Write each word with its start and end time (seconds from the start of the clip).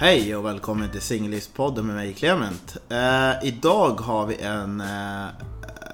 Hej 0.00 0.36
och 0.36 0.44
välkommen 0.44 0.90
till 0.90 1.00
Singelivspodden 1.00 1.86
med 1.86 1.96
mig 1.96 2.14
Clement. 2.14 2.76
Eh, 2.88 3.48
idag 3.48 4.00
har 4.00 4.26
vi 4.26 4.36
en 4.36 4.80
eh, 4.80 5.26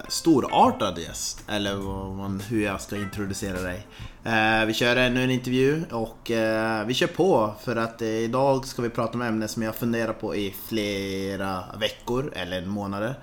storartad 0.09 0.99
gäst, 0.99 1.45
eller 1.49 1.77
man, 2.17 2.41
hur 2.41 2.65
jag 2.65 2.81
ska 2.81 2.97
introducera 2.97 3.61
dig. 3.61 3.87
Eh, 4.25 4.67
vi 4.67 4.75
kör 4.75 4.97
ännu 4.97 5.25
en 5.25 5.31
intervju 5.31 5.85
och 5.91 6.31
eh, 6.31 6.87
vi 6.87 6.95
kör 6.95 7.07
på 7.07 7.55
för 7.63 7.77
att 7.77 8.03
eh, 8.03 8.09
idag 8.09 8.67
ska 8.67 8.83
vi 8.83 8.91
prata 8.91 9.15
om 9.15 9.23
ämnen 9.23 9.49
som 9.49 9.63
jag 9.63 9.75
funderat 9.75 10.21
på 10.21 10.37
i 10.37 10.55
flera 10.69 11.65
veckor 11.81 12.33
eller 12.37 12.67
månader. 12.67 13.15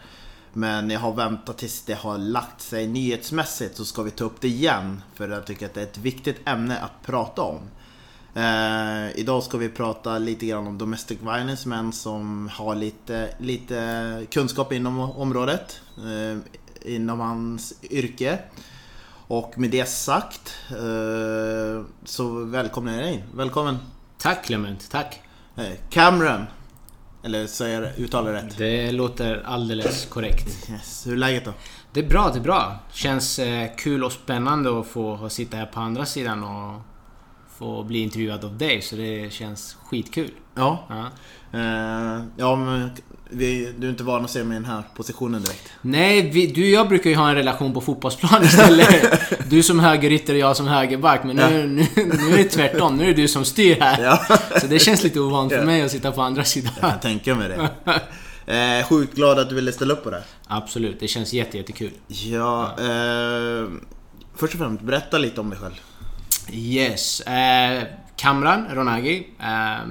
Men 0.54 0.90
jag 0.90 1.00
har 1.00 1.14
väntat 1.14 1.58
tills 1.58 1.86
det 1.86 1.94
har 1.94 2.18
lagt 2.18 2.62
sig 2.62 2.88
nyhetsmässigt 2.88 3.78
så 3.78 3.86
ska 3.86 4.04
vi 4.04 4.12
ta 4.12 4.24
upp 4.24 4.42
det 4.42 4.48
igen 4.48 5.02
för 5.16 5.30
jag 5.30 5.46
tycker 5.46 5.66
att 5.66 5.74
det 5.74 5.82
är 5.82 5.86
ett 5.86 5.98
viktigt 5.98 6.48
ämne 6.48 6.78
att 6.78 7.06
prata 7.06 7.42
om. 7.42 7.60
Eh, 8.34 9.20
idag 9.20 9.44
ska 9.44 9.58
vi 9.58 9.70
prata 9.70 10.18
lite 10.18 10.46
grann 10.46 10.68
om 10.68 10.78
domestic 10.78 11.20
violence, 11.22 11.70
män 11.70 11.94
som 11.94 12.50
har 12.54 12.76
lite, 12.76 13.34
lite 13.38 14.26
kunskap 14.32 14.74
inom 14.74 15.00
området, 15.00 15.82
eh, 15.98 16.38
inom 16.96 17.20
hans 17.20 17.74
yrke. 17.84 18.40
Och 19.28 19.54
med 19.58 19.70
det 19.70 19.90
sagt 19.90 20.56
eh, 20.70 21.84
så 22.04 22.44
välkomnar 22.44 22.94
jag 22.94 23.02
dig 23.02 23.14
in. 23.14 23.22
Välkommen! 23.36 23.78
Tack 24.18 24.46
Clement, 24.46 24.92
tack! 24.92 25.22
Eh, 25.56 25.74
Cameron! 25.90 26.46
Eller 27.24 27.48
säger 27.48 27.82
jag 27.82 28.00
uttalar 28.00 28.34
rätt? 28.34 28.58
Det 28.58 28.92
låter 28.92 29.44
alldeles 29.46 30.06
korrekt. 30.06 30.70
Yes. 30.72 31.08
Hur 31.08 31.14
är 31.14 31.18
läget 31.18 31.46
då? 31.46 31.54
Det 31.94 32.00
är 32.00 32.10
bra, 32.10 32.30
det 32.34 32.40
är 32.40 32.44
bra. 32.44 32.80
Känns 32.92 33.40
eh, 33.40 33.70
kul 33.78 34.04
och 34.04 34.12
spännande 34.12 34.80
att 34.80 34.88
få 34.88 35.30
sitta 35.30 35.58
här 35.58 35.66
på 35.66 35.80
andra 35.80 36.06
sidan 36.06 36.44
och 36.44 36.82
få 37.62 37.84
bli 37.84 38.00
intervjuad 38.00 38.46
av 38.46 38.58
dig, 38.58 38.82
så 38.82 38.96
det 38.96 39.34
känns 39.34 39.78
skitkul. 39.86 40.32
Ja. 40.56 40.88
Ja, 40.90 41.10
uh, 41.60 42.24
ja 42.38 42.56
men 42.56 42.90
vi, 43.30 43.74
du 43.78 43.88
är 43.88 43.92
inte 43.92 44.04
van 44.04 44.26
att 44.26 44.32
se 44.32 44.44
mig 44.44 44.58
i 44.58 44.60
den 44.60 44.70
här 44.70 44.84
positionen 44.96 45.42
direkt. 45.42 45.70
Nej, 45.82 46.30
vi, 46.32 46.48
du 46.48 46.62
och 46.62 46.68
jag 46.68 46.90
brukar 46.90 47.10
ju 47.10 47.16
ha 47.16 47.30
en 47.30 47.36
relation 47.36 47.74
på 47.74 47.82
fotbollsplan 47.82 48.44
istället. 48.44 49.50
du 49.50 49.64
som 49.64 49.80
högerytter 49.80 50.34
och 50.34 50.40
jag 50.40 50.58
som 50.58 50.68
högerback. 50.68 51.24
Men 51.24 51.36
nu, 51.36 51.42
ja. 51.42 51.50
nu, 51.50 51.88
nu 51.96 52.34
är 52.34 52.38
det 52.38 52.44
tvärtom. 52.44 52.98
Nu 52.98 53.04
är 53.04 53.08
det 53.08 53.22
du 53.22 53.28
som 53.28 53.46
styr 53.46 53.78
här. 53.80 54.04
Ja. 54.04 54.38
Så 54.62 54.68
det 54.68 54.80
känns 54.80 55.04
lite 55.04 55.20
ovant 55.20 55.52
för 55.52 55.66
mig 55.66 55.82
att 55.82 55.92
sitta 55.92 56.12
på 56.12 56.22
andra 56.22 56.44
sidan. 56.44 56.74
Jag 56.82 56.90
kan 56.90 57.00
tänka 57.00 57.36
mig 57.36 57.50
det. 57.50 57.70
Eh, 58.54 58.88
sjukt 58.88 59.16
glad 59.16 59.40
att 59.40 59.50
du 59.50 59.56
ville 59.56 59.72
ställa 59.72 59.94
upp 59.94 60.04
på 60.04 60.10
det. 60.10 60.24
Absolut, 60.48 61.00
det 61.00 61.08
känns 61.08 61.34
jättejättekul. 61.34 61.92
Ja, 62.08 62.76
eh, 62.80 63.70
först 64.36 64.54
och 64.54 64.60
främst, 64.60 64.82
berätta 64.84 65.18
lite 65.18 65.42
om 65.42 65.50
dig 65.50 65.60
själv. 65.60 65.82
Yes. 66.50 67.22
Eh, 67.22 67.84
Kamran 68.16 68.68
Ronagi. 68.76 69.28
Eh, 69.40 69.88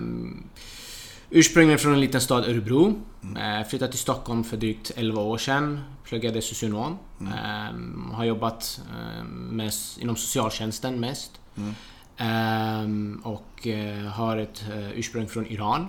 ursprungligen 1.31 1.79
från 1.79 1.93
en 1.93 2.01
liten 2.01 2.21
stad, 2.21 2.45
Örebro. 2.45 3.03
Mm. 3.23 3.37
Eh, 3.61 3.67
flyttade 3.67 3.91
till 3.91 4.01
Stockholm 4.01 4.45
för 4.45 4.57
drygt 4.57 4.93
11 4.97 5.23
år 5.23 5.39
sedan. 5.39 5.81
Pluggade 6.05 6.43
socionom. 6.43 6.99
Mm. 7.21 7.33
Eh, 7.33 8.15
har 8.17 8.25
jobbat 8.25 8.81
eh, 8.91 9.25
mest 9.25 9.99
inom 9.99 10.17
socialtjänsten 10.17 11.01
mest. 11.01 11.41
Mm. 11.57 11.75
Eh, 12.17 13.27
och 13.27 13.67
har 14.13 14.37
ett 14.37 14.65
ursprung 14.95 15.29
från 15.29 15.47
Iran. 15.47 15.87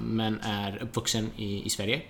men 0.00 0.40
är 0.40 0.82
uppvuxen 0.82 1.30
i, 1.36 1.66
i 1.66 1.70
Sverige. 1.70 2.02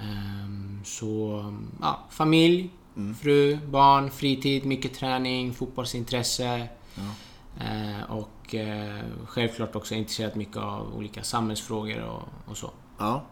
Mm. 0.00 0.80
så, 0.84 1.44
ja, 1.80 2.06
familj, 2.10 2.70
mm. 2.96 3.14
fru, 3.14 3.58
barn, 3.66 4.10
fritid, 4.10 4.64
mycket 4.64 4.94
träning, 4.94 5.54
fotbollsintresse. 5.54 6.68
Ja. 6.94 7.14
Eh, 7.64 8.10
och 8.10 8.54
eh, 8.54 9.00
självklart 9.26 9.76
också 9.76 9.94
intresserat 9.94 10.34
mycket 10.34 10.56
av 10.56 10.94
olika 10.96 11.22
samhällsfrågor 11.22 12.02
och, 12.02 12.22
och 12.50 12.56
så. 12.56 12.70
Ja. 12.98 13.24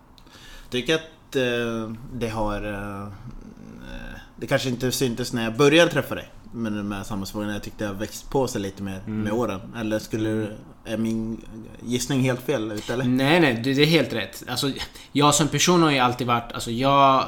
Tycker 0.70 0.94
att 0.94 1.36
eh, 1.36 1.92
det 2.12 2.28
har... 2.28 2.72
Eh, 2.72 3.12
det 4.36 4.46
kanske 4.46 4.68
inte 4.68 4.92
syntes 4.92 5.32
när 5.32 5.44
jag 5.44 5.56
började 5.56 5.90
träffa 5.90 6.14
dig 6.14 6.30
med 6.52 6.72
de 6.72 6.92
här 6.92 7.02
samhällsfrågorna. 7.02 7.52
Jag 7.52 7.62
tyckte 7.62 7.86
har 7.86 7.94
växt 7.94 8.30
på 8.30 8.48
sig 8.48 8.60
lite 8.60 8.82
med, 8.82 9.00
mm. 9.06 9.20
med 9.20 9.32
åren. 9.32 9.60
Eller 9.76 9.98
skulle... 9.98 10.56
Är 10.84 10.96
min 10.96 11.44
gissning 11.82 12.20
helt 12.20 12.40
fel 12.40 12.72
ut 12.72 12.90
eller? 12.90 13.04
Nej, 13.04 13.40
nej. 13.40 13.60
Det 13.64 13.70
är 13.70 13.86
helt 13.86 14.12
rätt. 14.12 14.44
Alltså, 14.48 14.70
jag 15.12 15.34
som 15.34 15.48
person 15.48 15.82
har 15.82 15.90
ju 15.90 15.98
alltid 15.98 16.26
varit... 16.26 16.52
Alltså 16.52 16.70
jag 16.70 17.24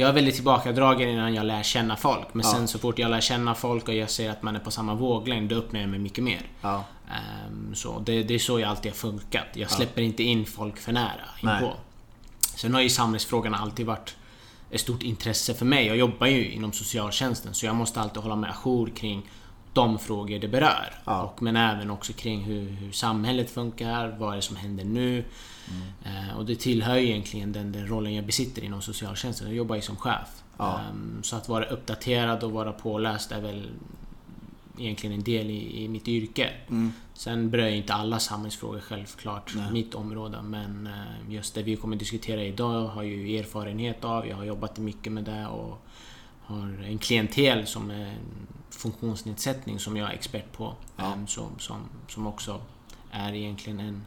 jag 0.00 0.08
är 0.08 0.12
väldigt 0.12 0.34
tillbakadragen 0.34 1.08
innan 1.08 1.34
jag 1.34 1.46
lär 1.46 1.62
känna 1.62 1.96
folk. 1.96 2.34
Men 2.34 2.46
ja. 2.46 2.52
sen 2.52 2.68
så 2.68 2.78
fort 2.78 2.98
jag 2.98 3.10
lär 3.10 3.20
känna 3.20 3.54
folk 3.54 3.88
och 3.88 3.94
jag 3.94 4.10
ser 4.10 4.30
att 4.30 4.42
man 4.42 4.56
är 4.56 4.60
på 4.60 4.70
samma 4.70 4.94
våglängd, 4.94 5.50
då 5.50 5.56
öppnar 5.56 5.80
jag 5.80 5.88
mig 5.88 5.98
mycket 5.98 6.24
mer. 6.24 6.42
Ja. 6.60 6.84
Um, 7.48 7.74
så 7.74 7.98
det, 7.98 8.22
det, 8.22 8.34
är 8.34 8.38
så 8.38 8.60
jag 8.60 8.70
alltid 8.70 8.92
har 8.92 8.96
funkat. 8.96 9.46
Jag 9.52 9.70
släpper 9.70 10.00
ja. 10.00 10.06
inte 10.06 10.22
in 10.22 10.46
folk 10.46 10.78
för 10.78 10.92
nära 10.92 11.24
inpå. 11.42 11.72
Sen 12.40 12.74
har 12.74 12.80
ju 12.80 12.88
samhällsfrågorna 12.88 13.58
alltid 13.58 13.86
varit 13.86 14.16
ett 14.70 14.80
stort 14.80 15.02
intresse 15.02 15.54
för 15.54 15.64
mig. 15.64 15.86
Jag 15.86 15.96
jobbar 15.96 16.26
ju 16.26 16.52
inom 16.52 16.72
socialtjänsten, 16.72 17.54
så 17.54 17.66
jag 17.66 17.76
måste 17.76 18.00
alltid 18.00 18.22
hålla 18.22 18.36
mig 18.36 18.50
ajour 18.50 18.90
kring 18.96 19.30
de 19.72 19.98
frågor 19.98 20.38
det 20.38 20.48
berör. 20.48 20.94
Ja. 21.04 21.22
Och, 21.22 21.42
men 21.42 21.56
även 21.56 21.90
också 21.90 22.12
kring 22.12 22.40
hur, 22.40 22.70
hur, 22.70 22.92
samhället 22.92 23.50
funkar, 23.50 24.16
vad 24.18 24.32
är 24.32 24.36
det 24.36 24.42
som 24.42 24.56
händer 24.56 24.84
nu? 24.84 25.24
Mm. 25.70 26.28
Eh, 26.28 26.36
och 26.36 26.46
det 26.46 26.56
tillhör 26.56 26.96
ju 26.96 27.06
egentligen 27.06 27.52
den, 27.52 27.72
den, 27.72 27.88
rollen 27.88 28.14
jag 28.14 28.26
besitter 28.26 28.64
inom 28.64 28.82
socialtjänsten. 28.82 29.46
Jag 29.46 29.56
jobbar 29.56 29.76
ju 29.76 29.82
som 29.82 29.96
chef. 29.96 30.42
Ja. 30.56 30.80
Um, 30.90 31.22
så 31.22 31.36
att 31.36 31.48
vara 31.48 31.64
uppdaterad 31.64 32.44
och 32.44 32.52
vara 32.52 32.72
påläst 32.72 33.32
är 33.32 33.40
väl 33.40 33.68
egentligen 34.78 35.16
en 35.16 35.24
del 35.24 35.50
i, 35.50 35.84
i 35.84 35.88
mitt 35.88 36.08
yrke. 36.08 36.50
Mm. 36.68 36.92
Sen 37.14 37.50
berör 37.50 37.68
inte 37.68 37.94
alla 37.94 38.18
samhällsfrågor 38.18 38.80
självklart 38.80 39.52
Nej. 39.56 39.72
mitt 39.72 39.94
område. 39.94 40.42
Men 40.42 40.86
uh, 40.86 41.32
just 41.32 41.54
det 41.54 41.62
vi 41.62 41.76
kommer 41.76 41.96
diskutera 41.96 42.44
idag 42.44 42.86
har 42.86 43.02
jag 43.02 43.12
ju 43.12 43.38
erfarenhet 43.38 44.04
av. 44.04 44.26
Jag 44.26 44.36
har 44.36 44.44
jobbat 44.44 44.78
mycket 44.78 45.12
med 45.12 45.24
det 45.24 45.46
och 45.46 45.86
har 46.40 46.82
en 46.84 46.98
klientel 46.98 47.66
som 47.66 47.90
är 47.90 48.18
funktionsnedsättning 48.70 49.78
som 49.78 49.96
jag 49.96 50.10
är 50.10 50.14
expert 50.14 50.52
på. 50.52 50.74
Ja. 50.96 51.12
Um, 51.12 51.26
som, 51.26 51.58
som, 51.58 51.80
som 52.08 52.26
också 52.26 52.60
är 53.10 53.32
egentligen 53.32 53.80
en 53.80 54.04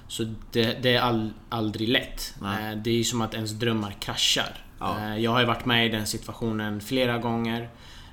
Så 0.07 0.33
det, 0.51 0.83
det 0.83 0.95
är 0.95 1.01
all, 1.01 1.33
aldrig 1.49 1.89
lätt. 1.89 2.33
Nej. 2.41 2.71
Eh, 2.73 2.77
Det 2.83 2.99
är 2.99 3.03
som 3.03 3.21
att 3.21 3.33
ens 3.33 3.51
drömmar 3.51 3.95
kraschar. 3.99 4.65
Ja. 4.79 4.97
Eh, 4.99 5.17
Jag 5.17 5.31
har 5.31 5.39
ju 5.39 5.45
varit 5.45 5.65
med 5.65 5.85
i 5.85 5.89
den 5.89 6.05
situationen 6.07 6.81
flera 6.81 7.17
gånger. 7.17 7.69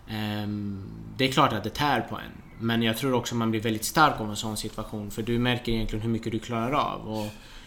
Ehm, 0.08 0.84
Det 1.16 1.28
är 1.28 1.32
klart 1.32 1.52
att 1.52 1.64
det 1.64 1.70
tär 1.70 2.00
på 2.00 2.16
en. 2.16 2.49
Men 2.60 2.82
jag 2.82 2.96
tror 2.96 3.14
också 3.14 3.34
man 3.34 3.50
blir 3.50 3.60
väldigt 3.60 3.84
stark 3.84 4.20
av 4.20 4.30
en 4.30 4.36
sån 4.36 4.56
situation. 4.56 5.10
För 5.10 5.22
du 5.22 5.38
märker 5.38 5.72
egentligen 5.72 6.02
hur 6.02 6.10
mycket 6.10 6.32
du 6.32 6.38
klarar 6.38 6.72
av 6.72 7.08
och 7.08 7.26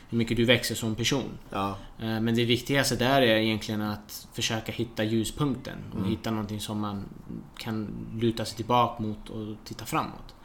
hur 0.09 0.17
mycket 0.17 0.37
du 0.37 0.45
växer 0.45 0.75
som 0.75 0.95
person. 0.95 1.37
Ja. 1.49 1.69
Eh, 1.99 2.19
Men 2.19 2.35
det 2.35 2.45
viktigaste 2.45 2.95
där 2.95 3.21
är 3.21 3.37
egentligen 3.37 3.81
att 3.81 4.27
försöka 4.33 4.71
hitta 4.71 5.03
ljuspunkten 5.03 5.77
och 5.93 6.07
hitta 6.07 6.31
någonting 6.31 6.59
som 6.59 6.79
man 6.79 7.03
kan 7.57 7.87
luta 8.19 8.45
sig 8.45 8.55
tillbaka 8.55 9.03
mot 9.03 9.29
och 9.29 9.55
titta 9.65 9.85
framåt. 9.85 10.35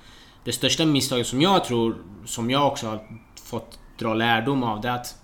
Det 0.45 0.53
största 0.53 0.87
misstaget 0.87 1.27
som 1.27 1.43
jag 1.43 1.65
tror, 1.65 1.97
som 2.25 2.51
jag 2.51 2.67
också 2.67 2.87
har 2.87 3.21
fått 3.43 3.79
dra 3.99 4.15
lärdom 4.15 4.63
av, 4.63 4.81
det 4.81 4.89
är 4.89 4.95
att 4.95 5.17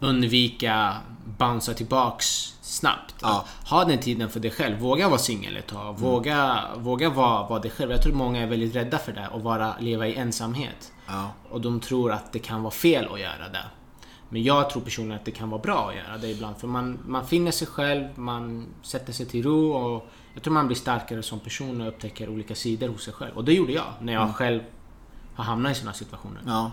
undvika 0.00 0.96
bouncea 1.38 1.74
tillbaks 1.74 2.51
snabbt. 2.72 3.14
Ja. 3.20 3.44
Ha 3.70 3.84
den 3.84 3.98
tiden 3.98 4.30
för 4.30 4.40
dig 4.40 4.50
själv. 4.50 4.78
Våga 4.78 5.08
vara 5.08 5.18
singel 5.18 5.56
ett 5.56 5.66
tag. 5.66 5.98
Våga, 5.98 6.64
våga 6.76 7.10
vara, 7.10 7.48
vara 7.48 7.60
dig 7.60 7.70
själv. 7.70 7.90
Jag 7.90 8.02
tror 8.02 8.12
många 8.14 8.42
är 8.42 8.46
väldigt 8.46 8.76
rädda 8.76 8.98
för 8.98 9.12
det, 9.12 9.26
att 9.26 9.42
vara, 9.42 9.74
leva 9.80 10.06
i 10.06 10.14
ensamhet. 10.14 10.92
Ja. 11.06 11.30
Och 11.50 11.60
de 11.60 11.80
tror 11.80 12.12
att 12.12 12.32
det 12.32 12.38
kan 12.38 12.62
vara 12.62 12.70
fel 12.70 13.08
att 13.12 13.20
göra 13.20 13.48
det. 13.52 13.64
Men 14.28 14.42
jag 14.42 14.70
tror 14.70 14.82
personligen 14.82 15.18
att 15.18 15.24
det 15.24 15.30
kan 15.30 15.50
vara 15.50 15.62
bra 15.62 15.88
att 15.88 15.96
göra 15.96 16.18
det 16.18 16.28
ibland. 16.28 16.56
För 16.56 16.68
man, 16.68 16.98
man 17.06 17.26
finner 17.26 17.50
sig 17.50 17.66
själv, 17.66 18.18
man 18.18 18.66
sätter 18.82 19.12
sig 19.12 19.26
till 19.26 19.42
ro 19.42 19.72
och 19.72 20.06
jag 20.34 20.42
tror 20.42 20.54
man 20.54 20.66
blir 20.66 20.76
starkare 20.76 21.22
som 21.22 21.40
person 21.40 21.80
och 21.80 21.88
upptäcker 21.88 22.28
olika 22.28 22.54
sidor 22.54 22.88
hos 22.88 23.04
sig 23.04 23.14
själv. 23.14 23.36
Och 23.36 23.44
det 23.44 23.52
gjorde 23.52 23.72
jag 23.72 23.84
när 24.00 24.12
jag 24.12 24.34
själv 24.34 24.60
har 25.34 25.44
hamnat 25.44 25.72
i 25.72 25.74
sådana 25.74 25.94
situationer. 25.94 26.42
Ja. 26.46 26.70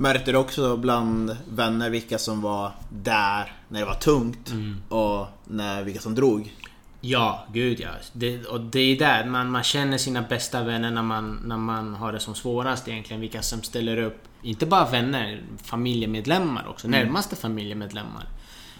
Märkte 0.00 0.32
du 0.32 0.38
också 0.38 0.76
bland 0.76 1.36
vänner 1.48 1.90
vilka 1.90 2.18
som 2.18 2.42
var 2.42 2.72
där 2.90 3.52
när 3.68 3.80
det 3.80 3.86
var 3.86 3.94
tungt 3.94 4.52
och 4.88 5.26
när, 5.44 5.82
vilka 5.82 6.00
som 6.00 6.14
drog? 6.14 6.54
Ja, 7.00 7.46
gud 7.52 7.80
ja. 7.80 7.88
Det, 8.12 8.46
och 8.46 8.60
det 8.60 8.80
är 8.80 8.98
där 8.98 9.24
man, 9.24 9.50
man 9.50 9.62
känner 9.62 9.98
sina 9.98 10.22
bästa 10.22 10.62
vänner 10.62 10.90
när 10.90 11.02
man, 11.02 11.40
när 11.44 11.56
man 11.56 11.94
har 11.94 12.12
det 12.12 12.20
som 12.20 12.34
svårast 12.34 12.88
egentligen. 12.88 13.20
Vilka 13.20 13.42
som 13.42 13.62
ställer 13.62 13.96
upp. 13.96 14.24
Inte 14.42 14.66
bara 14.66 14.90
vänner, 14.90 15.42
familjemedlemmar 15.62 16.68
också. 16.68 16.88
Närmaste 16.88 17.36
familjemedlemmar. 17.36 18.28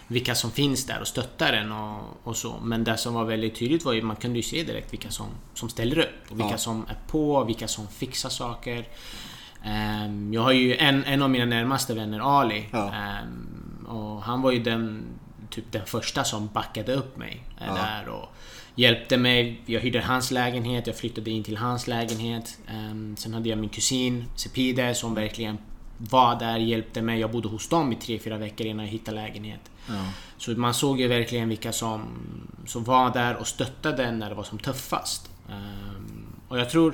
Vilka 0.07 0.35
som 0.35 0.51
finns 0.51 0.85
där 0.85 1.01
och 1.01 1.07
stöttar 1.07 1.53
en 1.53 1.71
och, 1.71 2.01
och 2.23 2.37
så. 2.37 2.59
Men 2.63 2.83
det 2.83 2.97
som 2.97 3.13
var 3.13 3.25
väldigt 3.25 3.55
tydligt 3.55 3.85
var 3.85 3.93
ju 3.93 4.01
man 4.01 4.15
kunde 4.15 4.39
ju 4.39 4.43
se 4.43 4.63
direkt 4.63 4.93
vilka 4.93 5.09
som, 5.09 5.27
som 5.53 5.69
ställer 5.69 5.99
upp. 5.99 6.31
Och 6.31 6.39
vilka 6.39 6.51
Ja. 6.51 6.57
som 6.57 6.85
är 6.89 6.97
på, 7.07 7.43
vilka 7.43 7.67
som 7.67 7.87
fixar 7.87 8.29
saker. 8.29 8.87
Ehm, 9.63 10.33
jag 10.33 10.41
har 10.41 10.51
ju 10.51 10.75
en, 10.75 11.03
en 11.03 11.21
av 11.21 11.29
mina 11.29 11.45
närmaste 11.45 11.93
vänner, 11.93 12.39
Ali. 12.39 12.65
Ja. 12.71 12.93
Ehm, 12.93 13.85
och 13.87 14.21
han 14.23 14.41
var 14.41 14.51
ju 14.51 14.59
den, 14.63 15.03
typ 15.49 15.71
den 15.71 15.85
första 15.85 16.23
som 16.23 16.47
backade 16.53 16.93
upp 16.93 17.17
mig. 17.17 17.43
eh, 17.61 17.67
Ja. 17.67 17.73
Där 17.75 18.09
och 18.09 18.35
hjälpte 18.75 19.17
mig. 19.17 19.61
Jag 19.65 19.79
hyrde 19.81 20.01
hans 20.01 20.31
lägenhet, 20.31 20.87
jag 20.87 20.95
flyttade 20.97 21.31
in 21.31 21.43
till 21.43 21.57
hans 21.57 21.87
lägenhet. 21.87 22.57
Ehm, 22.67 23.15
sen 23.17 23.33
hade 23.33 23.49
jag 23.49 23.57
min 23.57 23.69
kusin 23.69 24.25
Sepide 24.35 24.95
som 24.95 25.15
verkligen 25.15 25.57
var 25.97 26.39
där, 26.39 26.57
hjälpte 26.57 27.01
mig. 27.01 27.19
Jag 27.19 27.31
bodde 27.31 27.47
hos 27.47 27.69
dem 27.69 27.91
i 27.91 27.95
tre 27.95 28.19
fyra 28.19 28.37
veckor 28.37 28.67
innan 28.67 28.85
jag 28.85 28.91
hittade 28.91 29.17
lägenhet. 29.17 29.59
Ja. 29.87 30.05
Så 30.37 30.51
man 30.51 30.73
såg 30.73 30.99
ju 30.99 31.07
verkligen 31.07 31.49
vilka 31.49 31.71
som, 31.71 32.01
som 32.65 32.83
var 32.83 33.13
där 33.13 33.35
och 33.35 33.47
stöttade 33.47 34.11
när 34.11 34.29
det 34.29 34.35
var 34.35 34.43
som 34.43 34.59
tuffast. 34.59 35.29
Och 36.47 36.59
jag 36.59 36.69
tror 36.69 36.93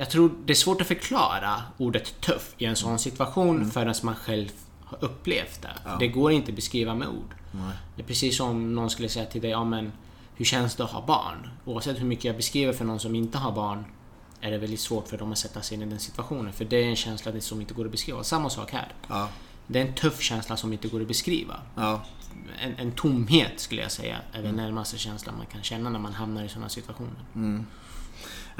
jag 0.00 0.10
tror 0.10 0.32
det 0.44 0.52
är 0.52 0.54
svårt 0.54 0.80
att 0.80 0.86
förklara 0.86 1.62
ordet 1.78 2.20
tuff 2.20 2.54
i 2.58 2.64
en 2.64 2.76
sån 2.76 2.98
situation 2.98 3.70
förrän 3.70 3.94
man 4.02 4.14
själv 4.14 4.48
har 4.84 5.04
upplevt 5.04 5.62
det. 5.62 5.70
Ja. 5.84 5.96
Det 6.00 6.08
går 6.08 6.32
inte 6.32 6.50
att 6.50 6.56
beskriva 6.56 6.94
med 6.94 7.08
ord. 7.08 7.34
Nej. 7.52 7.76
Det 7.96 8.02
är 8.02 8.06
precis 8.06 8.36
som 8.36 8.74
någon 8.74 8.90
skulle 8.90 9.08
säga 9.08 9.26
till 9.26 9.40
dig, 9.40 9.50
ja 9.50 9.64
men 9.64 9.92
hur 10.34 10.44
känns 10.44 10.74
det 10.76 10.84
att 10.84 10.90
ha 10.90 11.06
barn? 11.06 11.50
Oavsett 11.64 12.00
hur 12.00 12.04
mycket 12.04 12.24
jag 12.24 12.36
beskriver 12.36 12.72
för 12.72 12.84
någon 12.84 13.00
som 13.00 13.14
inte 13.14 13.38
har 13.38 13.52
barn 13.52 13.84
är 14.40 14.50
det 14.50 14.58
väldigt 14.58 14.80
svårt 14.80 15.08
för 15.08 15.18
dem 15.18 15.32
att 15.32 15.38
sätta 15.38 15.62
sig 15.62 15.76
in 15.76 15.82
i 15.82 15.86
den 15.86 15.98
situationen. 15.98 16.52
För 16.52 16.64
det 16.64 16.76
är 16.76 16.84
en 16.84 16.96
känsla 16.96 17.40
som 17.40 17.60
inte 17.60 17.74
går 17.74 17.84
att 17.84 17.92
beskriva. 17.92 18.24
Samma 18.24 18.50
sak 18.50 18.72
här. 18.72 18.92
Ja. 19.08 19.28
Det 19.66 19.80
är 19.80 19.86
en 19.86 19.94
tuff 19.94 20.20
känsla 20.20 20.56
som 20.56 20.72
inte 20.72 20.88
går 20.88 21.00
att 21.00 21.08
beskriva. 21.08 21.60
Ja. 21.74 22.02
En, 22.60 22.74
en 22.78 22.92
tomhet 22.92 23.60
skulle 23.60 23.82
jag 23.82 23.92
säga 23.92 24.16
är 24.32 24.42
den 24.42 24.54
närmaste 24.54 24.98
känslan 24.98 25.36
man 25.36 25.46
kan 25.46 25.62
känna 25.62 25.90
när 25.90 25.98
man 25.98 26.12
hamnar 26.12 26.44
i 26.44 26.48
sådana 26.48 26.68
situationer. 26.68 27.24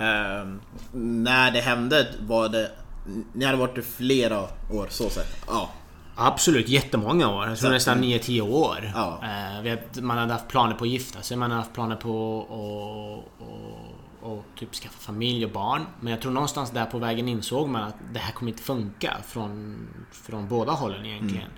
Ehm, 0.00 0.60
när 0.92 1.50
det 1.50 1.60
hände 1.60 2.14
var 2.20 2.48
det... 2.48 2.70
Ni 3.32 3.44
hade 3.44 3.58
varit 3.58 3.78
i 3.78 3.82
flera 3.82 4.40
år 4.70 4.86
så 4.90 5.10
sett? 5.10 5.36
Ja. 5.46 5.70
Absolut, 6.16 6.68
jättemånga 6.68 7.28
år. 7.28 7.48
Jag 7.48 7.58
tror 7.58 7.68
Så- 7.68 7.72
nästan 7.72 8.04
9-10 8.04 8.40
år. 8.40 8.92
Ja. 8.94 9.20
Eh, 9.64 9.78
man 10.02 10.18
hade 10.18 10.32
haft 10.32 10.48
planer 10.48 10.74
på 10.74 10.84
att 10.84 10.90
gifta 10.90 11.22
sig, 11.22 11.36
man 11.36 11.50
hade 11.50 11.62
haft 11.62 11.72
planer 11.74 11.96
på 11.96 12.40
att 12.42 12.50
och, 13.40 14.32
och 14.36 14.44
typ 14.58 14.74
skaffa 14.74 14.98
familj 14.98 15.44
och 15.44 15.50
barn. 15.50 15.86
Men 16.00 16.10
jag 16.10 16.22
tror 16.22 16.32
någonstans 16.32 16.70
där 16.70 16.86
på 16.86 16.98
vägen 16.98 17.28
insåg 17.28 17.68
man 17.68 17.82
att 17.82 17.94
det 18.12 18.18
här 18.18 18.32
kommer 18.32 18.50
inte 18.50 18.62
funka 18.62 19.16
från, 19.26 19.78
från 20.12 20.48
båda 20.48 20.72
hållen 20.72 21.06
egentligen. 21.06 21.48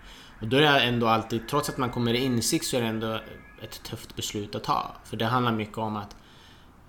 Och 0.40 0.46
då 0.48 0.56
är 0.56 0.60
det 0.60 0.80
ändå 0.80 1.06
alltid, 1.08 1.48
trots 1.48 1.68
att 1.68 1.78
man 1.78 1.90
kommer 1.90 2.14
i 2.14 2.24
insikt 2.24 2.66
så 2.66 2.76
är 2.76 2.80
det 2.80 2.86
ändå 2.86 3.20
ett 3.62 3.82
tufft 3.82 4.16
beslut 4.16 4.54
att 4.54 4.64
ta. 4.64 4.92
För 5.04 5.16
det 5.16 5.24
handlar 5.26 5.52
mycket 5.52 5.78
om 5.78 5.96
att 5.96 6.16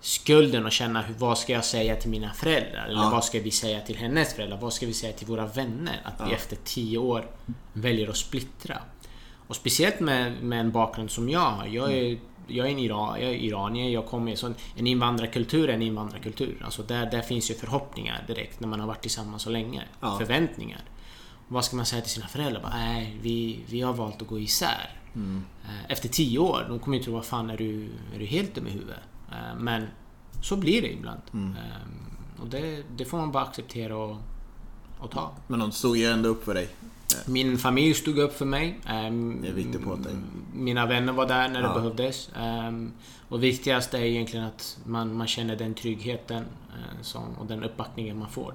skulden 0.04 0.66
och 0.66 0.72
känna 0.72 1.02
hur, 1.02 1.14
vad 1.18 1.38
ska 1.38 1.54
jag 1.54 1.66
säga 1.66 1.96
till 1.96 2.10
mina 2.10 2.34
föräldrar? 2.34 2.86
Eller 2.86 3.02
Ja. 3.04 3.10
vad 3.10 3.24
ska 3.24 3.40
vi 3.40 3.52
säga 3.52 3.82
till 3.82 3.96
hennes 3.98 4.34
föräldrar? 4.34 4.58
Vad 4.58 4.74
ska 4.74 4.86
vi 4.86 4.94
säga 4.94 5.14
till 5.14 5.28
våra 5.28 5.46
vänner? 5.46 6.02
Att 6.04 6.14
vi 6.28 6.30
Ja. 6.32 6.36
efter 6.36 6.58
tio 6.64 6.98
år 6.98 7.26
väljer 7.74 8.10
att 8.10 8.18
splittra. 8.18 8.78
Och 9.48 9.56
speciellt 9.56 10.00
med, 10.00 10.44
med 10.44 10.60
en 10.60 10.72
bakgrund 10.72 11.12
som 11.12 11.30
jag 11.30 11.40
har. 11.40 11.66
Jag 11.66 11.94
är, 11.94 12.18
jag 12.48 12.68
är, 12.68 12.72
en 12.72 12.80
Iran, 12.80 13.22
jag 13.22 13.30
är 13.30 13.36
iranier, 13.36 13.90
jag 13.90 14.06
kommer 14.06 14.36
så 14.36 14.54
en, 14.78 14.88
invandrarkultur 14.88 15.70
är 15.70 15.74
en 15.74 15.82
invandrarkultur. 15.82 16.62
Alltså 16.66 16.84
där, 16.84 17.12
där 17.12 17.22
finns 17.22 17.52
ju 17.52 17.56
förhoppningar 17.56 18.24
direkt 18.28 18.60
när 18.60 18.68
man 18.68 18.80
har 18.80 18.88
varit 18.88 19.02
tillsammans 19.02 19.42
så 19.42 19.50
länge. 19.50 19.84
Ja. 20.00 20.18
Förväntningar. 20.20 20.82
vad 21.48 21.66
ska 21.66 21.76
man 21.76 21.86
säga 21.86 22.02
till 22.02 22.12
sina 22.12 22.28
föräldrar? 22.28 22.62
Bara, 22.62 22.76
Nej, 22.78 23.18
vi, 23.22 23.60
vi 23.70 23.82
har 23.82 23.94
valt 23.94 24.22
att 24.22 24.28
gå 24.28 24.40
isär. 24.40 24.90
Eh, 25.16 25.92
Efter 25.92 26.10
tio 26.10 26.40
år, 26.40 26.66
de 26.70 26.80
kommer 26.80 26.98
ju 26.98 27.04
tro 27.04 27.14
vad 27.14 27.26
fan 27.26 27.50
är 27.50 27.58
du, 27.58 27.84
är 28.16 28.20
du 28.20 28.26
helt 28.26 28.56
dum 28.56 28.68
i 28.68 28.72
huvudet? 28.72 29.00
Eh, 29.34 29.56
Men 29.60 29.88
så 30.42 30.56
blir 30.58 30.82
det 30.82 30.92
ibland. 30.94 31.22
Eh, 31.34 32.42
Och 32.42 32.48
det, 32.48 32.84
det 32.98 33.06
får 33.06 33.18
man 33.18 33.32
bara 33.32 33.44
acceptera 33.44 33.98
och, 33.98 34.18
och 35.00 35.12
ta. 35.12 35.32
Men 35.48 35.60
de 35.60 35.72
stod 35.72 35.98
ju 35.98 36.06
ändå 36.06 36.30
upp 36.30 36.44
för 36.44 36.54
dig. 36.54 36.68
Min 37.28 37.58
familj 37.58 37.94
stod 37.94 38.20
upp 38.20 38.34
för 38.34 38.46
mig. 38.46 38.80
Ehm, 38.86 39.42
Det 39.42 39.48
är 39.48 39.54
viktigt 39.54 39.84
på 39.84 39.96
dig. 39.96 40.14
Mina 40.54 40.86
vänner 40.86 41.14
var 41.14 41.28
där 41.28 41.50
när 41.50 41.62
det 41.62 41.68
Ja. 41.68 41.74
behövdes. 41.74 42.30
Ehm, 42.36 42.92
Och 43.30 43.44
viktigast 43.44 43.94
är 43.94 44.02
egentligen 44.02 44.46
att 44.46 44.78
man, 44.86 45.16
man 45.18 45.28
känner 45.28 45.56
den 45.56 45.74
tryggheten 45.74 46.44
eh, 46.70 47.02
som, 47.02 47.24
och 47.40 47.46
den 47.46 47.64
uppbackningen 47.64 48.20
man 48.20 48.30
får. 48.30 48.54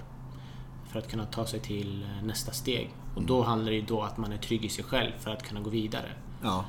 För 0.93 0.99
att 0.99 1.11
kunna 1.11 1.25
ta 1.27 1.47
sig 1.47 1.61
till 1.61 2.03
eh, 2.03 2.25
nästa 2.27 2.53
steg. 2.53 2.91
Och 3.17 3.23
då 3.23 3.43
handlar 3.43 3.71
det 3.71 3.77
ju 3.77 3.83
då 3.83 4.03
att 4.03 4.19
man 4.19 4.33
är 4.33 4.37
trygg 4.39 4.65
i 4.65 4.69
sig 4.69 4.85
själv 4.85 5.11
för 5.19 5.31
att 5.31 5.43
kunna 5.43 5.61
gå 5.61 5.71
vidare. 5.71 6.09
Ja. 6.43 6.65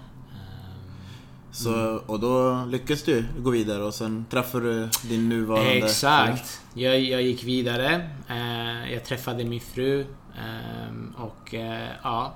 Så, 1.52 2.02
och 2.06 2.20
då 2.20 2.66
lyckades 2.70 3.04
du 3.04 3.26
gå 3.38 3.50
vidare 3.50 3.84
och 3.84 3.94
sen 3.94 4.26
träffade 4.30 4.74
du 4.74 4.90
din 5.10 5.30
nuvarande 5.30 5.72
Exakt. 5.72 6.62
Jag, 6.74 7.00
jag 7.00 7.22
gick 7.22 7.44
vidare. 7.44 8.10
Eh, 8.30 8.94
jag 8.94 9.06
träffade 9.06 9.46
min 9.46 9.60
fru. 9.62 10.06
ehm, 10.38 11.16
och 11.18 11.54
eh, 11.54 11.90
ja... 12.04 12.34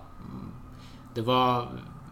Det 1.16 1.22
var 1.22 1.68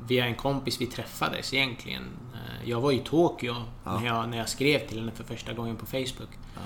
via 0.07 0.25
en 0.25 0.35
kompis 0.35 0.81
vi 0.81 0.85
träffades 0.85 1.53
egentligen. 1.53 2.03
Eh, 2.33 2.69
jag 2.69 2.81
var 2.81 2.91
i 2.91 2.99
Tokyo 2.99 3.55
Ja. 3.83 3.99
när, 3.99 4.07
jag, 4.07 4.29
när 4.29 4.37
jag 4.37 4.49
skrev 4.49 4.87
till 4.87 4.99
henne 4.99 5.11
för 5.11 5.23
första 5.23 5.53
gången 5.53 5.75
på 5.75 5.85
Facebook. 5.85 6.29
Ja. 6.55 6.61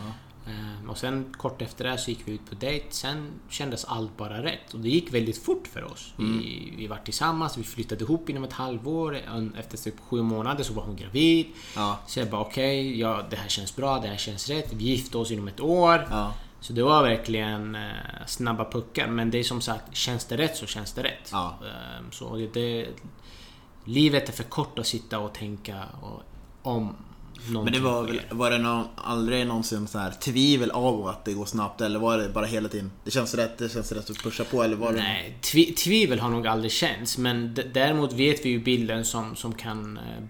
Ehm, 0.48 0.90
och 0.90 0.98
sen 0.98 1.34
kort 1.38 1.62
efter 1.62 1.84
det 1.84 1.98
så 1.98 2.10
gick 2.10 2.20
vi 2.26 2.32
ut 2.32 2.50
på 2.50 2.56
dejt. 2.56 2.86
Sen 2.90 3.32
kändes 3.50 3.86
allt 3.86 4.18
bara 4.18 4.44
rätt. 4.44 4.74
Och 4.74 4.80
det 4.80 4.90
gick 4.90 5.14
väldigt 5.14 5.44
fort 5.44 5.68
för 5.68 5.84
oss. 5.84 6.14
Vi, 6.18 6.74
vi 6.78 6.88
var 6.88 6.98
tillsammans, 6.98 7.58
vi 7.58 7.64
flyttade 7.64 8.04
ihop 8.04 8.30
inom 8.30 8.44
ett 8.44 8.54
halvår. 8.54 9.18
Efter 9.60 9.78
typ 9.78 10.00
sju 10.00 10.22
månader 10.22 10.64
så 10.64 10.74
var 10.74 10.84
hon 10.84 10.96
gravid. 10.96 11.46
Ja. 11.76 12.00
Så 12.08 12.20
jag 12.20 12.30
bara 12.30 12.42
okej, 12.42 13.00
ja, 13.00 13.22
det 13.30 13.36
här 13.36 13.50
känns 13.50 13.76
bra, 13.76 14.00
det 14.00 14.08
här 14.08 14.18
känns 14.18 14.50
rätt. 14.50 14.74
Vi 14.74 14.84
gifte 14.84 15.18
oss 15.18 15.32
inom 15.32 15.48
ett 15.48 15.60
år. 15.60 16.08
Ja. 16.10 16.34
Så 16.60 16.74
det 16.74 16.84
var 16.84 17.04
verkligen 17.04 17.76
eh, 17.76 17.82
snabba 18.28 18.72
puckar. 18.72 19.08
Men 19.08 19.32
det 19.32 19.38
är 19.38 19.44
som 19.44 19.62
sagt, 19.62 19.96
känns 19.96 20.26
det 20.26 20.38
rätt 20.38 20.58
så 20.58 20.66
känns 20.66 20.94
det 20.94 21.04
rätt. 21.04 21.30
Ja. 21.32 21.60
Ehm, 21.62 22.12
så 22.12 22.36
det, 22.36 22.54
det, 22.54 22.88
livet 23.86 24.30
är 24.30 24.34
för 24.34 24.44
kort 24.44 24.80
att 24.80 24.88
sitta 24.88 25.20
och 25.20 25.34
tänka 25.34 25.84
och, 26.02 26.22
om 26.72 26.96
Men 27.50 27.74
det 27.74 27.80
var 27.80 28.04
väl, 28.04 28.22
var 28.30 28.52
det 28.52 28.58
någon, 28.58 28.86
aldrig 28.96 29.48
någonsin 29.48 29.88
så 29.88 30.00
här 30.00 30.12
tvivel 30.12 30.72
av 30.72 31.08
att 31.08 31.26
det 31.26 31.34
går 31.34 31.46
snabbt 31.46 31.82
eller 31.82 32.00
var 32.00 32.18
det 32.18 32.30
bara 32.30 32.46
hela 32.46 32.70
tiden 32.70 32.92
Det 33.04 33.12
känns 33.12 33.34
rätt, 33.36 33.58
det 33.58 33.70
känns 33.70 33.92
rätt 33.92 34.10
att 34.10 34.24
pusha 34.24 34.44
på 34.44 34.64
eller 34.64 34.76
var 34.76 34.92
det 34.92 34.98
Nej, 34.98 35.38
tvi, 35.42 35.66
tvivel 35.74 36.20
har 36.20 36.30
nog 36.30 36.48
aldrig 36.48 36.72
känts. 36.72 37.18
Men 37.18 37.58
däremot 37.74 38.14
vet 38.14 38.46
vi 38.46 38.50
ju 38.50 38.60
bilden 38.60 39.06
som, 39.06 39.36
som 39.36 39.54
kan 39.54 39.98
eh, 39.98 40.24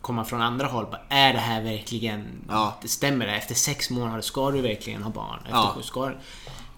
komma 0.00 0.24
från 0.24 0.40
andra 0.42 0.66
håll. 0.66 0.86
Bara, 0.90 1.02
Är 1.08 1.32
det 1.32 1.38
här 1.38 1.62
verkligen... 1.62 2.26
Ja. 2.48 2.78
Det 2.82 2.88
stämmer 2.88 3.26
det? 3.26 3.32
Efter 3.32 3.54
sex 3.54 3.90
månader 3.90 4.22
ska 4.22 4.50
du 4.50 4.60
verkligen 4.60 5.02
ha 5.02 5.10
barn? 5.10 5.38
Efter 5.44 5.56
Ja. 5.56 5.76
ska, 5.82 6.12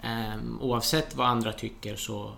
Ehm, 0.03 0.59
oavsett 0.61 1.17
vad 1.17 1.27
andra 1.27 1.53
tycker 1.53 1.97
så, 1.97 2.33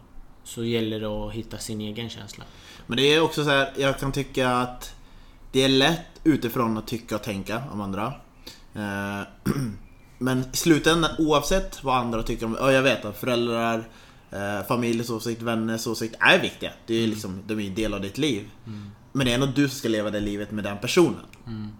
så 0.45 0.65
gäller 0.65 1.01
det 1.01 1.07
att 1.07 1.33
hitta 1.33 1.59
sin 1.59 1.81
egen 1.81 2.11
känsla. 2.11 2.45
Men 2.87 2.97
det 2.97 3.03
är 3.03 3.21
också 3.21 3.45
så 3.45 3.51
här, 3.51 3.73
jag 3.77 3.99
kan 4.01 4.13
tycka 4.13 4.51
att 4.51 4.94
det 5.55 5.63
är 5.63 5.69
lätt 5.69 6.21
utifrån 6.25 6.79
att 6.79 6.87
tycka 6.87 7.15
och 7.17 7.23
tänka 7.23 7.63
om 7.73 7.81
andra. 7.81 8.13
Eh, 8.75 9.21
men 10.19 10.45
i 10.53 10.57
slutändan, 10.57 11.11
oavsett 11.19 11.85
vad 11.85 11.97
andra 11.97 12.23
tycker 12.23 12.47
om, 12.47 12.57
ja 12.61 12.73
jag 12.73 12.83
vet 12.83 13.05
att 13.05 13.17
föräldrar, 13.17 13.89
eh, 14.31 14.67
familjens 14.69 15.11
åsikt, 15.11 15.43
vänners 15.43 15.87
åsikt 15.87 16.15
är 16.21 16.39
viktiga. 16.39 16.71
Det 16.87 16.95
är 16.95 17.07
liksom, 17.07 17.43
de 17.47 17.61
är 17.61 17.67
en 17.67 17.75
del 17.75 17.95
av 17.95 18.01
ditt 18.01 18.19
liv. 18.19 18.51
Men 19.13 19.27
det 19.27 19.33
är 19.33 19.35
ändå 19.35 19.47
du 19.47 19.69
som 19.69 19.79
ska 19.79 19.89
leva 19.89 20.11
det 20.11 20.21
livet 20.21 20.51
med 20.51 20.65
den 20.65 20.79
personen. 20.79 21.21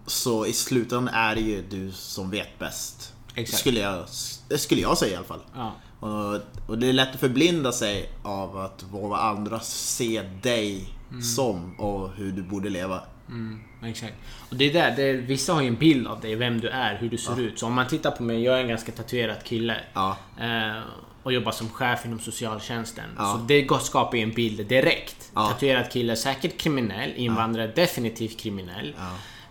Så 0.05 0.45
i 0.45 0.53
slutändan 0.53 1.13
är 1.13 1.35
det 1.35 1.41
ju 1.41 1.63
du 1.69 1.91
som 1.91 2.29
vet 2.29 2.59
bäst. 2.59 3.13
Exakt. 3.35 3.59
Skulle 3.59 3.79
jag, 3.79 4.05
det 4.49 4.57
skulle 4.57 4.81
jag 4.81 4.97
säga 4.97 5.13
i 5.13 5.15
alla 5.15 5.25
fall. 5.25 5.43
Ja. 5.55 5.73
Och, 5.99 6.41
och 6.69 6.77
det 6.77 6.87
är 6.87 6.93
lätt 6.93 7.13
att 7.13 7.19
förblinda 7.19 7.71
sig 7.71 8.09
av 8.23 8.57
att 8.57 8.85
vad 8.91 9.19
andra 9.19 9.59
ser 9.59 10.39
dig 10.41 10.89
som 11.35 11.79
och 11.79 12.11
hur 12.11 12.31
du 12.31 12.43
borde 12.43 12.69
leva. 12.69 13.01
Mm, 13.29 13.59
exakt. 13.83 14.13
Och 14.49 14.55
det 14.55 14.65
är 14.65 14.73
där, 14.73 14.93
det 14.95 15.03
är, 15.03 15.13
vissa 15.13 15.53
har 15.53 15.61
ju 15.61 15.67
en 15.67 15.75
bild 15.75 16.07
av 16.07 16.19
dig, 16.19 16.35
vem 16.35 16.59
du 16.61 16.69
är, 16.69 16.97
hur 16.97 17.09
du 17.09 17.17
ser 17.17 17.39
ut. 17.39 17.59
Så 17.59 17.65
om 17.67 17.73
man 17.73 17.87
tittar 17.87 18.11
på 18.11 18.23
mig, 18.23 18.43
jag 18.43 18.57
är 18.57 18.61
en 18.61 18.67
ganska 18.67 18.91
tatuerad 18.91 19.43
kille. 19.43 19.75
Ja. 19.93 20.17
Eh, 20.39 20.81
och 21.23 21.33
jobbar 21.33 21.51
som 21.51 21.69
chef 21.69 22.05
inom 22.05 22.19
socialtjänsten. 22.19 23.05
Ja. 23.17 23.33
Så 23.33 23.37
det 23.45 23.67
skapar 23.81 24.17
ju 24.17 24.23
en 24.23 24.31
bild 24.33 24.67
direkt. 24.67 25.31
Ja. 25.35 25.47
Tatuerad 25.47 25.91
kille, 25.91 26.15
säkert 26.15 26.57
kriminell. 26.57 27.13
Invandrare, 27.15 27.67
definitivt 27.67 28.39
kriminell. 28.39 28.95
Ja. 28.97 29.07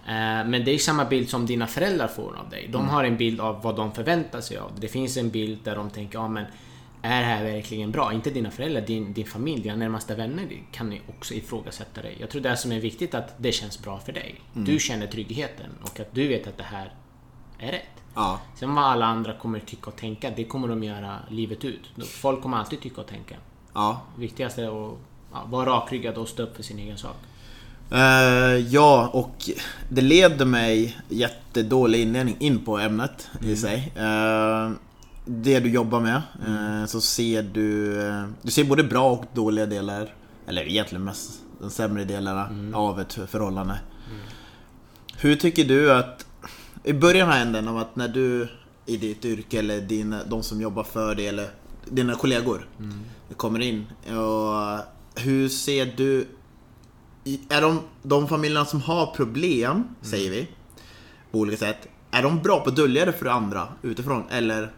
Eh, 0.06 0.46
Men 0.46 0.64
det 0.64 0.70
är 0.70 0.78
samma 0.78 1.04
bild 1.04 1.28
som 1.28 1.46
dina 1.46 1.66
föräldrar 1.66 2.08
får 2.08 2.36
av 2.36 2.50
dig. 2.50 2.68
De 2.72 2.76
Mm. 2.82 2.88
har 2.94 3.04
en 3.04 3.16
bild 3.16 3.40
av 3.40 3.62
vad 3.62 3.76
de 3.76 3.92
förväntar 3.94 4.40
sig 4.40 4.56
av. 4.56 4.72
Det 4.80 4.88
finns 4.88 5.16
en 5.16 5.30
bild 5.30 5.58
där 5.64 5.76
de 5.76 5.90
tänker, 5.90 6.18
ja 6.18 6.28
men 6.28 6.44
är 7.04 7.20
det 7.20 7.26
här 7.26 7.44
verkligen 7.44 7.90
bra? 7.90 8.12
Inte 8.12 8.30
dina 8.30 8.50
föräldrar, 8.50 8.80
din, 8.80 9.12
din 9.12 9.26
familj, 9.26 9.62
dina 9.62 9.76
närmaste 9.76 10.14
vänner 10.14 10.48
kan 10.72 10.90
ni 10.90 11.00
också 11.08 11.34
ifrågasätta 11.34 12.02
dig. 12.02 12.16
Jag 12.20 12.30
tror 12.30 12.42
det 12.42 12.56
som 12.56 12.72
är 12.72 12.80
viktigt 12.80 13.14
att 13.14 13.34
det 13.38 13.52
känns 13.52 13.82
bra 13.82 13.98
för 13.98 14.12
dig. 14.12 14.40
Mm. 14.54 14.64
Du 14.64 14.78
känner 14.78 15.06
tryggheten 15.06 15.66
och 15.82 16.00
att 16.00 16.14
du 16.14 16.28
vet 16.28 16.46
att 16.46 16.56
det 16.56 16.64
här 16.64 16.92
är 17.58 17.72
rätt. 17.72 18.02
Ja. 18.14 18.40
Sen 18.54 18.74
vad 18.74 18.84
alla 18.84 19.06
andra 19.06 19.34
kommer 19.34 19.60
tycka 19.60 19.90
och 19.90 19.96
tänka, 19.96 20.32
det 20.36 20.44
kommer 20.44 20.68
de 20.68 20.82
göra 20.82 21.18
livet 21.30 21.64
ut. 21.64 21.80
Folk 22.06 22.42
kommer 22.42 22.56
alltid 22.56 22.80
tycka 22.80 23.00
och 23.00 23.06
tänka. 23.06 23.34
Ja. 23.74 24.00
Viktigast 24.18 24.58
är 24.58 24.66
att 24.66 24.98
ja, 25.32 25.44
vara 25.46 25.70
rakryggad 25.70 26.18
och 26.18 26.28
stå 26.28 26.42
upp 26.42 26.56
för 26.56 26.62
sin 26.62 26.78
egen 26.78 26.98
sak. 26.98 27.16
Eh, 27.90 28.56
ja, 28.68 29.10
och 29.12 29.50
det 29.88 30.00
leder 30.00 30.44
mig 30.44 30.98
jättedålig 31.08 32.00
inledning 32.00 32.36
in 32.38 32.64
på 32.64 32.78
ämnet 32.78 33.30
i 33.40 33.56
sig. 33.56 33.92
Eh, 33.96 34.70
det 35.24 35.60
du 35.60 35.70
jobbar 35.70 36.00
med, 36.00 36.22
eh, 36.46 36.86
så 36.86 37.00
ser 37.00 37.42
du... 37.42 38.00
eh, 38.06 38.24
du 38.42 38.50
ser 38.50 38.64
både 38.64 38.84
bra 38.84 39.10
och 39.10 39.24
dåliga 39.34 39.66
delar. 39.66 40.14
Eller 40.46 40.68
egentligen 40.68 41.04
mest 41.04 41.40
de 41.60 41.70
sämre 41.70 42.04
delarna 42.04 42.48
av 42.74 43.00
ett 43.00 43.12
förhållande. 43.12 43.80
Hur 45.16 45.36
tycker 45.36 45.64
du 45.64 45.92
att... 45.92 46.26
I 46.84 46.92
början 46.92 47.28
här 47.28 47.42
änden 47.42 47.68
av 47.68 47.78
att 47.78 47.96
när 47.96 48.08
du 48.08 48.48
i 48.86 48.96
ditt 48.96 49.24
yrke 49.24 49.58
eller 49.58 49.80
dina, 49.80 50.24
de 50.24 50.42
som 50.42 50.60
jobbar 50.60 50.82
för 50.84 51.14
dig 51.14 51.26
eller 51.26 51.48
dina 51.84 52.14
kollegor 52.14 52.68
kommer 53.36 53.60
in. 53.60 53.86
Och 54.06 54.80
hur 55.22 55.48
ser 55.48 55.94
du 55.96 56.26
är 57.48 57.60
de, 57.60 57.80
de 58.02 58.28
familjerna 58.28 58.64
som 58.64 58.80
har 58.80 59.06
problem, 59.06 59.84
säger 60.02 60.30
vi, 60.30 60.48
på 61.30 61.38
olika 61.38 61.56
sätt, 61.56 61.88
är 62.10 62.22
de 62.22 62.42
bra 62.42 62.60
på 62.60 62.70
att 62.70 62.76
dölja 62.76 63.04
det 63.04 63.12
för 63.12 63.26
andra 63.26 63.68
utifrån? 63.82 64.22
Eller 64.30 64.72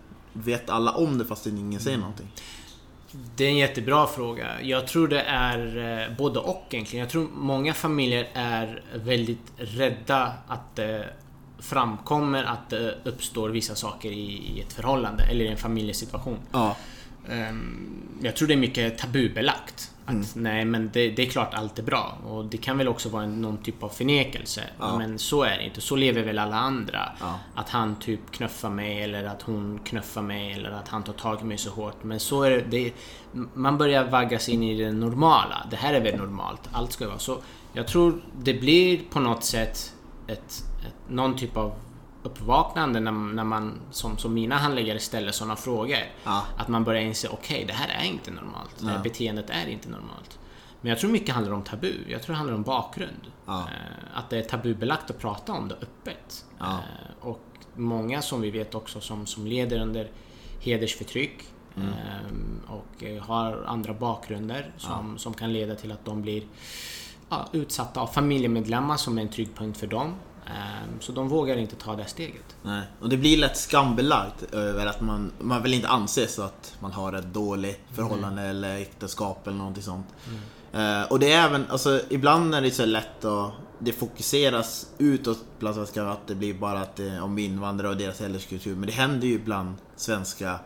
vet 0.45 0.71
alla 0.71 0.93
om 0.93 1.19
det 1.19 1.25
fast 1.25 1.47
ingen 1.47 1.81
säger 1.81 1.99
någonting? 1.99 2.29
Det 3.37 3.45
är 3.45 3.49
en 3.49 3.57
jättebra 3.57 4.07
fråga. 4.07 4.63
Jag 4.63 4.87
tror 4.87 5.09
det 5.09 5.21
är 5.21 5.77
eh, 6.09 6.17
både 6.17 6.39
och 6.39 6.65
egentligen. 6.71 7.01
Jag 7.01 7.11
tror 7.11 7.29
många 7.35 7.75
familjer 7.75 8.29
är 8.35 8.83
väldigt 8.95 9.53
rädda 9.57 10.33
att 10.49 10.77
det 10.77 11.11
framkommer 11.59 12.45
att 12.45 12.71
det 12.71 12.99
uppstår 13.05 13.49
vissa 13.49 13.75
saker 13.75 14.11
i, 14.11 14.53
i 14.57 14.61
ett 14.61 14.73
förhållande 14.73 15.25
eller 15.25 15.45
i 15.45 15.49
en 15.49 15.57
familjesituation. 15.57 16.39
Ja. 16.53 16.77
Ehm, 17.31 18.03
jag 18.23 18.37
tror 18.37 18.49
det 18.49 18.55
är 18.55 18.59
mycket 18.59 18.99
tabubelagt. 18.99 19.91
Att 20.07 20.13
Mm. 20.13 20.27
nej 20.35 20.65
men 20.65 20.91
det, 20.93 21.11
det 21.11 21.23
är 21.27 21.31
klart 21.31 21.55
allt 21.55 21.79
är 21.79 21.83
bra. 21.83 22.19
Och 22.27 22.45
det 22.45 22.57
kan 22.57 22.79
väl 22.79 22.89
också 22.89 23.09
vara 23.09 23.23
en, 23.25 23.41
någon 23.43 23.57
typ 23.59 23.83
av 23.83 23.89
förnekelse. 23.89 24.63
Ja. 24.79 24.99
Men 24.99 25.19
så 25.19 25.43
är 25.43 25.59
det 25.59 25.65
inte. 25.65 25.81
Så 25.81 25.97
lever 25.97 26.23
väl 26.23 26.39
alla 26.39 26.57
andra. 26.57 27.13
Ja. 27.21 27.39
Att 27.55 27.69
han 27.69 27.97
typ 27.97 28.21
knuffar 28.31 28.71
mig 28.71 29.03
eller 29.03 29.25
att 29.25 29.43
hon 29.43 29.81
knuffar 29.85 30.23
mig 30.23 30.53
eller 30.53 30.71
att 30.71 30.89
han 30.89 31.03
tar 31.03 31.13
tag 31.13 31.41
i 31.41 31.45
mig 31.45 31.59
så 31.59 31.71
hårt. 31.71 32.05
Men 32.05 32.21
så 32.21 32.43
är 32.43 32.51
det. 32.51 32.63
det 32.71 32.93
man 33.55 33.79
börjar 33.79 34.05
vaggas 34.05 34.49
in 34.49 34.63
i 34.63 34.83
det 34.83 34.93
normala. 34.93 35.67
Det 35.71 35.77
här 35.77 35.95
är 35.95 36.01
väl 36.01 36.17
normalt. 36.17 36.61
Allt 36.73 36.93
ska 36.93 37.09
vara 37.09 37.19
så. 37.19 37.39
Jag 37.73 37.89
tror 37.89 38.23
det 38.43 38.55
blir 38.55 39.01
på 39.11 39.21
något 39.21 39.45
sätt 39.45 39.93
ett, 40.27 40.65
ett, 40.87 41.09
någon 41.09 41.37
typ 41.37 41.57
av 41.57 41.73
uppvaknande 42.27 43.01
när, 43.01 43.13
när 43.13 43.45
man 43.45 43.81
som, 43.91 44.19
som 44.19 44.35
mina 44.35 44.57
handläggare 44.57 44.99
ställer 44.99 45.33
sådana 45.33 45.57
frågor. 45.57 45.99
Ja. 46.25 46.43
Att 46.57 46.69
man 46.69 46.85
börjar 46.85 47.03
inse, 47.03 47.29
okej 47.29 47.65
det 47.67 47.73
här 47.73 47.89
är 47.89 48.05
inte 48.07 48.31
normalt. 48.31 48.71
Det 48.79 48.87
här 48.87 48.95
Ja. 48.97 49.03
beteendet 49.03 49.51
är 49.51 49.67
inte 49.67 49.89
normalt. 49.89 50.39
Men 50.81 50.91
jag 50.91 50.99
tror 50.99 51.11
mycket 51.11 51.35
handlar 51.35 51.53
om 51.53 51.63
tabu. 51.63 51.93
Jag 52.09 52.23
tror 52.23 52.33
det 52.33 52.37
handlar 52.39 52.55
om 52.57 52.63
bakgrund. 52.63 53.21
Ja. 53.47 53.59
Eh, 53.61 54.19
Att 54.19 54.31
det 54.31 54.39
är 54.39 54.43
tabubelagt 54.43 55.11
att 55.11 55.19
prata 55.19 55.53
om 55.53 55.69
det 55.69 55.75
öppet. 55.75 56.45
Ja. 56.59 56.73
Eh, 56.73 57.27
Och 57.29 57.41
många 57.75 58.23
som 58.23 58.41
vi 58.41 58.51
vet 58.51 58.75
också 58.75 59.01
som, 59.01 59.27
som 59.27 59.47
leder 59.47 59.81
under 59.81 60.11
hedersförtryck 60.61 61.43
Mm. 61.77 61.89
eh, 61.89 62.73
och 62.73 63.27
har 63.27 63.65
andra 63.67 63.95
bakgrunder 63.95 64.73
som, 64.77 65.19
som 65.19 65.35
kan 65.35 65.53
leda 65.53 65.75
till 65.75 65.93
att 65.93 66.05
de 66.05 66.23
blir 66.23 66.43
ja, 67.29 67.49
utsatta 67.53 68.01
av 68.01 68.07
familjemedlemmar 68.07 68.97
som 68.97 69.19
är 69.19 69.23
en 69.23 69.29
trygg 69.29 69.55
punkt 69.55 69.79
för 69.79 69.87
dem. 69.87 70.15
Eh, 70.47 70.53
Så 71.01 71.13
de 71.13 71.29
vågar 71.29 71.57
inte 71.57 71.77
ta 71.77 71.97
det 71.97 72.07
steget. 72.07 72.57
Nej. 72.63 72.83
Och 73.01 73.09
det 73.09 73.17
blir 73.17 73.37
lätt 73.37 73.57
skambelagt 73.57 74.43
över 74.55 74.87
att 74.87 75.01
man, 75.01 75.33
man 75.41 75.63
vill 75.63 75.75
inte 75.75 75.89
anses 75.89 76.39
att 76.39 76.75
man 76.81 76.93
har 76.93 77.13
ett 77.13 77.35
dåligt 77.35 77.81
förhållande 77.95 78.43
eller 78.43 78.77
äktenskap 78.77 79.47
eller 79.47 79.57
någonting 79.57 79.83
sånt. 79.83 80.07
Eh, 80.73 81.03
och 81.03 81.19
det 81.21 81.33
är 81.33 81.45
även, 81.47 81.67
alltså 81.71 82.01
ibland 82.11 82.55
är 82.55 82.61
det 82.61 82.71
så 82.71 82.85
lätt 82.87 83.25
att 83.25 83.53
det 83.79 83.93
fokuseras 83.93 84.87
utåt 84.99 85.39
bland 85.59 85.75
svenskar 85.77 86.05
att 86.05 86.27
det 86.27 86.35
blir 86.35 86.55
bara 86.55 86.81
att 86.81 86.97
det 86.97 87.09
är 87.09 87.23
om 87.23 87.39
invandrare 87.39 87.89
och 87.91 87.97
deras 87.97 88.21
hederskultur. 88.21 88.75
Men 88.77 88.87
det 88.87 88.93
händer 88.93 89.27
ju 89.29 89.39
bland 89.39 89.75
svenska, 89.97 90.59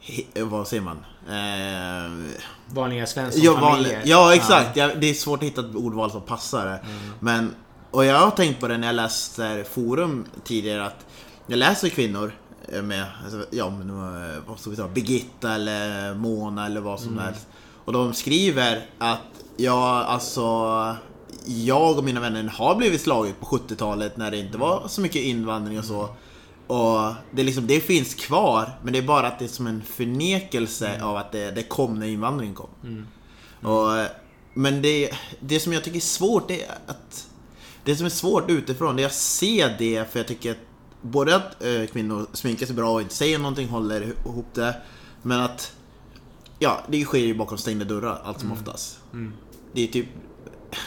he, 0.00 0.42
vad 0.44 0.68
säger 0.68 0.82
man? 0.82 0.96
Eh, 1.28 2.32
Vanliga 2.74 3.06
svenska 3.06 3.40
Ja, 3.40 3.52
vanlig, 3.52 3.68
familjer. 3.70 4.02
ja 4.04 4.34
exakt. 4.34 4.76
Ja, 4.76 4.94
det 4.94 5.06
är 5.06 5.14
svårt 5.14 5.38
att 5.38 5.46
hitta 5.46 5.60
ett 5.60 5.74
ordval 5.74 6.10
som 6.10 6.20
passar. 6.20 6.66
Mm. 6.66 6.80
Men, 7.20 7.54
och 7.96 8.04
jag 8.04 8.18
har 8.18 8.30
tänkt 8.30 8.60
på 8.60 8.68
det 8.68 8.78
när 8.78 8.86
jag 8.86 8.96
läste 8.96 9.64
forum 9.70 10.24
tidigare 10.44 10.86
att 10.86 11.06
jag 11.46 11.58
läser 11.58 11.88
kvinnor 11.88 12.32
eh, 12.72 12.82
med, 12.82 13.04
alltså, 13.24 13.46
ja 13.50 13.70
men 13.70 13.90
eh, 13.90 14.38
vad 14.46 14.58
ska 14.60 14.70
vi 14.70 14.76
ta, 14.76 14.88
Birgitta 14.88 15.54
eller 15.54 16.14
Mona 16.14 16.66
eller 16.66 16.80
vad 16.80 17.00
som 17.00 17.12
Mm. 17.12 17.24
helst. 17.24 17.46
Och 17.84 17.92
de 17.92 18.14
skriver 18.14 18.86
att 18.98 19.20
ja, 19.56 20.04
alltså 20.04 20.42
jag 21.46 21.98
och 21.98 22.04
mina 22.04 22.20
vänner 22.20 22.44
har 22.48 22.74
blivit 22.74 23.00
slaget 23.00 23.40
på 23.40 23.46
70-talet 23.46 24.16
när 24.16 24.30
det 24.30 24.38
inte 24.38 24.58
var 24.58 24.88
så 24.88 25.00
mycket 25.00 25.22
invandring 25.22 25.78
och 25.78 25.84
så. 25.84 26.08
Och 26.66 27.14
det, 27.30 27.42
är 27.42 27.44
liksom, 27.44 27.66
det 27.66 27.80
finns 27.80 28.14
kvar, 28.14 28.70
men 28.82 28.92
det 28.92 28.98
är 28.98 29.02
bara 29.02 29.26
att 29.26 29.38
det 29.38 29.44
är 29.44 29.48
som 29.48 29.66
en 29.66 29.82
förnekelse 29.82 31.02
av 31.02 31.16
att 31.16 31.32
det, 31.32 31.50
det 31.50 31.62
kom 31.62 31.98
när 31.98 32.06
invandringen 32.06 32.54
kom. 32.54 32.68
Och, 33.62 33.96
eh, 33.98 34.06
men 34.54 34.82
det, 34.82 35.10
det 35.40 35.60
som 35.60 35.72
jag 35.72 35.84
tycker 35.84 35.96
är 35.96 36.00
svårt 36.00 36.50
är 36.50 36.70
att 36.86 37.26
Det 37.86 37.96
som 37.96 38.06
är 38.06 38.10
svårt 38.10 38.50
utifrån 38.50 38.96
det 38.96 39.02
är 39.02 39.06
att 39.06 39.14
se 39.14 39.74
det 39.78 40.12
för 40.12 40.18
jag 40.18 40.28
tycker 40.28 40.50
att 40.50 40.58
Både 41.02 41.36
att 41.36 41.62
eh, 41.64 41.86
kvinnor 41.92 42.26
sminkar 42.32 42.66
sig 42.66 42.74
bra 42.74 42.90
och 42.92 43.02
inte 43.02 43.14
säger 43.14 43.38
någonting, 43.38 43.68
håller 43.68 44.02
ihop 44.02 44.46
det 44.54 44.76
Men 45.22 45.40
att 45.40 45.72
Ja, 46.58 46.84
det 46.88 47.04
sker 47.04 47.18
ju 47.18 47.34
bakom 47.34 47.58
stängda 47.58 47.84
dörrar 47.84 48.20
allt 48.24 48.40
som 48.40 48.52
oftast. 48.52 48.98
Det 49.72 49.82
är 49.82 49.86
typ 49.86 50.06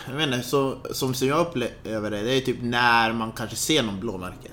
Jag 0.08 0.16
vet 0.16 0.28
inte, 0.28 0.42
så, 0.42 0.78
som, 0.92 1.14
som 1.14 1.28
jag 1.28 1.40
upplever 1.40 2.12
det, 2.12 2.22
det 2.22 2.32
är 2.34 2.42
typ 2.42 2.58
när 2.62 3.14
man 3.14 3.32
kanske 3.32 3.56
ser 3.56 3.84
någon 3.84 4.00
blåmärke. 4.00 4.50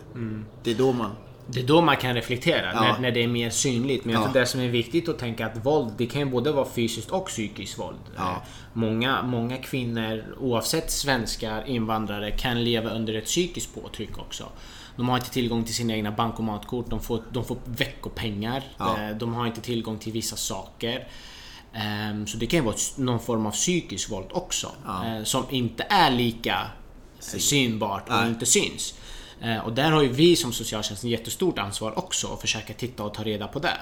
Det 0.62 0.70
är 0.70 0.74
då 0.74 0.92
man 0.92 1.10
Det 1.48 1.60
är 1.60 1.64
då 1.64 1.80
man 1.80 1.96
kan 1.96 2.14
reflektera, 2.14 2.72
Ja. 2.74 2.80
när, 2.80 2.98
när 2.98 3.10
det 3.10 3.22
är 3.22 3.28
mer 3.28 3.50
synligt. 3.50 4.04
Men 4.04 4.14
jag 4.14 4.20
Ja. 4.22 4.24
tror 4.32 4.40
det 4.40 4.46
som 4.46 4.60
är 4.60 4.68
viktigt 4.68 5.08
att 5.08 5.18
tänka 5.18 5.46
att 5.46 5.66
våld, 5.66 5.92
det 5.98 6.06
kan 6.06 6.20
ju 6.20 6.26
både 6.26 6.52
vara 6.52 6.68
fysiskt 6.68 7.10
och 7.10 7.26
psykiskt 7.26 7.78
våld. 7.78 7.96
Ja. 8.16 8.30
Eh, 8.30 8.36
Många, 8.72 9.22
många 9.22 9.56
kvinnor, 9.56 10.24
oavsett 10.40 10.90
svenskar, 10.90 11.64
invandrare, 11.68 12.30
kan 12.30 12.64
leva 12.64 12.90
under 12.90 13.14
ett 13.14 13.24
psykiskt 13.24 13.74
påtryck 13.74 14.18
också. 14.18 14.48
De 14.96 15.08
har 15.08 15.16
inte 15.16 15.30
tillgång 15.30 15.64
till 15.64 15.74
sina 15.74 15.94
egna 15.94 16.12
bankomatkort, 16.12 16.90
de 16.90 17.00
får, 17.00 17.22
de 17.32 17.44
får 17.44 17.56
veckopengar, 17.64 18.62
Ja. 18.78 18.96
Eh, 19.02 19.16
de 19.16 19.34
har 19.34 19.46
inte 19.46 19.60
tillgång 19.60 19.98
till 19.98 20.12
vissa 20.12 20.36
saker. 20.36 21.08
Ehm, 21.74 22.26
Så 22.26 22.36
det 22.38 22.46
kan 22.46 22.58
ju 22.60 22.64
vara 22.64 22.76
någon 22.96 23.20
form 23.20 23.46
av 23.46 23.50
psykiskt 23.50 24.10
våld 24.10 24.26
också. 24.32 24.70
Eh, 24.86 25.24
Som 25.24 25.44
inte 25.50 25.86
är 25.90 26.10
lika 26.10 26.58
synbart 27.20 28.08
och 28.08 28.14
Nej. 28.14 28.28
inte 28.28 28.46
syns. 28.46 28.94
Eh, 29.40 29.58
och 29.58 29.72
där 29.72 29.90
har 29.90 30.02
ju 30.02 30.08
vi 30.08 30.36
som 30.36 30.52
socialtjänsten 30.52 31.10
jättestort 31.10 31.58
ansvar 31.58 31.98
också 31.98 32.32
att 32.32 32.40
försöka 32.40 32.72
titta 32.72 33.04
och 33.04 33.14
ta 33.14 33.22
reda 33.22 33.48
på 33.48 33.58
det. 33.58 33.78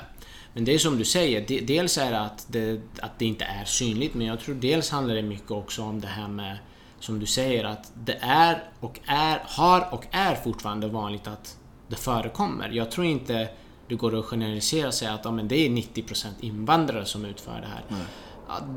Men 0.53 0.65
det 0.65 0.75
är 0.75 0.79
som 0.79 0.99
du 0.99 1.05
säger, 1.05 1.67
dels 1.67 1.99
är 1.99 2.11
det 2.11 2.21
att, 2.21 2.47
det 2.49 2.81
att 3.01 3.19
det 3.19 3.25
inte 3.25 3.45
är 3.45 3.65
synligt 3.65 4.15
men 4.15 4.27
jag 4.27 4.41
tror 4.41 4.55
dels 4.55 4.91
handlar 4.91 5.15
det 5.15 5.23
mycket 5.23 5.51
också 5.51 5.83
om 5.83 6.01
det 6.01 6.07
här 6.07 6.29
med 6.29 6.59
som 7.01 7.19
du 7.19 7.27
säger 7.27 7.65
att 7.65 7.93
det 7.95 8.19
är 8.21 8.63
och 8.81 9.01
är, 9.07 9.43
har 9.45 9.95
och 9.95 10.07
är 10.11 10.35
fortfarande 10.35 10.89
vanligt 10.89 11.27
att 11.27 11.57
det 11.89 11.97
förekommer. 11.97 12.71
Jag 12.71 12.91
tror 12.91 13.07
inte 13.07 13.49
det 13.89 13.95
går 13.95 14.19
att 14.19 14.25
generalisera 14.25 14.89
och 14.89 14.95
säga 14.95 15.13
att 15.13 15.25
ja, 15.25 15.31
men 15.31 15.49
det 15.49 15.57
är 15.57 15.69
90% 15.69 16.27
invandrare 16.41 17.05
som 17.05 17.25
utför 17.25 17.61
det 17.61 17.67
här. 17.67 17.85
Nej. 17.89 18.01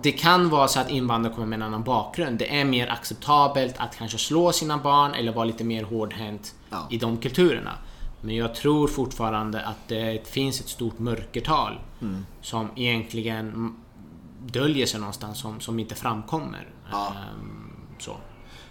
Det 0.02 0.12
kan 0.12 0.50
vara 0.50 0.68
så 0.68 0.80
att 0.80 0.90
invandrare 0.90 1.34
kommer 1.34 1.48
med 1.48 1.56
en 1.56 1.64
annan 1.64 1.84
bakgrund. 1.84 2.40
Det 2.40 2.60
är 2.60 2.66
mer 2.66 2.88
acceptabelt 2.88 3.76
att 3.78 3.96
kanske 3.96 4.18
slå 4.18 4.52
sina 4.52 4.78
barn 4.78 5.14
eller 5.14 5.34
vara 5.34 5.46
lite 5.46 5.64
mer 5.64 5.84
hårdhänt 5.84 6.56
ja. 6.70 6.88
i 6.92 6.98
de 6.98 7.18
kulturerna. 7.18 7.72
Men 8.22 8.36
jag 8.36 8.56
tror 8.56 8.88
fortfarande 8.88 9.62
att 9.62 9.88
det 9.88 10.28
finns 10.28 10.60
ett 10.60 10.70
stort 10.70 11.00
mörkertal 11.00 11.80
mm. 12.02 12.26
som 12.42 12.70
egentligen 12.76 13.76
döljer 14.46 14.86
sig 14.86 15.00
någonstans 15.00 15.40
som, 15.40 15.60
som 15.60 15.80
inte 15.80 15.96
framkommer. 15.96 16.68
Ja. 16.92 17.14
Um, 17.36 17.72
så. 18.00 18.18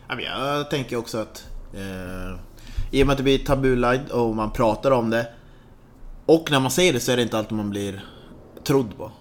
Jag 0.08 0.70
tänker 0.70 0.96
också 0.96 1.18
att 1.18 1.46
eh, 1.74 2.40
i 2.90 3.02
och 3.02 3.06
med 3.06 3.12
att 3.12 3.16
det 3.16 3.22
blir 3.22 3.38
tabulagd 3.38 4.10
och 4.10 4.36
man 4.36 4.50
pratar 4.50 4.90
om 4.90 5.10
det 5.10 5.26
och 6.26 6.50
när 6.50 6.60
man 6.60 6.70
säger 6.70 6.92
det 6.92 7.00
så 7.00 7.12
är 7.12 7.16
det 7.16 7.22
inte 7.22 7.38
alltid 7.38 7.56
man 7.56 7.70
blir 7.70 8.04
trodd 8.64 8.96
på. 8.96 9.12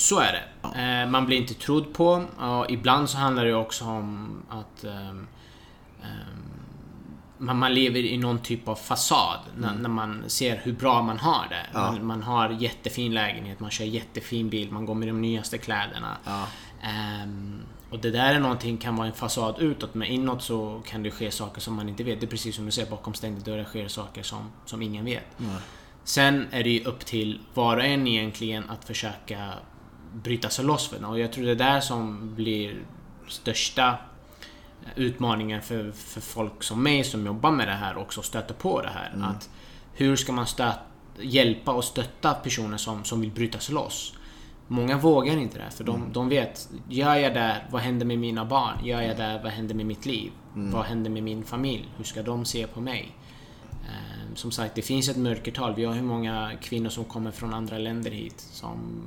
Så 0.00 0.18
är 0.18 0.32
det. 0.32 0.42
Ja. 0.62 0.74
Eh, 0.80 1.08
man 1.08 1.26
blir 1.26 1.36
inte 1.36 1.54
trodd 1.54 1.92
på. 1.92 2.24
Och 2.38 2.70
ibland 2.70 3.10
så 3.10 3.18
handlar 3.18 3.44
det 3.44 3.54
också 3.54 3.84
om 3.84 4.42
att 4.48 4.84
um, 4.84 5.26
man, 7.38 7.58
man 7.58 7.74
lever 7.74 7.98
i 8.00 8.16
någon 8.16 8.38
typ 8.38 8.68
av 8.68 8.74
fasad 8.74 9.40
mm. 9.56 9.60
när, 9.60 9.82
när, 9.82 9.88
man 9.88 10.24
ser 10.26 10.60
hur 10.64 10.72
bra 10.72 11.02
man 11.02 11.18
har 11.18 11.46
det. 11.48 11.66
Ja. 11.72 11.80
Man, 11.80 12.06
man, 12.06 12.22
har 12.22 12.50
jättefin 12.50 13.14
lägenhet, 13.14 13.60
man 13.60 13.70
kör 13.70 13.84
jättefin 13.84 14.48
bil, 14.48 14.72
man 14.72 14.86
går 14.86 14.94
med 14.94 15.08
de 15.08 15.20
nyaste 15.20 15.58
kläderna. 15.58 16.16
Ja. 16.24 16.46
Um, 17.24 17.62
och 17.90 17.98
det 17.98 18.10
där 18.10 18.34
är 18.34 18.40
någonting, 18.40 18.76
kan 18.76 18.96
vara 18.96 19.06
en 19.06 19.12
fasad 19.12 19.54
utåt, 19.58 19.94
men 19.94 20.08
inåt 20.08 20.42
så 20.42 20.82
kan 20.86 21.02
det 21.02 21.10
ske 21.10 21.30
saker 21.30 21.60
som 21.60 21.74
man 21.74 21.88
inte 21.88 22.04
vet. 22.04 22.20
Det 22.20 22.26
är 22.26 22.30
precis 22.30 22.56
som 22.56 22.66
du 22.66 22.70
säger, 22.70 22.90
bakom 22.90 23.14
stängda 23.14 23.40
dörrar 23.40 23.64
sker 23.64 23.88
saker 23.88 24.22
som, 24.22 24.50
som 24.64 24.82
ingen 24.82 25.04
vet. 25.04 25.40
Mm. 25.40 25.56
Sen 26.04 26.46
är 26.50 26.64
det 26.64 26.70
ju 26.70 26.84
upp 26.84 27.06
till 27.06 27.40
var 27.54 27.76
och 27.76 27.84
en 27.84 28.06
egentligen 28.06 28.70
att 28.70 28.84
försöka 28.84 29.52
bryta 30.14 30.50
sig 30.50 30.64
loss 30.64 30.90
det. 30.90 31.06
Och 31.06 31.18
jag 31.18 31.32
tror 31.32 31.44
det 31.44 31.50
är 31.50 31.54
där 31.54 31.80
som 31.80 32.34
blir 32.34 32.82
största 33.28 33.98
utmaningen 34.96 35.62
för, 35.62 35.92
för 35.92 36.20
folk 36.20 36.62
som 36.62 36.82
mig 36.82 37.04
som 37.04 37.26
jobbar 37.26 37.50
med 37.50 37.68
det 37.68 37.74
här 37.74 37.98
också 37.98 38.22
stöter 38.22 38.54
på 38.54 38.82
det 38.82 38.88
här. 38.88 39.10
Mm. 39.14 39.22
Att 39.22 39.50
hur 39.94 40.16
ska 40.16 40.32
man 40.32 40.46
stöt, 40.46 40.78
hjälpa 41.18 41.72
och 41.72 41.84
stötta 41.84 42.34
personer 42.34 42.76
som, 42.76 43.04
som 43.04 43.20
vill 43.20 43.30
bryta 43.30 43.58
sig 43.58 43.74
loss? 43.74 44.14
Många 44.68 44.98
vågar 44.98 45.36
inte 45.36 45.58
det, 45.58 45.70
för 45.70 45.84
de, 45.84 45.96
mm. 45.96 46.12
de 46.12 46.28
vet, 46.28 46.68
gör 46.88 47.14
jag 47.14 47.34
det, 47.34 47.56
vad 47.70 47.82
händer 47.82 48.06
med 48.06 48.18
mina 48.18 48.44
barn? 48.44 48.84
Gör 48.84 49.02
jag 49.02 49.16
det, 49.16 49.40
vad 49.42 49.52
händer 49.52 49.74
med 49.74 49.86
mitt 49.86 50.06
liv? 50.06 50.32
Mm. 50.54 50.70
Vad 50.70 50.84
händer 50.84 51.10
med 51.10 51.22
min 51.22 51.44
familj? 51.44 51.88
Hur 51.96 52.04
ska 52.04 52.22
de 52.22 52.44
se 52.44 52.66
på 52.66 52.80
mig? 52.80 53.16
Um, 53.70 54.36
som 54.36 54.50
sagt, 54.50 54.74
det 54.74 54.82
finns 54.82 55.08
ett 55.08 55.16
mörkertal. 55.16 55.74
Vi 55.74 55.84
har 55.84 55.94
hur 55.94 56.02
många 56.02 56.52
kvinnor 56.60 56.88
som 56.88 57.04
kommer 57.04 57.30
från 57.30 57.54
andra 57.54 57.78
länder 57.78 58.10
hit 58.10 58.40
som, 58.40 59.02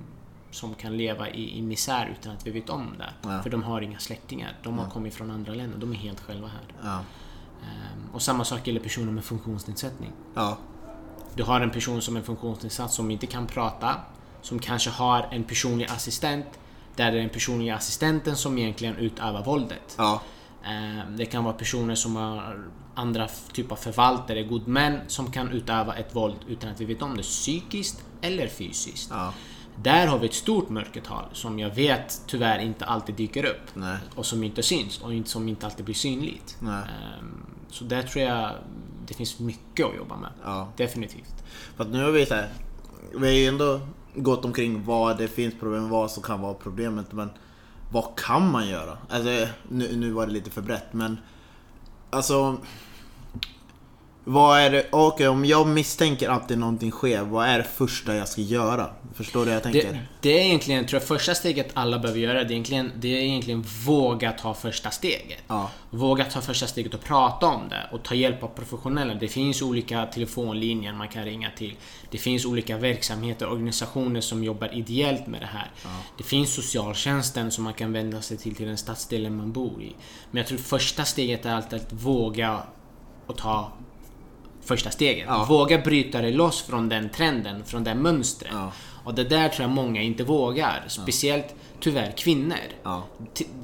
som 0.53 0.75
kan 0.75 0.97
leva 0.97 1.29
i, 1.29 1.57
i 1.57 1.61
misär 1.61 2.15
utan 2.19 2.33
att 2.33 2.47
vi 2.47 2.51
vet 2.51 2.69
om 2.69 2.95
det. 2.97 3.29
Ja. 3.29 3.41
För 3.43 3.49
de 3.49 3.63
har 3.63 3.81
inga 3.81 3.99
släktingar. 3.99 4.57
De 4.63 4.77
har 4.77 4.85
ja. 4.85 4.91
kommit 4.91 5.13
från 5.13 5.31
andra 5.31 5.53
länder. 5.53 5.77
De 5.77 5.91
är 5.91 5.95
helt 5.95 6.19
själva 6.19 6.47
här. 6.47 6.89
Ja. 6.89 6.99
Um, 7.61 8.09
och 8.13 8.21
samma 8.21 8.45
sak 8.45 8.67
gäller 8.67 8.79
personer 8.79 9.11
med 9.11 9.23
funktionsnedsättning. 9.23 10.11
Du 11.35 11.43
har 11.43 11.61
en 11.61 11.71
person 11.71 12.01
som 12.01 12.15
är 12.15 12.21
funktionsnedsatt 12.21 12.91
som 12.91 13.11
inte 13.11 13.27
kan 13.27 13.47
prata, 13.47 13.95
som 14.41 14.59
kanske 14.59 14.89
har 14.89 15.27
en 15.31 15.43
personlig 15.43 15.85
assistent 15.85 16.45
där 16.95 17.11
det 17.11 17.17
är 17.17 17.21
den 17.21 17.29
personliga 17.29 17.75
assistenten 17.75 18.35
som 18.35 18.57
egentligen 18.57 18.95
utövar 18.95 19.43
våldet. 19.43 19.95
Ehm, 20.65 21.17
det 21.17 21.25
kan 21.25 21.43
vara 21.43 21.53
personer 21.53 21.95
som 21.95 22.15
har 22.15 22.65
andra 22.95 23.27
typer 23.53 23.71
av 23.71 23.79
förvaltare, 23.79 24.43
god 24.43 24.67
män 24.67 24.99
som 25.07 25.31
kan 25.31 25.49
utöva 25.49 25.95
ett 25.95 26.15
våld 26.15 26.35
utan 26.47 26.69
att 26.69 26.81
vi 26.81 26.85
vet 26.85 27.01
om 27.01 27.17
det, 27.17 27.23
psykiskt 27.23 28.03
eller 28.21 28.47
fysiskt. 28.47 29.11
Där 29.81 30.07
har 30.07 30.19
vi 30.19 30.25
ett 30.25 30.33
stort 30.33 30.69
mörkertal 30.69 31.25
som 31.33 31.59
jag 31.59 31.69
vet 31.69 32.21
tyvärr 32.27 32.59
inte 32.59 32.85
alltid 32.85 33.15
dyker 33.15 33.45
upp. 33.45 33.69
Nej. 33.73 33.97
Och 34.15 34.25
som 34.25 34.43
inte 34.43 34.63
syns 34.63 35.01
och 35.01 35.11
som 35.25 35.49
inte 35.49 35.65
alltid 35.65 35.85
blir 35.85 35.95
synligt. 35.95 36.57
Um, 36.61 37.45
så 37.69 37.83
där 37.83 38.03
tror 38.03 38.25
jag 38.25 38.51
det 39.07 39.13
finns 39.13 39.39
mycket 39.39 39.85
att 39.85 39.95
jobba 39.95 40.17
med. 40.17 40.29
Ja. 40.43 40.67
Definitivt. 40.77 41.43
För 41.75 41.83
att 41.83 41.89
nu 41.89 42.03
har 42.03 42.11
vi 42.11 42.25
så 42.25 42.35
här, 42.35 42.49
vi 43.11 43.27
har 43.27 43.33
ju 43.33 43.45
ändå 43.45 43.79
gått 44.15 44.45
omkring 44.45 44.85
vad 44.85 45.17
det 45.17 45.27
finns 45.27 45.53
problem, 45.59 45.89
vad 45.89 46.11
som 46.11 46.23
kan 46.23 46.41
vara 46.41 46.53
problemet. 46.53 47.11
Men 47.11 47.29
vad 47.91 48.15
kan 48.15 48.51
man 48.51 48.67
göra? 48.67 48.97
Alltså, 49.09 49.47
nu, 49.67 49.95
nu 49.95 50.11
var 50.11 50.25
det 50.25 50.33
lite 50.33 50.49
för 50.49 50.61
brett 50.61 50.93
men 50.93 51.17
Alltså 52.13 52.57
vad 54.25 54.59
är 54.59 54.69
det, 54.69 54.85
okay, 54.91 55.27
om 55.27 55.45
jag 55.45 55.67
misstänker 55.67 56.29
att 56.29 56.47
det 56.47 56.53
är 56.53 56.57
någonting 56.57 56.91
sker, 56.91 57.21
vad 57.21 57.47
är 57.47 57.57
det 57.57 57.63
första 57.63 58.15
jag 58.15 58.27
ska 58.27 58.41
göra? 58.41 58.89
Förstår 59.13 59.39
du 59.39 59.45
vad 59.45 59.55
jag 59.55 59.63
tänker? 59.63 59.93
Det, 59.93 59.99
det 60.21 60.39
är 60.39 60.45
egentligen, 60.45 60.85
tror 60.85 61.01
jag, 61.01 61.07
första 61.07 61.35
steget 61.35 61.69
alla 61.73 61.99
behöver 61.99 62.19
göra, 62.19 62.33
det 62.33 62.39
är 62.39 62.51
egentligen, 62.51 62.91
det 62.95 63.07
är 63.07 63.21
egentligen 63.21 63.65
våga 63.85 64.31
ta 64.31 64.53
första 64.53 64.91
steget. 64.91 65.43
Ja. 65.47 65.71
Våga 65.89 66.25
ta 66.25 66.41
första 66.41 66.67
steget 66.67 66.93
och 66.93 67.03
prata 67.03 67.45
om 67.45 67.69
det 67.69 67.89
och 67.91 68.03
ta 68.03 68.15
hjälp 68.15 68.43
av 68.43 68.47
professionella. 68.47 69.13
Det 69.13 69.27
finns 69.27 69.61
olika 69.61 70.05
telefonlinjer 70.05 70.93
man 70.93 71.07
kan 71.07 71.23
ringa 71.23 71.51
till. 71.57 71.75
Det 72.11 72.17
finns 72.17 72.45
olika 72.45 72.77
verksamheter, 72.77 73.49
organisationer 73.49 74.21
som 74.21 74.43
jobbar 74.43 74.73
ideellt 74.73 75.27
med 75.27 75.41
det 75.41 75.49
här. 75.53 75.71
Ja. 75.83 75.89
Det 76.17 76.23
finns 76.23 76.53
socialtjänsten 76.53 77.51
som 77.51 77.63
man 77.63 77.73
kan 77.73 77.93
vända 77.93 78.21
sig 78.21 78.37
till, 78.37 78.55
till 78.55 78.67
den 78.67 78.77
stadsdelen 78.77 79.37
man 79.37 79.51
bor 79.51 79.81
i. 79.81 79.95
Men 80.31 80.37
jag 80.37 80.47
tror 80.47 80.57
första 80.57 81.05
steget 81.05 81.45
är 81.45 81.53
alltid 81.53 81.79
att 81.79 81.93
våga 81.93 82.59
och 83.27 83.37
ta 83.37 83.71
första 84.65 84.91
steget. 84.91 85.25
Ja. 85.27 85.45
Våga 85.49 85.77
bryta 85.77 86.21
dig 86.21 86.31
loss 86.31 86.61
från 86.61 86.89
den 86.89 87.09
trenden, 87.09 87.63
från 87.65 87.83
det 87.83 87.95
mönstret. 87.95 88.51
Ja. 88.53 88.71
Och 89.03 89.13
det 89.13 89.23
där 89.23 89.49
tror 89.49 89.61
jag 89.61 89.75
många 89.75 90.01
inte 90.01 90.23
vågar. 90.23 90.83
Speciellt 90.87 91.55
tyvärr 91.79 92.11
kvinnor. 92.17 92.57
Ja. 92.83 93.03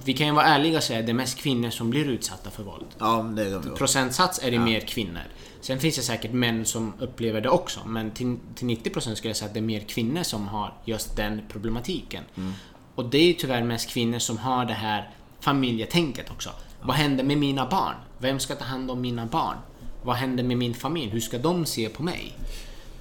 Vi 0.04 0.14
kan 0.14 0.28
ju 0.28 0.34
vara 0.34 0.46
ärliga 0.46 0.78
och 0.78 0.84
säga 0.84 1.00
att 1.00 1.06
det 1.06 1.12
är 1.12 1.14
mest 1.14 1.38
kvinnor 1.38 1.70
som 1.70 1.90
blir 1.90 2.06
utsatta 2.06 2.50
för 2.50 2.64
våld. 2.64 2.86
Ja, 2.98 3.32
det 3.36 3.42
är 3.42 3.50
det 3.50 3.76
Procentsats 3.76 4.44
är 4.44 4.52
det 4.52 4.60
mer 4.60 4.80
kvinnor. 4.80 5.24
Sen 5.62 5.80
finns 5.80 5.96
det 5.96 6.02
säkert 6.02 6.32
män 6.32 6.66
som 6.66 6.94
upplever 7.00 7.42
det 7.42 7.50
också. 7.50 7.80
Men 7.86 8.12
till, 8.12 8.38
till 8.56 8.68
90% 8.68 9.16
skulle 9.16 9.30
jag 9.30 9.38
säga 9.38 9.48
att 9.48 9.54
det 9.54 9.60
är 9.60 9.62
mer 9.62 9.80
kvinnor 9.80 10.24
som 10.24 10.48
har 10.48 10.74
just 10.86 11.16
den 11.16 11.42
problematiken. 11.50 12.24
Mm. 12.38 12.54
Och 12.96 13.06
det 13.06 13.18
är 13.18 13.28
ju 13.28 13.34
tyvärr 13.34 13.64
mest 13.64 13.90
kvinnor 13.90 14.20
som 14.20 14.38
har 14.38 14.66
det 14.66 14.74
här 14.74 15.10
familjetänket 15.40 16.32
också. 16.32 16.50
Vad 16.82 16.96
händer 16.96 17.24
med 17.24 17.38
mina 17.38 17.66
barn? 17.66 17.96
Vem 18.18 18.40
ska 18.40 18.56
ta 18.56 18.66
hand 18.66 18.92
om 18.92 19.02
mina 19.02 19.26
barn? 19.26 19.58
Vad 20.04 20.16
händer 20.16 20.44
med 20.44 20.58
min 20.58 20.74
familj? 20.74 21.12
Hur 21.12 21.20
ska 21.20 21.38
de 21.38 21.66
se 21.66 21.90
på 21.90 22.04
mig? 22.04 22.34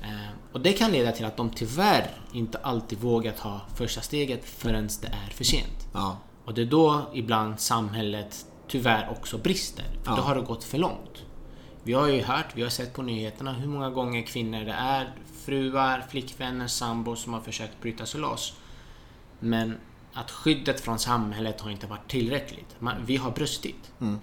Eh, 0.02 0.52
och 0.52 0.60
det 0.60 0.72
kan 0.72 0.92
leda 0.92 1.12
till 1.12 1.24
att 1.24 1.36
de 1.36 1.50
tyvärr 1.50 2.10
inte 2.32 2.58
alltid 2.58 2.98
vågar 2.98 3.32
ta 3.32 3.60
första 3.74 4.00
steget 4.00 4.44
förrän 4.44 4.88
det 5.02 5.08
är 5.08 5.30
för 5.30 5.44
sent. 5.44 5.88
Ja. 5.92 6.18
Och 6.44 6.54
det 6.54 6.62
är 6.62 6.66
då 6.66 7.10
ibland 7.14 7.60
samhället 7.60 8.46
tyvärr 8.68 9.08
också 9.10 9.38
brister. 9.38 9.84
För 10.02 10.10
ja. 10.12 10.16
då 10.16 10.22
har 10.22 10.34
det 10.34 10.40
gått 10.40 10.64
för 10.64 10.78
långt. 10.78 11.24
Vi 11.82 11.92
har 11.92 12.08
ju 12.08 12.22
hört, 12.22 12.46
vi 12.54 12.62
har 12.62 12.68
sett 12.68 12.94
på 12.94 13.02
nyheterna 13.02 13.52
hur 13.52 13.68
många 13.68 13.90
gånger 13.90 14.22
kvinnor 14.22 14.64
det 14.64 14.72
är, 14.72 15.14
fruar, 15.44 16.04
flickvänner, 16.10 16.66
sambor 16.66 17.16
som 17.16 17.32
har 17.32 17.40
försökt 17.40 17.80
bryta 17.82 18.06
sig 18.06 18.20
loss. 18.20 18.56
Men 19.40 19.76
att 20.12 20.30
skyddet 20.30 20.80
från 20.80 20.98
samhället 20.98 21.60
har 21.60 21.70
inte 21.70 21.86
varit 21.86 22.10
tillräckligt. 22.10 22.76
Man, 22.78 22.94
vi 23.06 23.16
har 23.16 23.30
brustit. 23.30 23.92
Mm 24.00 24.18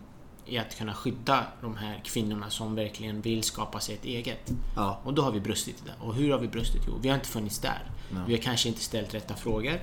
i 0.45 0.57
att 0.57 0.77
kunna 0.77 0.93
skydda 0.93 1.45
de 1.61 1.77
här 1.77 2.01
kvinnorna 2.05 2.49
som 2.49 2.75
verkligen 2.75 3.21
vill 3.21 3.43
skapa 3.43 3.79
sig 3.79 3.95
ett 3.95 4.05
eget. 4.05 4.51
Ja. 4.75 4.99
Och 5.03 5.13
då 5.13 5.21
har 5.21 5.31
vi 5.31 5.39
brustit 5.39 5.75
i 5.75 5.81
det. 5.85 6.05
Och 6.05 6.15
hur 6.15 6.31
har 6.31 6.39
vi 6.39 6.47
brustit? 6.47 6.81
Jo, 6.87 6.93
vi 7.01 7.09
har 7.09 7.15
inte 7.15 7.27
funnits 7.27 7.59
där. 7.59 7.91
Ja. 8.11 8.17
Vi 8.27 8.33
har 8.33 8.41
kanske 8.41 8.69
inte 8.69 8.81
ställt 8.81 9.13
rätta 9.13 9.35
frågor. 9.35 9.79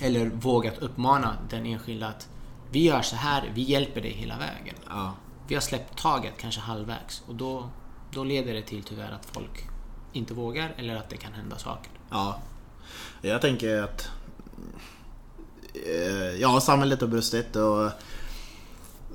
Eller 0.00 0.26
vågat 0.26 0.78
uppmana 0.78 1.36
den 1.50 1.66
enskilda 1.66 2.08
att 2.08 2.28
vi 2.70 2.84
gör 2.84 3.02
så 3.02 3.16
här, 3.16 3.52
vi 3.54 3.62
hjälper 3.62 4.00
dig 4.00 4.10
hela 4.10 4.38
vägen. 4.38 4.74
Ja. 4.88 5.14
Vi 5.48 5.54
har 5.54 5.62
släppt 5.62 5.98
taget 5.98 6.32
kanske 6.38 6.60
halvvägs 6.60 7.22
och 7.26 7.34
då, 7.34 7.68
då 8.10 8.24
leder 8.24 8.54
det 8.54 8.62
till 8.62 8.82
tyvärr 8.82 9.12
att 9.12 9.26
folk 9.26 9.68
inte 10.12 10.34
vågar 10.34 10.74
eller 10.76 10.96
att 10.96 11.10
det 11.10 11.16
kan 11.16 11.32
hända 11.32 11.58
saker. 11.58 11.90
Ja, 12.10 12.38
jag 13.22 13.40
tänker 13.40 13.82
att 13.82 14.10
eh, 15.74 16.40
ja, 16.40 16.60
samhället 16.60 17.00
har 17.00 17.08
brustit 17.08 17.56
och 17.56 17.90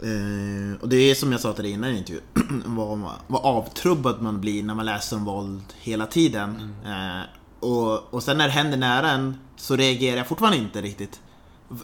Eh, 0.03 0.81
och 0.81 0.89
det 0.89 0.95
är 0.95 1.15
som 1.15 1.31
jag 1.31 1.41
sa 1.41 1.53
till 1.53 1.63
dig 1.63 1.73
innan 1.73 1.89
i 1.89 1.97
intervjun, 1.97 2.23
vad, 2.65 3.11
vad 3.27 3.45
avtrubbad 3.45 4.21
man 4.21 4.41
blir 4.41 4.63
när 4.63 4.75
man 4.75 4.85
läser 4.85 5.15
om 5.15 5.25
våld 5.25 5.73
hela 5.79 6.05
tiden. 6.05 6.73
Mm. 6.83 7.19
Eh, 7.19 7.25
och, 7.59 8.13
och 8.13 8.23
sen 8.23 8.37
när 8.37 8.45
det 8.45 8.53
händer 8.53 8.77
nära 8.77 9.11
en 9.11 9.37
så 9.55 9.75
reagerar 9.75 10.17
jag 10.17 10.27
fortfarande 10.27 10.57
inte 10.57 10.81
riktigt. 10.81 11.21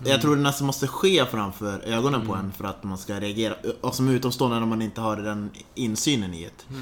Jag 0.06 0.22
tror 0.22 0.36
det 0.36 0.42
nästan 0.42 0.68
måste 0.68 0.88
ske 0.88 1.26
framför 1.26 1.80
ögonen 1.80 2.28
på 2.28 2.36
en 2.36 2.52
för 2.52 2.66
att 2.66 2.84
man 2.84 2.98
ska 2.98 3.20
reagera. 3.20 3.56
Och 3.82 3.96
som 3.96 4.10
utomstående 4.10 4.60
när 4.60 4.66
man 4.66 4.82
inte 4.82 5.02
har 5.02 5.18
den 5.18 5.50
insynen 5.76 6.34
i 6.34 6.44
det. 6.44 6.76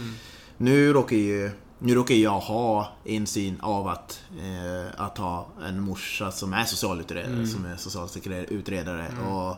Nu 0.57 0.93
råkar 0.93 1.15
ju 1.15 1.51
nu 1.83 1.95
råkar 1.95 2.15
jag 2.15 2.39
ha 2.39 2.91
insyn 3.05 3.59
av 3.61 3.87
att, 3.87 4.21
eh, 4.39 5.01
att 5.05 5.17
ha 5.17 5.47
en 5.67 5.81
morsa 5.81 6.31
som 6.31 6.53
är 6.53 6.63
socialutredare, 6.63 7.47
som 7.47 7.65
är 7.65 7.77
socialsekreterare 7.77 9.07
och 9.29 9.55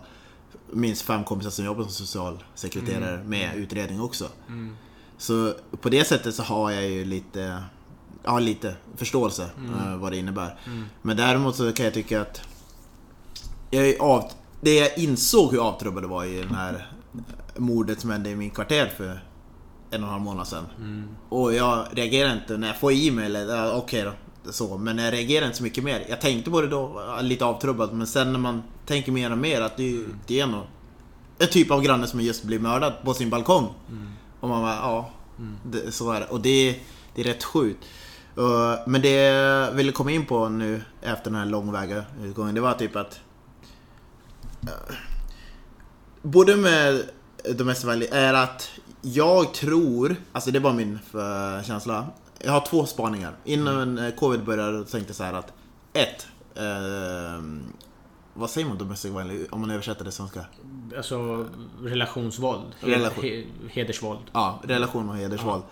minst 0.75 1.01
fem 1.01 1.23
kompisar 1.23 1.51
som 1.51 1.65
jobbar 1.65 1.83
som 1.83 1.91
socialsekreterare 1.91 3.23
med 3.23 3.55
utredning 3.55 4.01
också. 4.01 4.27
Så 5.17 5.53
på 5.81 5.89
det 5.89 6.05
sättet 6.05 6.36
så 6.36 6.43
har 6.43 6.71
jag 6.71 6.89
ju 6.89 7.05
lite, 7.05 7.63
ja, 8.23 8.39
lite 8.39 8.75
förståelse 8.97 9.43
eh, 9.43 9.97
vad 9.97 10.12
det 10.12 10.17
innebär. 10.17 10.59
Men 11.01 11.17
däremot 11.17 11.55
så 11.55 11.71
kan 11.71 11.86
jag 11.86 11.93
tycka 11.93 12.21
att 12.21 12.41
jag 13.71 14.01
av, 14.01 14.31
det 14.62 14.75
jag 14.75 14.97
insåg 14.97 15.51
hur 15.51 15.67
avtrubbad 15.67 16.03
det 16.03 16.07
var 16.07 16.25
i 16.25 16.38
den 16.38 16.55
här 16.55 16.91
mordet 17.57 17.99
som 18.01 18.09
hände 18.09 18.29
i 18.29 18.36
min 18.36 18.49
kvarter 18.49 18.91
för 18.97 19.23
en 19.91 20.03
och 20.03 20.07
en 20.07 20.13
halv 20.13 20.21
månad 20.23 20.47
sedan. 20.47 20.65
Och 21.29 21.53
jag 21.53 21.88
reagerar 21.91 22.33
inte 22.33 22.57
när 22.57 22.67
jag 22.67 22.79
får 22.79 22.91
i 22.91 23.12
mig, 23.12 23.25
eller 23.25 23.55
ja, 23.55 23.73
okej 23.73 24.03
då, 24.03 24.51
så. 24.51 24.77
Men 24.77 24.97
jag 24.97 25.13
reagerar 25.13 25.45
inte 25.45 25.57
så 25.57 25.63
mycket 25.63 25.83
mer. 25.83 26.05
Jag 26.09 26.21
tänkte 26.21 26.51
på 26.51 26.62
det 26.62 26.67
då, 26.67 27.05
lite 27.21 27.45
avtrubbad, 27.45 27.93
men 27.93 28.07
sen 28.07 28.31
när 28.33 28.39
man 28.39 28.63
tänker 28.86 29.12
mer 29.12 29.32
och 29.32 29.38
mer 29.38 29.62
att 29.62 29.78
det, 29.78 30.04
det 30.28 30.39
är 30.39 30.48
nog 30.48 30.63
en 31.39 31.48
typ 31.48 31.72
av 31.72 31.82
granne 31.82 32.08
som 32.08 32.22
just 32.22 32.43
blir 32.43 32.60
mördad 32.60 32.93
på 33.04 33.13
sin 33.13 33.30
balkong. 33.30 33.74
Och 34.39 34.50
man 34.50 34.62
bara, 34.62 34.76
ja, 34.76 35.10
det, 35.65 35.91
så 35.91 36.12
är 36.12 36.19
det. 36.19 36.26
Och 36.26 36.41
det, 36.41 36.80
det 37.15 37.22
är 37.22 37.26
rätt 37.26 37.43
sjukt. 37.43 37.86
Uh, 38.38 38.76
men 38.88 39.02
det 39.02 39.10
jag 39.10 39.72
ville 39.72 39.91
komma 39.91 40.12
in 40.12 40.26
på 40.26 40.50
nu 40.50 40.82
efter 41.02 41.32
den 41.32 41.39
här 41.39 41.46
långväga 41.46 42.04
utgången, 42.24 42.56
det 42.56 42.62
var 42.62 42.74
typ 42.74 42.96
att 42.96 43.19
uh, 44.63 44.96
Både 46.22 46.56
med 46.56 47.10
Domestic 47.56 47.86
Valley 47.86 48.08
är 48.12 48.34
att 48.34 48.69
jag 49.02 49.54
tror, 49.54 50.15
alltså 50.32 50.52
det 50.52 50.60
var 50.60 50.74
min 50.74 51.00
uh, 51.15 51.63
känsla. 51.63 52.08
Jag 52.39 52.52
har 52.52 52.65
två 52.65 52.86
spaningar. 52.86 53.34
Innan 53.43 54.00
uh, 54.00 54.15
covid 54.15 54.43
började 54.43 54.86
tänkte 54.86 55.10
jag 55.10 55.15
så 55.15 55.24
här 55.24 55.34
att 55.34 55.54
ett 55.93 56.28
uh, 56.58 57.43
Vad 58.34 58.50
säger 58.50 58.67
man 58.67 58.78
Domestic 58.78 59.12
Valley 59.12 59.46
om 59.52 59.62
man 59.62 59.72
översätter 59.72 60.04
det 60.06 60.12
till 60.12 60.17
svenska? 60.17 60.46
Alltså 60.98 61.46
relationsvåld. 61.82 62.63
Relation. 62.80 63.24
He- 63.24 63.46
hedersvåld. 63.69 64.19
Ja, 64.34 64.60
relation 64.63 65.10
och 65.10 65.15
hedersvåld. 65.15 65.63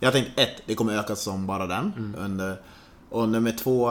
Jag 0.00 0.12
tänkte 0.12 0.42
ett, 0.42 0.62
det 0.66 0.74
kommer 0.74 0.98
öka 0.98 1.16
som 1.16 1.46
bara 1.46 1.66
den. 1.66 2.14
Under, 2.18 2.60
och 3.10 3.28
nummer 3.28 3.52
två, 3.52 3.90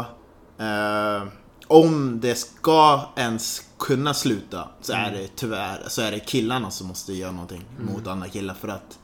eh, 0.57 1.23
om 1.67 2.19
det 2.19 2.35
ska 2.35 3.01
ens 3.15 3.61
kunna 3.79 4.13
sluta 4.13 4.67
så 4.81 4.93
är 4.93 5.11
det 5.11 5.27
tyvärr 5.35 5.83
så 5.87 6.01
är 6.01 6.11
det 6.11 6.19
killarna 6.19 6.71
som 6.71 6.87
måste 6.87 7.13
göra 7.13 7.31
någonting 7.31 7.65
mot 7.79 8.07
andra 8.07 8.27
killar. 8.27 8.53
För 8.53 8.67
att 8.67 8.99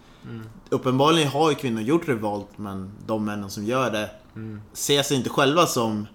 uppenbarligen 0.70 1.30
har 1.30 1.50
ju 1.50 1.56
kvinnor 1.56 1.82
gjort 1.82 2.08
revolt 2.08 2.48
men 2.56 2.92
de 3.06 3.26
männen 3.26 3.50
som 3.50 3.66
gör 3.66 3.92
det 3.92 4.10
ser 4.74 5.04
sig 5.04 5.18
inte 5.18 5.30
själva 5.30 5.66
som 5.66 6.08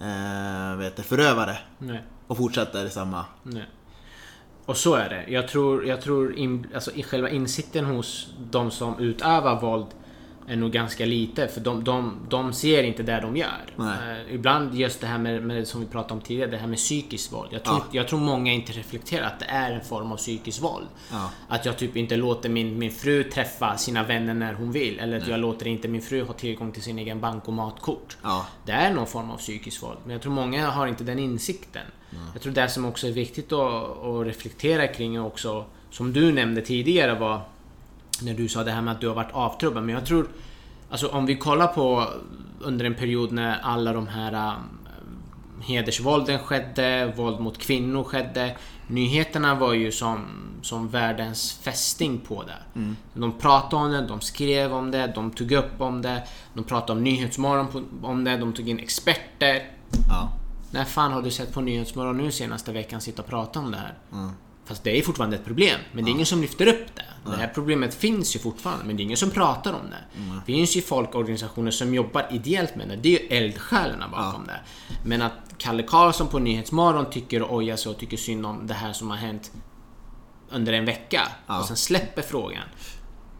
eh, 0.00 0.76
vet 0.78 1.06
förövare 1.06 1.58
Nej 1.78 2.02
och 2.26 2.36
fortsätter 2.36 2.88
samma... 2.88 3.24
Nej. 3.42 3.66
Och 4.66 4.76
så 4.76 4.94
är 4.94 5.08
det. 5.08 5.32
Jag 5.32 5.48
tror, 5.48 5.86
jag 5.86 6.00
tror 6.00 6.34
in, 6.34 6.66
alltså, 6.74 6.92
i 6.92 7.02
själva 7.02 7.30
insikten 7.30 7.84
hos 7.84 8.34
de 8.50 8.70
som 8.70 8.98
utövar 8.98 9.60
våld 9.60 9.86
är 10.48 10.56
nog 10.56 10.72
ganska 10.72 11.06
lite. 11.06 11.48
För 11.48 11.60
de, 11.60 11.84
de, 11.84 12.16
de 12.28 12.52
ser 12.52 12.82
inte 12.82 13.02
det 13.02 13.20
de 13.20 13.36
gör. 13.36 13.64
Nej. 13.76 14.24
Eh, 14.28 14.34
ibland 14.34 14.74
just 14.74 15.00
det 15.00 15.06
här 15.06 15.18
med, 15.18 15.42
med, 15.42 15.68
som 15.68 15.80
vi 15.80 15.86
pratade 15.86 16.14
om 16.14 16.20
tidigare, 16.20 16.50
det 16.50 16.56
här 16.56 16.66
med 16.66 16.78
psykiskt 16.78 17.32
våld. 17.32 17.48
Jag 17.52 17.62
tror, 17.64 17.76
Ja. 17.76 17.84
jag 17.90 18.08
tror 18.08 18.20
många 18.20 18.52
inte 18.52 18.72
reflekterar 18.72 19.26
att 19.26 19.38
det 19.40 19.44
är 19.44 19.72
en 19.72 19.80
form 19.84 20.12
av 20.12 20.16
psykiskt 20.16 20.62
våld. 20.62 20.86
Ja. 21.12 21.30
Att 21.48 21.66
jag 21.66 21.78
typ 21.78 21.96
inte 21.96 22.16
låter 22.16 22.48
min, 22.48 22.78
min 22.78 22.90
fru 22.90 23.24
träffa 23.24 23.76
sina 23.76 24.02
vänner 24.02 24.34
när 24.34 24.52
hon 24.54 24.72
vill. 24.72 24.98
Eller 24.98 25.16
att 25.16 25.28
jag 25.28 25.40
låter 25.40 25.66
inte 25.66 25.88
min 25.88 26.02
fru 26.02 26.22
ha 26.24 26.32
tillgång 26.32 26.72
till 26.72 26.82
sin 26.82 26.98
egen 26.98 27.20
bankomatkort. 27.20 28.16
Ja. 28.22 28.46
Det 28.66 28.72
är 28.72 28.92
någon 28.94 29.06
form 29.06 29.30
av 29.30 29.36
psykiskt 29.36 29.82
våld. 29.82 29.98
Men 30.04 30.12
jag 30.12 30.22
tror 30.22 30.32
många 30.32 30.70
har 30.70 30.86
inte 30.86 31.04
den 31.04 31.18
insikten. 31.18 31.86
Jag 32.32 32.42
tror 32.42 32.52
det 32.52 32.68
som 32.68 32.84
också 32.84 33.06
är 33.06 33.12
viktigt 33.12 33.52
att, 33.52 34.04
att 34.04 34.26
reflektera 34.26 34.86
kring 34.86 35.20
också, 35.20 35.64
som 35.90 36.12
du 36.12 36.32
nämnde 36.32 36.60
tidigare 36.60 37.14
var 37.14 37.40
när 38.22 38.34
du 38.34 38.48
sa 38.48 38.64
det 38.64 38.70
här 38.70 38.82
med 38.82 38.92
att 38.92 39.00
du 39.00 39.08
har 39.08 39.14
varit 39.14 39.32
avtrubbad. 39.32 39.82
Men 39.82 39.94
jag 39.94 40.06
tror, 40.06 40.28
alltså 40.90 41.08
om 41.08 41.26
vi 41.26 41.36
kollar 41.36 41.66
på 41.66 42.04
under 42.60 42.84
en 42.84 42.94
period 42.94 43.32
när 43.32 43.58
alla 43.62 43.92
de 43.92 44.06
här 44.06 44.54
um, 44.56 44.78
hedersvålden 45.62 46.38
skedde, 46.38 47.12
våld 47.16 47.40
mot 47.40 47.58
kvinnor 47.58 48.04
skedde. 48.04 48.56
Nyheterna 48.86 49.54
var 49.54 49.72
ju 49.72 49.92
som, 49.92 50.24
som 50.62 50.88
världens 50.88 51.52
fästing 51.62 52.18
på 52.18 52.42
det. 52.42 52.80
De 53.14 53.32
pratade 53.38 53.82
om 53.84 53.90
det, 53.92 54.06
de 54.06 54.20
skrev 54.20 54.74
om 54.74 54.90
det, 54.90 55.12
de 55.14 55.30
tog 55.30 55.52
upp 55.52 55.80
om 55.80 56.02
det. 56.02 56.22
De 56.54 56.64
pratade 56.64 56.92
om 56.98 57.04
Nyhetsmorgon 57.04 57.66
på- 57.68 58.06
om 58.06 58.24
det, 58.24 58.36
de 58.36 58.52
tog 58.52 58.68
in 58.68 58.78
experter. 58.78 59.70
Ja. 60.08 60.28
När 60.70 60.84
fan 60.84 61.12
har 61.12 61.22
du 61.22 61.30
sett 61.30 61.52
på 61.52 61.60
Nyhetsmorgon 61.60 62.18
nu 62.18 62.30
senaste 62.32 62.72
veckan 62.72 63.00
sitta 63.00 63.22
och 63.22 63.28
prata 63.28 63.58
om 63.60 63.70
det 63.70 63.76
här? 63.76 63.94
Fast 64.64 64.84
det 64.84 64.98
är 64.98 65.02
fortfarande 65.02 65.36
ett 65.36 65.44
problem, 65.44 65.80
men 65.92 66.04
det 66.04 66.10
är 66.10 66.12
ingen 66.12 66.26
som 66.26 66.40
lyfter 66.40 66.66
upp 66.68 66.86
det. 66.94 67.02
Det 67.24 67.36
här 67.36 67.50
problemet 67.54 67.94
finns 67.94 68.36
ju 68.36 68.40
fortfarande, 68.40 68.84
men 68.84 68.96
det 68.96 69.02
är 69.02 69.04
ingen 69.04 69.16
som 69.16 69.30
pratar 69.30 69.72
om 69.72 69.90
det. 69.90 70.20
Det 70.46 70.52
finns 70.52 70.76
ju 70.76 70.82
folkorganisationer 70.82 71.70
som 71.70 71.94
jobbar 71.94 72.26
ideellt 72.30 72.76
med 72.76 72.88
det. 72.88 72.96
Det 72.96 73.08
är 73.16 73.20
ju 73.22 73.36
eldsjälarna 73.44 74.08
bakom 74.08 74.46
det. 74.46 74.60
Men 75.04 75.22
att 75.22 75.32
Kalle 75.58 75.82
Karlsson 75.82 76.28
på 76.28 76.38
Nyhetsmorgon 76.38 77.10
tycker 77.10 77.42
och 77.42 77.54
ojar 77.56 77.76
sig 77.76 77.90
och 77.92 77.98
tycker 77.98 78.16
synd 78.16 78.46
om 78.46 78.66
det 78.66 78.74
här 78.74 78.92
som 78.92 79.10
har 79.10 79.16
hänt 79.16 79.52
under 80.50 80.72
en 80.72 80.84
vecka 80.84 81.28
Ja. 81.46 81.58
och 81.60 81.64
sen 81.66 81.76
släpper 81.76 82.22
frågan. 82.22 82.62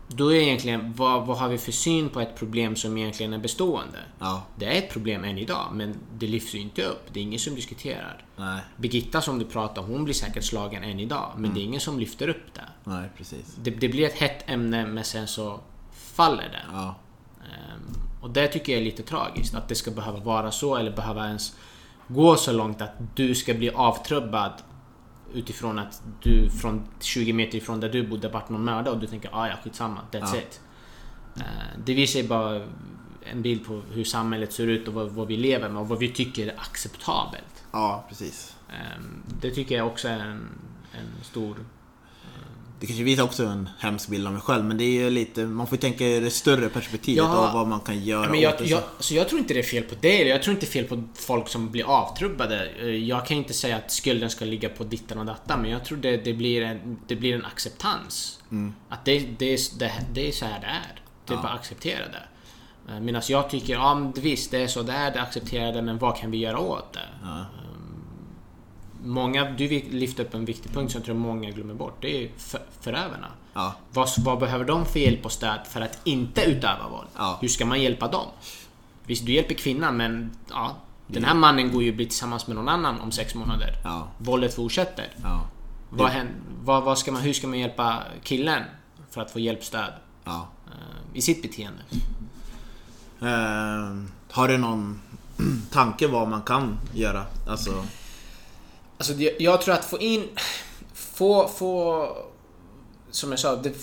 Då 0.08 0.32
är 0.32 0.40
egentligen, 0.40 0.92
vad, 0.96 1.26
vad 1.26 1.38
har 1.38 1.48
vi 1.48 1.58
för 1.58 1.72
syn 1.72 2.08
på 2.08 2.20
ett 2.20 2.36
problem 2.36 2.76
som 2.76 2.98
egentligen 2.98 3.32
är 3.32 3.38
bestående? 3.38 3.98
Ja. 4.18 4.42
Det 4.56 4.66
är 4.66 4.78
ett 4.78 4.90
problem 4.90 5.24
än 5.24 5.38
idag, 5.38 5.68
men 5.72 5.96
det 6.18 6.26
lyfts 6.26 6.54
ju 6.54 6.58
inte 6.58 6.82
upp. 6.82 7.06
Det 7.12 7.20
är 7.20 7.24
ingen 7.24 7.38
som 7.38 7.54
diskuterar. 7.54 8.24
Nej. 8.36 8.60
Birgitta 8.76 9.20
som 9.20 9.38
du 9.38 9.44
pratar 9.44 9.82
om, 9.82 9.88
hon 9.88 10.04
blir 10.04 10.14
säkert 10.14 10.44
slagen 10.44 10.84
än 10.84 11.00
idag, 11.00 11.32
men 11.36 11.54
det 11.54 11.60
är 11.60 11.64
ingen 11.64 11.80
som 11.80 11.98
lyfter 11.98 12.28
upp 12.28 12.54
det. 12.54 12.68
Nej, 12.84 13.10
precis. 13.16 13.56
det. 13.62 13.70
Det 13.70 13.88
blir 13.88 14.06
ett 14.06 14.18
hett 14.18 14.50
ämne, 14.50 14.86
men 14.86 15.04
sen 15.04 15.26
så 15.28 15.60
faller 15.92 16.48
det. 16.52 16.62
Ja. 16.72 16.94
Ehm, 17.40 17.94
och 18.22 18.30
det 18.30 18.48
tycker 18.48 18.72
jag 18.72 18.80
är 18.80 18.84
lite 18.84 19.02
tragiskt, 19.02 19.54
att 19.54 19.68
det 19.68 19.74
ska 19.74 19.90
behöva 19.90 20.18
vara 20.18 20.50
så, 20.50 20.76
eller 20.76 20.90
behöva 20.90 21.26
ens 21.26 21.56
gå 22.08 22.36
så 22.36 22.52
långt 22.52 22.82
att 22.82 22.92
du 23.14 23.34
ska 23.34 23.54
bli 23.54 23.70
avtrubbad 23.70 24.52
utifrån 25.34 25.78
att 25.78 26.02
du 26.22 26.50
från 26.50 26.86
20 27.00 27.32
meter 27.32 27.58
ifrån 27.58 27.80
där 27.80 27.88
du 27.88 28.06
bodde 28.06 28.28
vart 28.28 28.48
någon 28.48 28.64
mördad 28.64 28.94
och 28.94 29.00
du 29.00 29.06
tänker 29.06 29.30
ah 29.32 29.48
ja 29.48 29.54
skitsamma, 29.64 30.00
that's 30.12 30.34
Ja. 30.34 30.36
it. 30.40 30.60
Eh, 31.36 31.42
det 31.84 31.94
visar 31.94 32.20
ju 32.20 32.28
bara 32.28 32.66
en 33.32 33.42
bild 33.42 33.66
på 33.66 33.82
hur 33.92 34.04
samhället 34.04 34.52
ser 34.52 34.66
ut 34.66 34.88
och 34.88 34.94
vad, 34.94 35.10
vad 35.10 35.26
vi 35.28 35.36
lever 35.36 35.68
med 35.68 35.80
och 35.82 35.88
vad 35.88 35.98
vi 35.98 36.08
tycker 36.08 36.46
är 36.46 36.54
acceptabelt. 36.60 37.64
Ja, 37.72 38.04
precis. 38.08 38.56
Ehm, 38.68 39.22
Det 39.40 39.50
tycker 39.50 39.76
jag 39.76 39.86
också 39.86 40.08
är 40.08 40.18
en, 40.18 40.48
en 40.92 41.24
stor... 41.24 41.56
Det 42.84 42.88
kanske 42.88 43.04
visar 43.04 43.22
också 43.22 43.44
en 43.46 43.68
hemsk 43.78 44.08
bild 44.08 44.26
av 44.26 44.32
mig 44.32 44.42
själv, 44.42 44.64
men 44.64 44.76
det 44.78 44.84
är 44.84 44.90
ju 45.02 45.10
lite... 45.10 45.44
Man 45.46 45.66
får 45.66 45.76
tänka 45.76 46.06
i 46.06 46.20
det 46.20 46.30
större 46.30 46.68
perspektivet 46.68 47.24
Ja. 47.24 47.36
av 47.48 47.54
vad 47.54 47.68
man 47.68 47.80
kan 47.80 48.04
göra 48.04 48.20
Men 48.30 48.30
åt 48.36 48.42
jag, 48.42 48.54
det. 48.58 48.64
jag, 48.64 48.82
så 48.98 49.14
jag 49.14 49.28
tror 49.28 49.38
inte 49.40 49.54
det 49.54 49.60
är 49.60 49.64
fel 49.64 49.82
på 49.82 49.94
dig, 49.94 50.20
eller 50.20 50.30
jag 50.30 50.42
tror 50.42 50.54
inte 50.54 50.66
det 50.66 50.70
är 50.70 50.72
fel 50.72 50.84
på 50.84 51.02
folk 51.14 51.48
som 51.48 51.70
blir 51.70 51.84
avtrubbade. 51.84 52.68
Eh, 52.80 52.86
Jag 52.86 53.26
kan 53.26 53.36
inte 53.36 53.52
säga 53.52 53.76
att 53.76 53.90
skulden 53.90 54.30
ska 54.30 54.44
ligga 54.44 54.68
på 54.68 54.84
dittan 54.84 55.18
och 55.18 55.26
dattan, 55.26 55.62
men 55.62 55.70
jag 55.70 55.84
tror 55.84 55.98
det, 55.98 56.16
det, 56.16 56.32
blir, 56.34 56.62
en, 56.62 56.98
det 57.06 57.16
blir 57.16 57.34
en 57.34 57.44
acceptans. 57.44 58.40
Att 58.88 59.04
det, 59.04 59.18
det, 59.38 59.52
är, 59.54 59.78
det, 59.78 59.92
det 60.12 60.28
är 60.28 60.32
så 60.32 60.44
här 60.44 60.60
det 60.60 60.66
är. 60.66 61.00
Det 61.26 61.32
är 61.32 61.36
bara 61.36 61.52
att 61.52 61.58
acceptera 61.60 62.04
det. 62.08 62.22
Eh, 62.92 63.00
Medan 63.00 63.22
jag 63.28 63.50
tycker, 63.50 63.72
ja 63.74 64.12
visst 64.16 64.50
det 64.50 64.58
är 64.62 64.66
så 64.66 64.82
det 64.82 64.92
är, 64.92 65.10
det 65.10 65.20
accepterar 65.22 65.72
det, 65.72 65.82
men 65.82 65.98
vad 65.98 66.16
kan 66.16 66.30
vi 66.30 66.38
göra 66.38 66.58
åt 66.58 66.92
det? 66.92 67.00
Ja. 67.22 67.46
Många, 69.04 69.50
du 69.50 69.68
lyfte 69.90 70.22
upp 70.22 70.34
en 70.34 70.44
viktig 70.44 70.72
punkt 70.72 70.92
som 70.92 70.98
jag 70.98 71.04
tror 71.06 71.14
många 71.16 71.50
glömmer 71.50 71.74
bort. 71.74 71.96
Det 72.00 72.24
är 72.24 72.30
för, 72.38 72.60
förövarna. 72.80 73.28
Ja. 73.52 73.74
Vad, 73.92 74.08
vad 74.18 74.38
behöver 74.38 74.64
de 74.64 74.86
för 74.86 75.00
hjälp 75.00 75.24
och 75.24 75.32
stöd 75.32 75.60
för 75.68 75.80
att 75.80 75.98
inte 76.04 76.44
utöva 76.44 76.88
våld? 76.88 77.08
Ja. 77.16 77.38
Hur 77.40 77.48
ska 77.48 77.66
man 77.66 77.82
hjälpa 77.82 78.08
dem? 78.08 78.26
Visst, 79.06 79.26
du 79.26 79.32
hjälper 79.32 79.54
kvinnan 79.54 79.96
men 79.96 80.30
ja, 80.50 80.76
den 81.06 81.24
här 81.24 81.34
mannen 81.34 81.72
går 81.72 81.82
ju 81.82 81.92
bli 81.92 82.06
tillsammans 82.06 82.46
med 82.46 82.56
någon 82.56 82.68
annan 82.68 83.00
om 83.00 83.12
sex 83.12 83.34
månader. 83.34 83.76
Ja. 83.84 84.08
Våldet 84.18 84.54
fortsätter. 84.54 85.08
Ja. 85.22 85.40
Vad 85.90 86.12
vad, 86.62 86.82
vad 86.82 86.98
ska 86.98 87.12
man, 87.12 87.22
hur 87.22 87.32
ska 87.32 87.46
man 87.46 87.58
hjälpa 87.58 88.02
killen 88.22 88.62
för 89.10 89.20
att 89.20 89.30
få 89.30 89.40
hjälp 89.40 89.64
stöd 89.64 89.92
Ja. 90.24 90.48
eh, 90.66 91.16
i 91.18 91.22
sitt 91.22 91.42
beteende? 91.42 91.82
Eh, 93.20 93.96
har 94.30 94.48
du 94.48 94.58
någon 94.58 95.00
tanke 95.70 96.06
vad 96.08 96.28
man 96.28 96.42
kan 96.42 96.78
göra? 96.94 97.24
Alltså... 97.48 97.84
Alltså 99.10 99.30
jag 99.38 99.62
tror 99.62 99.74
att 99.74 99.84
få 99.84 99.98
in... 99.98 100.28
Få... 100.94 101.48
få 101.48 102.08
som 103.10 103.30
jag 103.30 103.38
sa, 103.38 103.56
det 103.56 103.74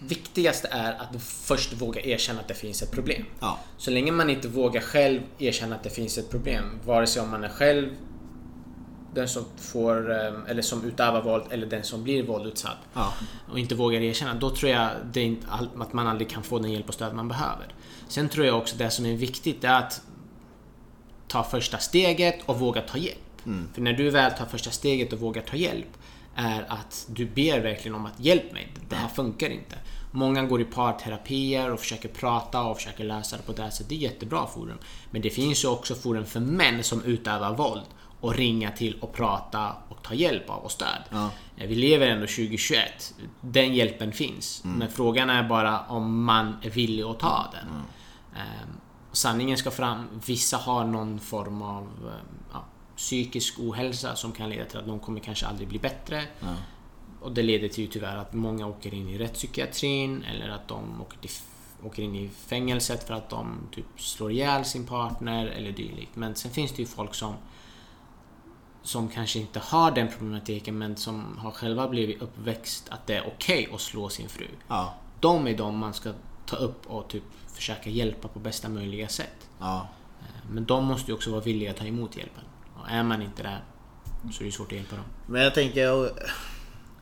viktigaste 0.00 0.68
är 0.70 0.92
att 0.92 1.22
först 1.22 1.72
vågar 1.72 2.06
erkänna 2.06 2.40
att 2.40 2.48
det 2.48 2.54
finns 2.54 2.82
ett 2.82 2.90
problem. 2.90 3.24
Ja. 3.40 3.58
Så 3.76 3.90
länge 3.90 4.12
man 4.12 4.30
inte 4.30 4.48
vågar 4.48 4.80
själv 4.80 5.20
erkänna 5.38 5.76
att 5.76 5.82
det 5.82 5.90
finns 5.90 6.18
ett 6.18 6.30
problem, 6.30 6.80
vare 6.84 7.06
sig 7.06 7.22
om 7.22 7.30
man 7.30 7.44
är 7.44 7.48
själv 7.48 7.88
den 9.14 9.28
som 9.28 9.44
får, 9.56 10.10
eh, 10.10 10.32
eller 10.48 10.62
som 10.62 10.84
utövar 10.84 11.22
våld 11.22 11.44
eller 11.50 11.66
den 11.66 11.84
som 11.84 12.02
blir 12.04 12.22
våldutsatt 12.22 12.78
Ja. 12.94 13.12
och 13.50 13.58
inte 13.58 13.74
vågar 13.74 14.00
erkänna, 14.00 14.34
då 14.34 14.50
tror 14.50 14.70
jag 14.70 14.90
inte, 15.14 15.46
att 15.78 15.92
man 15.92 16.06
aldrig 16.06 16.30
kan 16.30 16.42
få 16.42 16.58
den 16.58 16.72
hjälp 16.72 16.88
och 16.88 16.94
stöd 16.94 17.14
man 17.14 17.28
behöver. 17.28 17.74
Sen 18.08 18.28
tror 18.28 18.46
jag 18.46 18.58
också 18.58 18.76
det 18.76 18.90
som 18.90 19.06
är 19.06 19.16
viktigt 19.16 19.64
är 19.64 19.78
att 19.78 20.02
ta 21.28 21.44
första 21.44 21.78
steget 21.78 22.38
och 22.46 22.58
våga 22.58 22.80
ta 22.80 22.98
hjälp. 22.98 23.31
För 23.74 23.80
när 23.80 23.92
du 23.92 24.10
väl 24.10 24.32
tar 24.32 24.46
första 24.46 24.70
steget 24.70 25.12
och 25.12 25.18
vågar 25.20 25.42
ta 25.42 25.56
hjälp 25.56 25.96
är 26.34 26.64
att 26.68 27.06
du 27.08 27.26
ber 27.26 27.60
verkligen 27.60 27.94
om 27.94 28.06
att 28.06 28.20
hjälp 28.20 28.52
mig, 28.52 28.72
det 28.88 28.96
här 28.96 29.08
funkar 29.08 29.50
inte. 29.50 29.76
Många 30.10 30.42
går 30.42 30.60
i 30.60 30.64
parterapier 30.64 31.72
och 31.72 31.80
försöker 31.80 32.08
prata 32.08 32.62
och 32.62 32.76
försöker 32.76 33.04
lösa 33.04 33.36
det 33.36 33.42
på 33.42 33.52
det 33.52 33.62
här 33.62 33.70
sättet. 33.70 33.88
Det 33.88 33.94
är 33.94 33.98
jättebra 33.98 34.46
forum. 34.46 34.78
Men 35.10 35.22
det 35.22 35.30
finns 35.30 35.64
ju 35.64 35.68
också 35.68 35.94
forum 35.94 36.26
för 36.26 36.40
män 36.40 36.82
som 36.82 37.02
utövar 37.04 37.54
våld 37.56 37.82
och 38.20 38.34
ringa 38.34 38.70
till 38.70 38.98
och 39.00 39.12
prata 39.12 39.72
och 39.88 40.02
ta 40.02 40.14
hjälp 40.14 40.50
av 40.50 40.62
och 40.62 40.70
stöd. 40.70 41.02
Ja. 41.10 41.30
Eh, 41.56 41.68
Vi 41.68 41.74
lever 41.74 42.06
ändå 42.06 42.26
2021. 42.26 43.14
Den 43.40 43.74
hjälpen 43.74 44.12
finns. 44.12 44.62
Men 44.64 44.90
frågan 44.90 45.30
är 45.30 45.48
bara 45.48 45.80
om 45.80 46.24
man 46.24 46.56
är 46.62 46.70
villig 46.70 47.02
att 47.02 47.18
ta 47.20 47.46
den. 47.52 47.66
Ehm, 48.36 48.68
sanningen 49.12 49.56
ska 49.58 49.70
fram. 49.70 50.08
Vissa 50.26 50.56
har 50.56 50.84
någon 50.84 51.18
form 51.20 51.62
av 51.62 51.82
eh, 51.82 52.12
ja, 52.41 52.41
psykisk 53.02 53.58
ohälsa 53.58 54.16
som 54.16 54.32
kan 54.32 54.50
leda 54.50 54.64
till 54.64 54.78
att 54.78 54.86
de 54.86 55.00
kommer 55.00 55.20
kanske 55.20 55.46
aldrig 55.46 55.68
bli 55.68 55.78
bättre. 55.78 56.22
Och 57.20 57.32
det 57.32 57.42
leder 57.42 57.68
till 57.68 57.88
tyvärr 57.88 58.16
att 58.16 58.32
många 58.32 58.66
åker 58.66 58.94
in 58.94 59.08
i 59.08 59.18
rättspsykiatrin 59.18 60.22
eller 60.22 60.48
att 60.48 60.68
de 60.68 61.00
åker, 61.02 61.18
till, 61.18 61.30
åker 61.82 62.02
in 62.02 62.16
i 62.16 62.28
fängelset 62.28 63.06
för 63.06 63.14
att 63.14 63.30
de 63.30 63.58
typ 63.74 63.86
slår 63.96 64.32
ihjäl 64.32 64.64
sin 64.64 64.86
partner 64.86 65.46
eller 65.46 65.72
dylikt. 65.72 66.16
Men 66.16 66.34
sen 66.34 66.50
finns 66.50 66.72
det 66.72 66.82
ju 66.82 66.86
folk 66.86 67.14
som 67.14 67.34
som 68.82 69.08
kanske 69.08 69.38
inte 69.38 69.58
har 69.58 69.90
den 69.90 70.08
problematiken 70.08 70.78
men 70.78 70.96
som 70.96 71.38
har 71.38 71.50
själva 71.50 71.88
blivit 71.88 72.22
uppväxt 72.22 72.88
att 72.88 73.06
det 73.06 73.14
är 73.14 73.26
okej 73.26 73.68
att 73.74 73.80
slå 73.80 74.08
sin 74.08 74.28
fru. 74.28 74.46
Ja. 74.68 74.94
De 75.20 75.46
är 75.46 75.56
de 75.56 75.78
man 75.78 75.94
ska 75.94 76.12
ta 76.46 76.56
upp 76.56 76.86
och 76.86 77.08
typ 77.08 77.22
försöka 77.46 77.90
hjälpa 77.90 78.28
på 78.28 78.38
bästa 78.38 78.68
möjliga 78.68 79.08
sätt. 79.08 79.48
Ja. 79.58 79.88
Eh, 80.20 80.50
Men 80.50 80.64
de 80.64 80.84
måste 80.84 81.10
ju 81.10 81.14
också 81.14 81.30
vara 81.30 81.40
villiga 81.40 81.70
att 81.70 81.76
ta 81.76 81.84
emot 81.84 82.16
hjälpen. 82.16 82.44
Och 82.82 82.90
är 82.90 83.02
man 83.02 83.22
inte 83.22 83.42
där 83.42 83.64
så 84.32 84.42
är 84.42 84.44
det 84.44 84.52
svårt 84.52 84.66
att 84.66 84.78
hjälpa 84.78 84.96
dem. 84.96 85.04
Men 85.26 85.42
jag 85.42 85.54
tänker, 85.54 86.10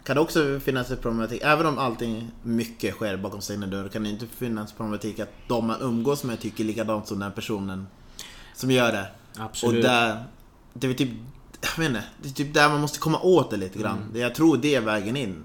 kan 0.04 0.16
det 0.16 0.20
också 0.20 0.60
finnas 0.60 0.90
ett 0.90 1.02
problematik, 1.02 1.42
även 1.44 1.66
om 1.66 1.78
allting 1.78 2.30
mycket 2.42 2.94
sker 2.94 3.16
bakom 3.16 3.40
stängda 3.40 3.66
dörrar, 3.66 3.88
kan 3.88 4.02
det 4.02 4.08
inte 4.08 4.26
finnas 4.26 4.72
problematik 4.72 5.18
att 5.18 5.32
de 5.48 5.66
man 5.66 5.80
umgås 5.80 6.24
med 6.24 6.40
tycker 6.40 6.64
likadant 6.64 7.08
som 7.08 7.18
den 7.18 7.32
personen 7.32 7.86
som 8.54 8.70
gör 8.70 8.92
det? 8.92 9.06
Absolut. 9.38 9.76
Och 9.76 9.90
där, 9.90 10.24
det 10.72 10.86
är 10.86 10.94
typ, 10.94 11.10
jag 11.76 11.86
inte, 11.86 12.04
det 12.22 12.28
är 12.28 12.32
typ 12.32 12.54
där 12.54 12.68
man 12.68 12.80
måste 12.80 12.98
komma 12.98 13.20
åt 13.20 13.50
det 13.50 13.56
lite 13.56 13.78
grann. 13.78 13.98
Mm. 14.02 14.20
Jag 14.20 14.34
tror 14.34 14.56
det 14.56 14.74
är 14.74 14.80
vägen 14.80 15.16
in. 15.16 15.44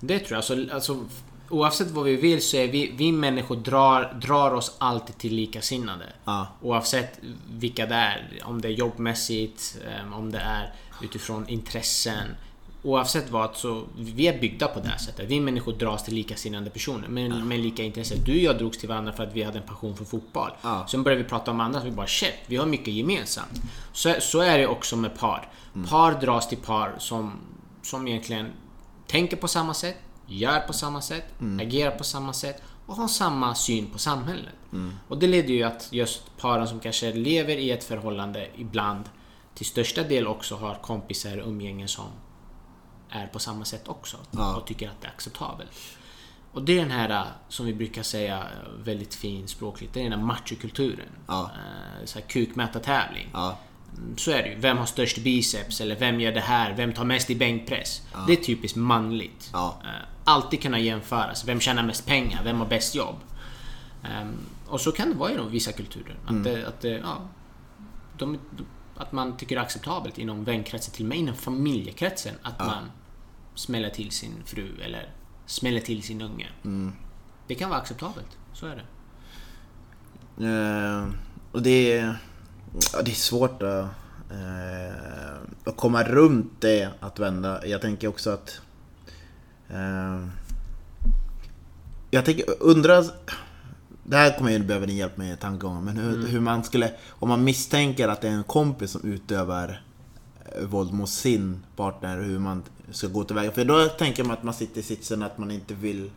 Det 0.00 0.18
tror 0.18 0.30
jag. 0.30 0.36
Alltså, 0.36 0.74
alltså, 0.74 1.04
oavsett 1.50 1.90
vad 1.90 2.04
vi 2.04 2.16
vill 2.16 2.42
så 2.42 2.56
är 2.56 2.68
vi, 2.68 2.92
vi 2.96 3.12
människor 3.12 3.56
drar, 3.56 4.18
drar 4.22 4.54
oss 4.54 4.76
alltid 4.78 5.18
till 5.18 5.34
likasinnade. 5.34 6.04
Ja. 6.24 6.46
Oavsett 6.62 7.20
vilka 7.50 7.86
det 7.86 7.94
är. 7.94 8.40
Om 8.44 8.60
det 8.60 8.68
är 8.68 8.72
jobbmässigt, 8.72 9.78
eh, 9.86 10.18
om 10.18 10.32
det 10.32 10.38
är 10.38 10.74
utifrån 11.02 11.48
intressen. 11.48 12.28
Oavsett 12.82 13.30
vad 13.30 13.56
så, 13.56 13.84
vi 13.98 14.26
är 14.26 14.40
byggda 14.40 14.68
på 14.68 14.80
det 14.80 14.88
här 14.88 14.98
sättet. 14.98 15.30
Vi 15.30 15.40
människor 15.40 15.72
dras 15.72 16.04
till 16.04 16.14
likasinnade 16.14 16.70
personer 16.70 17.08
med, 17.08 17.46
med 17.46 17.60
lika 17.60 17.82
intresse. 17.82 18.14
Du 18.24 18.32
och 18.32 18.38
jag 18.38 18.58
drogs 18.58 18.78
till 18.78 18.88
varandra 18.88 19.12
för 19.12 19.22
att 19.22 19.32
vi 19.32 19.42
hade 19.42 19.58
en 19.58 19.66
passion 19.66 19.96
för 19.96 20.04
fotboll. 20.04 20.50
Ja. 20.62 20.86
Sen 20.88 21.02
började 21.02 21.22
vi 21.22 21.28
prata 21.28 21.50
om 21.50 21.60
andra 21.60 21.80
och 21.80 21.86
vi 21.86 21.90
bara 21.90 22.06
shit, 22.06 22.34
vi 22.46 22.56
har 22.56 22.66
mycket 22.66 22.94
gemensamt. 22.94 23.62
Så, 23.92 24.14
så 24.20 24.40
är 24.40 24.58
det 24.58 24.66
också 24.66 24.96
med 24.96 25.18
par. 25.18 25.48
Par 25.88 26.20
dras 26.20 26.48
till 26.48 26.58
par 26.58 26.94
som, 26.98 27.32
som 27.82 28.08
egentligen 28.08 28.52
tänker 29.06 29.36
på 29.36 29.48
samma 29.48 29.74
sätt, 29.74 29.96
gör 30.26 30.60
på 30.60 30.72
samma 30.72 31.00
sätt, 31.00 31.24
agerar 31.60 31.90
på 31.90 32.04
samma 32.04 32.32
sätt 32.32 32.62
och 32.86 32.96
har 32.96 33.08
samma 33.08 33.54
syn 33.54 33.86
på 33.86 33.98
samhället. 33.98 34.54
Och 35.08 35.18
det 35.18 35.26
leder 35.26 35.48
ju 35.54 35.62
att 35.62 35.88
just 35.92 36.36
paren 36.36 36.68
som 36.68 36.80
kanske 36.80 37.12
lever 37.12 37.56
i 37.56 37.70
ett 37.70 37.84
förhållande 37.84 38.48
ibland 38.56 39.04
till 39.54 39.66
största 39.66 40.02
del 40.02 40.26
också 40.26 40.56
har 40.56 40.74
kompisar 40.74 41.36
och 41.38 41.48
umgängen 41.48 41.88
som 41.88 42.04
är 43.10 43.26
på 43.26 43.38
samma 43.38 43.64
sätt 43.64 43.88
också 43.88 44.16
Ja. 44.30 44.56
och 44.56 44.66
tycker 44.66 44.88
att 44.88 45.00
det 45.00 45.06
är 45.06 45.10
acceptabelt. 45.12 45.70
Och 46.52 46.62
det 46.62 46.72
är 46.78 46.82
den 46.82 46.90
här, 46.90 47.10
äh, 47.10 47.22
som 47.48 47.66
vi 47.66 47.74
brukar 47.74 48.02
säga 48.02 48.38
äh, 48.38 48.44
väldigt 48.84 49.14
fin 49.14 49.48
språkligt, 49.48 49.94
det 49.94 50.00
är 50.00 50.04
den 50.10 50.12
här 50.20 50.26
machokulturen. 50.26 51.08
Ja. 51.26 51.50
Eh, 51.54 52.04
Så 52.04 52.18
här 52.18 52.26
kukmätartävling. 52.26 53.28
Ja. 53.32 53.58
Mm, 53.96 54.16
Så 54.16 54.30
är 54.30 54.42
det 54.42 54.48
ju. 54.48 54.54
Vem 54.60 54.76
har 54.78 54.86
störst 54.86 55.18
biceps? 55.18 55.80
Eller 55.80 55.96
vem 55.96 56.20
gör 56.20 56.32
det 56.32 56.40
här? 56.40 56.74
Vem 56.74 56.92
tar 56.92 57.04
mest 57.04 57.30
i 57.30 57.36
bänkpress? 57.36 58.02
Det 58.26 58.32
är 58.32 58.36
typiskt 58.36 58.76
manligt. 58.76 59.50
Ja. 59.52 59.80
Eh, 59.84 59.90
Alltid 60.24 60.62
kunna 60.62 60.78
jämföras. 60.78 61.44
Vem 61.48 61.60
tjänar 61.60 61.82
mest 61.82 62.06
pengar? 62.06 62.44
Vem 62.44 62.58
har 62.58 62.66
bäst 62.66 62.94
jobb? 62.94 63.16
Ehm, 64.04 64.36
Och 64.68 64.80
så 64.80 64.92
kan 64.92 65.08
det 65.10 65.14
vara 65.16 65.32
inom 65.32 65.50
vissa 65.50 65.72
kulturer. 65.72 66.16
Att, 66.26 66.44
det, 66.44 66.68
att, 66.68 66.80
det, 66.80 66.88
ja, 66.88 67.18
de, 68.18 68.38
att 68.96 69.12
man 69.12 69.36
tycker 69.36 69.54
det 69.56 69.60
är 69.60 69.64
acceptabelt 69.64 70.18
inom 70.18 70.44
vänkretsen, 70.44 70.94
till 70.94 71.04
och 71.04 71.08
med 71.08 71.18
inom 71.18 71.34
familjekretsen, 71.34 72.34
att 72.42 72.58
man 72.58 72.90
smäller 73.54 73.90
till 73.90 74.10
sin 74.10 74.32
fru 74.44 74.72
eller 74.84 75.08
smäller 75.46 75.80
till 75.80 76.02
sin 76.02 76.22
unge. 76.22 76.48
Det 77.46 77.54
kan 77.54 77.70
vara 77.70 77.80
acceptabelt. 77.80 78.38
Så 78.52 78.66
är 78.66 78.76
det. 78.76 80.46
Eh, 80.46 81.08
och 81.52 81.62
det 81.62 81.92
är, 81.92 82.16
ja, 82.92 83.02
det 83.02 83.10
är 83.10 83.14
svårt 83.14 83.62
att, 83.62 83.84
eh, 84.30 85.36
att 85.64 85.76
komma 85.76 86.02
runt 86.02 86.52
det, 86.60 86.90
att 87.00 87.18
vända. 87.18 87.66
Jag 87.66 87.80
tänker 87.80 88.08
också 88.08 88.30
att... 88.30 88.60
Eh, 89.68 90.26
jag 92.10 92.24
tänker, 92.24 92.44
undra... 92.60 93.04
Det 94.08 94.16
här 94.16 94.38
kommer 94.38 94.50
jag 94.50 94.66
behöva 94.66 94.86
din 94.86 94.96
hjälp 94.96 95.16
med 95.16 95.32
i 95.32 95.36
tankegången, 95.36 95.84
men 95.84 95.96
hur, 95.96 96.26
hur 96.26 96.40
man 96.40 96.64
skulle... 96.64 96.90
Om 97.08 97.28
man 97.28 97.44
misstänker 97.44 98.08
att 98.08 98.20
det 98.20 98.28
är 98.28 98.32
en 98.32 98.44
kompis 98.44 98.90
som 98.90 99.04
utövar 99.04 99.82
eh, 100.44 100.64
våld 100.64 100.92
mot 100.92 101.10
sin 101.10 101.62
partner, 101.76 102.20
hur 102.20 102.38
man 102.38 102.62
ska 102.90 103.06
gå 103.06 103.24
tillväga. 103.24 103.52
För 103.52 103.64
då 103.64 103.88
tänker 103.88 104.24
man 104.24 104.36
att 104.36 104.42
man 104.42 104.54
sitter 104.54 104.80
i 104.80 104.82
sitsen 104.82 105.22
att 105.22 105.38
man 105.38 105.50
inte 105.50 105.74
vill 105.74 106.10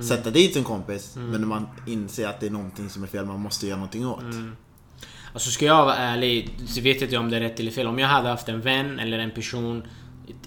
sätta 0.00 0.30
dit 0.30 0.54
sin 0.54 0.64
kompis, 0.64 1.16
men 1.16 1.40
när 1.40 1.48
man 1.48 1.66
inser 1.86 2.28
att 2.28 2.40
det 2.40 2.46
är 2.46 2.50
någonting 2.50 2.90
som 2.90 3.02
är 3.02 3.06
fel, 3.06 3.26
man 3.26 3.40
måste 3.40 3.66
göra 3.66 3.76
någonting 3.76 4.06
åt. 4.06 4.24
Alltså 5.32 5.50
ska 5.50 5.64
jag 5.64 5.84
vara 5.84 5.96
ärlig, 5.96 6.50
så 6.66 6.80
vet 6.80 7.02
inte 7.02 7.14
jag 7.14 7.20
om 7.20 7.30
det 7.30 7.36
är 7.36 7.40
rätt 7.40 7.60
eller 7.60 7.70
fel. 7.70 7.86
Om 7.86 7.98
jag 7.98 8.08
hade 8.08 8.28
haft 8.28 8.48
en 8.48 8.60
vän 8.60 8.98
eller 8.98 9.18
en 9.18 9.30
person 9.30 9.86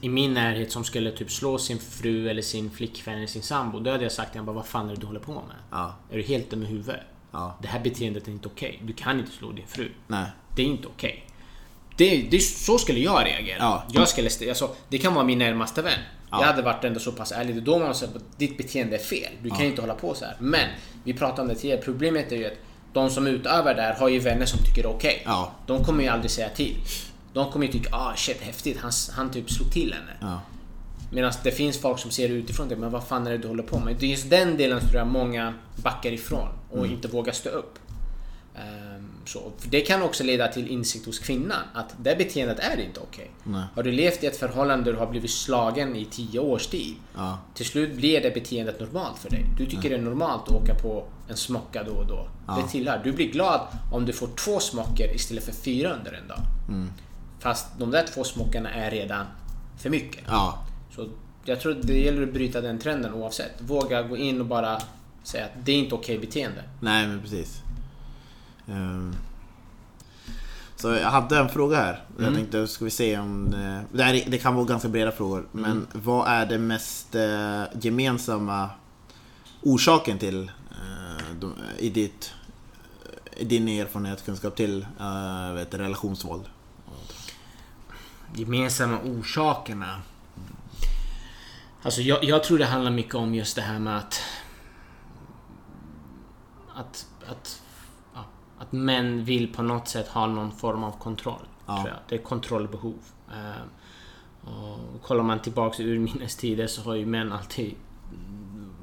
i 0.01 0.09
min 0.09 0.33
närhet 0.33 0.71
som 0.71 0.83
skulle 0.83 1.11
typ 1.11 1.31
slå 1.31 1.57
sin 1.57 1.79
fru 1.79 2.29
eller 2.29 2.41
sin 2.41 2.71
flickvän 2.71 3.15
eller 3.15 3.27
sin 3.27 3.41
sambo. 3.41 3.79
Då 3.79 3.91
hade 3.91 4.03
jag 4.03 4.11
sagt 4.11 4.35
jag 4.35 4.45
bara, 4.45 4.55
vad 4.55 4.65
fan 4.65 4.89
är 4.89 4.95
det 4.95 5.01
du 5.01 5.07
håller 5.07 5.19
på 5.19 5.33
med? 5.33 5.55
Ja. 5.71 5.95
Är 6.11 6.17
du 6.17 6.23
helt 6.23 6.49
dum 6.49 6.63
i 6.63 6.65
huvudet? 6.65 6.99
Ja. 7.31 7.57
Det 7.61 7.67
här 7.67 7.79
beteendet 7.79 8.27
är 8.27 8.31
inte 8.31 8.47
okej. 8.47 8.79
Du 8.83 8.93
kan 8.93 9.19
inte 9.19 9.31
slå 9.31 9.51
din 9.51 9.67
fru. 9.67 9.91
Nej. 10.07 10.25
Det 10.55 10.61
är 10.61 10.65
inte 10.65 10.87
okej. 10.87 11.25
Det, 11.97 12.27
det, 12.31 12.39
så 12.39 12.77
skulle 12.77 12.99
jag 12.99 13.25
reagera. 13.25 13.57
Ja. 13.59 13.83
Jag 13.93 14.07
skulle, 14.07 14.29
alltså, 14.49 14.75
det 14.89 14.97
kan 14.97 15.13
vara 15.13 15.25
min 15.25 15.39
närmaste 15.39 15.81
vän. 15.81 15.99
Ja. 16.31 16.39
Jag 16.39 16.47
hade 16.47 16.61
varit 16.61 16.83
ändå 16.83 16.99
så 16.99 17.11
pass 17.11 17.31
ärlig. 17.31 17.63
Då 17.63 17.79
man 17.79 17.95
säger 17.95 18.15
att 18.15 18.39
ditt 18.39 18.57
beteende 18.57 18.95
är 18.95 18.99
fel. 18.99 19.31
Du 19.43 19.49
kan 19.49 19.61
inte 19.61 19.81
hålla 19.81 19.95
på 19.95 20.13
så 20.13 20.25
här. 20.25 20.35
Men, 20.39 20.69
vi 21.03 21.13
pratade 21.13 21.41
om 21.41 21.47
det 21.47 21.55
tidigare. 21.55 21.81
Problemet 21.81 22.31
är 22.31 22.35
ju 22.35 22.45
att 22.45 22.57
de 22.93 23.09
som 23.09 23.27
utövar 23.27 23.73
det 23.75 23.81
här 23.81 23.93
har 23.93 24.09
ju 24.09 24.19
vänner 24.19 24.45
som 24.45 24.59
tycker 24.59 24.83
det 24.83 24.89
är 24.89 24.93
okej. 24.95 25.21
Ja. 25.25 25.51
De 25.67 25.83
kommer 25.83 26.03
ju 26.03 26.09
aldrig 26.09 26.31
säga 26.31 26.49
till. 26.49 26.75
De 27.33 27.51
kommer 27.51 27.65
ju 27.65 27.71
tycka 27.71 27.95
ah 27.95 28.13
shit 28.15 28.41
häftigt, 28.41 28.77
han, 28.81 28.91
han 29.15 29.31
typ 29.31 29.51
slog 29.51 29.71
till 29.71 29.93
henne. 29.93 30.11
Ja. 30.33 30.41
Medan 31.11 31.31
det 31.43 31.51
finns 31.51 31.81
folk 31.81 31.99
som 31.99 32.11
ser 32.11 32.27
det 32.29 32.33
utifrån 32.33 32.69
det, 32.69 32.75
men 32.75 32.91
vad 32.91 33.03
fan 33.07 33.27
är 33.27 33.31
det 33.31 33.37
du 33.37 33.47
håller 33.47 33.63
på 33.63 33.79
med? 33.79 33.95
Det 33.99 34.05
är 34.05 34.09
just 34.09 34.29
den 34.29 34.57
delen 34.57 34.79
tror 34.79 34.95
jag 34.95 35.07
många 35.07 35.53
backar 35.83 36.11
ifrån 36.11 36.47
och 36.71 36.77
Mm. 36.77 36.91
inte 36.91 37.07
vågar 37.07 37.33
stå 37.33 37.49
upp. 37.49 37.79
Ehm, 38.55 38.90
så, 39.31 39.51
det 39.69 39.81
kan 39.81 40.01
också 40.01 40.23
leda 40.23 40.47
till 40.47 40.67
insikt 40.67 41.05
hos 41.05 41.19
kvinnan 41.19 41.59
att 41.73 41.95
det 42.03 42.15
beteendet 42.15 42.59
är 42.59 42.79
inte 42.79 42.99
okej. 42.99 43.31
Nej. 43.43 43.63
Har 43.75 43.83
du 43.83 43.91
levt 43.91 44.23
i 44.23 44.27
ett 44.27 44.37
förhållande 44.37 44.85
där 44.85 44.93
du 44.93 44.99
har 44.99 45.07
blivit 45.07 45.31
slagen 45.31 45.95
i 45.95 46.05
10 46.05 46.39
års 46.39 46.67
tid. 46.67 46.95
Ja. 47.15 47.39
Till 47.53 47.65
slut 47.65 47.95
blir 47.95 48.21
det 48.21 48.33
beteendet 48.33 48.79
normalt 48.79 49.19
för 49.19 49.29
dig. 49.29 49.45
Du 49.57 49.65
tycker 49.65 49.89
det 49.89 49.95
är 49.95 50.01
normalt 50.01 50.41
att 50.41 50.61
åka 50.61 50.75
på 50.75 51.05
en 51.27 51.37
smocka 51.37 51.83
då 51.83 51.91
och 51.91 52.07
då. 52.07 52.27
Det 52.57 52.67
tillhör. 52.67 53.01
Du 53.03 53.11
blir 53.11 53.31
glad 53.31 53.61
om 53.91 54.05
du 54.05 54.13
får 54.13 54.27
två 54.27 54.59
smockor 54.59 55.07
istället 55.15 55.43
för 55.43 55.51
fyra 55.51 55.93
under 55.93 56.13
en 56.13 56.27
dag. 56.27 56.39
Mm. 56.67 56.89
Fast 57.39 57.67
de 57.79 57.91
där 57.91 58.07
två 58.13 58.23
smockorna 58.23 58.71
är 58.71 58.91
redan 58.91 59.25
för 59.77 59.89
mycket. 59.89 60.23
Ja. 60.27 60.65
Så 60.95 61.09
jag 61.45 61.59
tror 61.59 61.73
det 61.81 61.99
gäller 61.99 62.23
att 62.23 62.33
bryta 62.33 62.61
den 62.61 62.79
trenden 62.79 63.13
oavsett. 63.13 63.51
Våga 63.59 64.01
gå 64.01 64.17
in 64.17 64.41
och 64.41 64.47
bara 64.47 64.81
säga 65.23 65.45
att 65.45 65.65
det 65.65 65.71
är 65.71 65.77
inte 65.77 65.95
okej 65.95 66.19
beteende. 66.19 66.63
Nej, 66.79 67.07
men 67.07 67.21
precis. 67.21 67.61
Ehm. 68.71 69.15
Så 70.75 70.87
jag 70.87 71.09
hade 71.09 71.37
en 71.37 71.49
fråga 71.49 71.77
här. 71.77 72.03
Jag 72.19 72.33
tänkte, 72.33 72.67
ska 72.67 72.85
vi 72.85 72.91
se 72.91 73.19
om... 73.19 73.51
Det, 73.51 73.83
det, 73.91 74.03
här, 74.03 74.13
är- 74.13 74.29
det 74.29 74.37
kan 74.37 74.55
vara 74.55 74.65
ganska 74.65 74.89
breda 74.89 75.11
frågor. 75.11 75.47
Men 75.51 75.87
vad 75.93 76.27
är 76.27 76.45
det 76.45 76.57
mest 76.57 77.15
eh, 77.15 77.63
gemensamma 77.81 78.69
orsaken 79.61 80.17
till 80.19 80.51
eh, 80.71 81.37
i, 81.79 81.89
ditt, 81.89 82.33
i 83.37 83.45
din 83.45 83.67
erfarenhet 83.67 84.19
och 84.19 84.25
kunskap 84.25 84.55
till 84.55 84.85
eh, 84.99 85.53
vet, 85.53 85.73
relationsvåld? 85.73 86.43
gemensamma 88.35 88.99
orsakerna. 88.99 90.01
Alltså 91.83 92.01
jag, 92.01 92.23
jag, 92.23 92.43
tror 92.43 92.57
det 92.57 92.65
handlar 92.65 92.91
mycket 92.91 93.15
om 93.15 93.35
just 93.35 93.55
det 93.55 93.61
här 93.61 93.79
med 93.79 93.97
att... 93.97 94.21
Att, 96.75 97.05
att, 97.27 97.60
att 98.61 98.71
män 98.71 99.23
vill 99.23 99.53
på 99.53 99.63
något 99.63 99.87
sätt 99.87 100.07
ha 100.07 100.27
någon 100.27 100.51
form 100.51 100.83
av 100.83 100.91
kontroll. 100.91 101.47
Ja. 101.65 101.87
Det 102.09 102.15
är 102.15 102.19
kontrollbehov. 102.19 102.99
Uh, 103.29 103.63
och 104.49 105.01
kollar 105.01 105.23
man 105.23 105.39
tillbaks 105.39 105.79
ur 105.79 105.99
minnestider 105.99 106.67
så 106.67 106.81
har 106.81 106.95
ju 106.95 107.05
män 107.05 107.31
alltid 107.31 107.75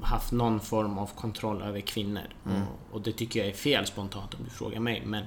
haft 0.01 0.31
någon 0.31 0.59
form 0.59 0.97
av 0.97 1.07
kontroll 1.15 1.61
över 1.61 1.81
kvinnor. 1.81 2.27
Mm. 2.45 2.61
Och, 2.61 2.95
och, 2.95 3.01
det 3.01 3.11
tycker 3.11 3.39
jag 3.39 3.49
är 3.49 3.53
fel 3.53 3.85
spontant 3.85 4.33
om 4.33 4.39
du 4.43 4.49
frågar 4.49 4.79
mig. 4.79 5.03
Men 5.05 5.23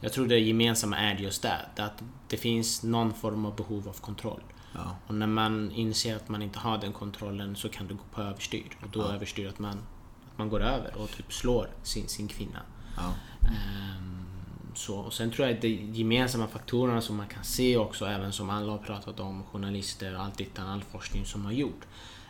jag 0.00 0.12
tror 0.12 0.26
det 0.26 0.38
gemensamma 0.38 0.96
är 0.96 1.14
just 1.14 1.42
det. 1.42 1.58
Att 1.76 2.02
det 2.28 2.36
finns 2.36 2.82
någon 2.82 3.14
form 3.14 3.46
av 3.46 3.56
behov 3.56 3.88
av 3.88 4.00
kontroll. 4.00 4.42
Ja. 4.74 4.96
Och 5.06 5.14
när 5.14 5.26
man 5.26 5.70
inser 5.70 6.16
att 6.16 6.28
man 6.28 6.42
inte 6.42 6.58
har 6.58 6.78
den 6.78 6.92
kontrollen 6.92 7.56
så 7.56 7.68
kan 7.68 7.88
det 7.88 7.94
gå 7.94 8.04
på 8.14 8.22
överstyr. 8.22 8.76
Och 8.82 8.88
då 8.88 9.00
ja. 9.00 9.14
överstyr 9.14 9.48
att 9.48 9.58
man, 9.58 9.78
att 10.32 10.38
man 10.38 10.48
går 10.48 10.60
över 10.60 10.96
och 10.96 11.10
typ 11.10 11.32
slår 11.32 11.68
sin, 11.82 12.08
sin 12.08 12.28
kvinna. 12.28 12.60
Ja. 12.96 13.12
Ehm, 13.46 14.26
så, 14.74 14.98
och 14.98 15.12
sen 15.12 15.30
tror 15.30 15.48
jag 15.48 15.54
att 15.56 15.62
de 15.62 15.90
gemensamma 15.92 16.46
faktorerna 16.46 17.00
som 17.00 17.16
man 17.16 17.28
kan 17.28 17.44
se 17.44 17.76
också, 17.76 18.06
även 18.06 18.32
som 18.32 18.50
alla 18.50 18.72
har 18.72 18.78
pratat 18.78 19.20
om, 19.20 19.44
journalister 19.44 20.14
och 20.14 20.22
allt 20.22 20.38
detta, 20.38 20.62
all 20.62 20.82
forskning 20.82 21.24
som 21.24 21.44
har 21.44 21.52
gjort, 21.52 21.86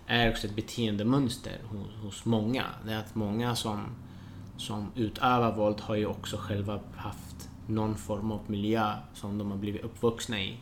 är 0.07 0.31
också 0.31 0.46
ett 0.46 0.57
beteendemönster 0.57 1.59
hos, 1.64 2.03
hos 2.03 2.24
många. 2.24 2.64
Det 2.87 2.92
är 2.92 2.98
att 2.98 3.14
många 3.14 3.57
som, 3.57 3.87
som 4.57 4.92
utövar 4.94 5.57
våld 5.57 5.81
har 5.81 5.94
ju 5.94 6.07
också 6.07 6.37
själva 6.37 6.81
haft 6.96 7.48
någon 7.66 7.96
form 7.96 8.33
av 8.33 8.40
miljö 8.46 8.92
som 9.14 9.38
de 9.38 9.50
har 9.50 9.59
blivit 9.59 9.85
uppvuxna 9.85 10.40
i 10.40 10.57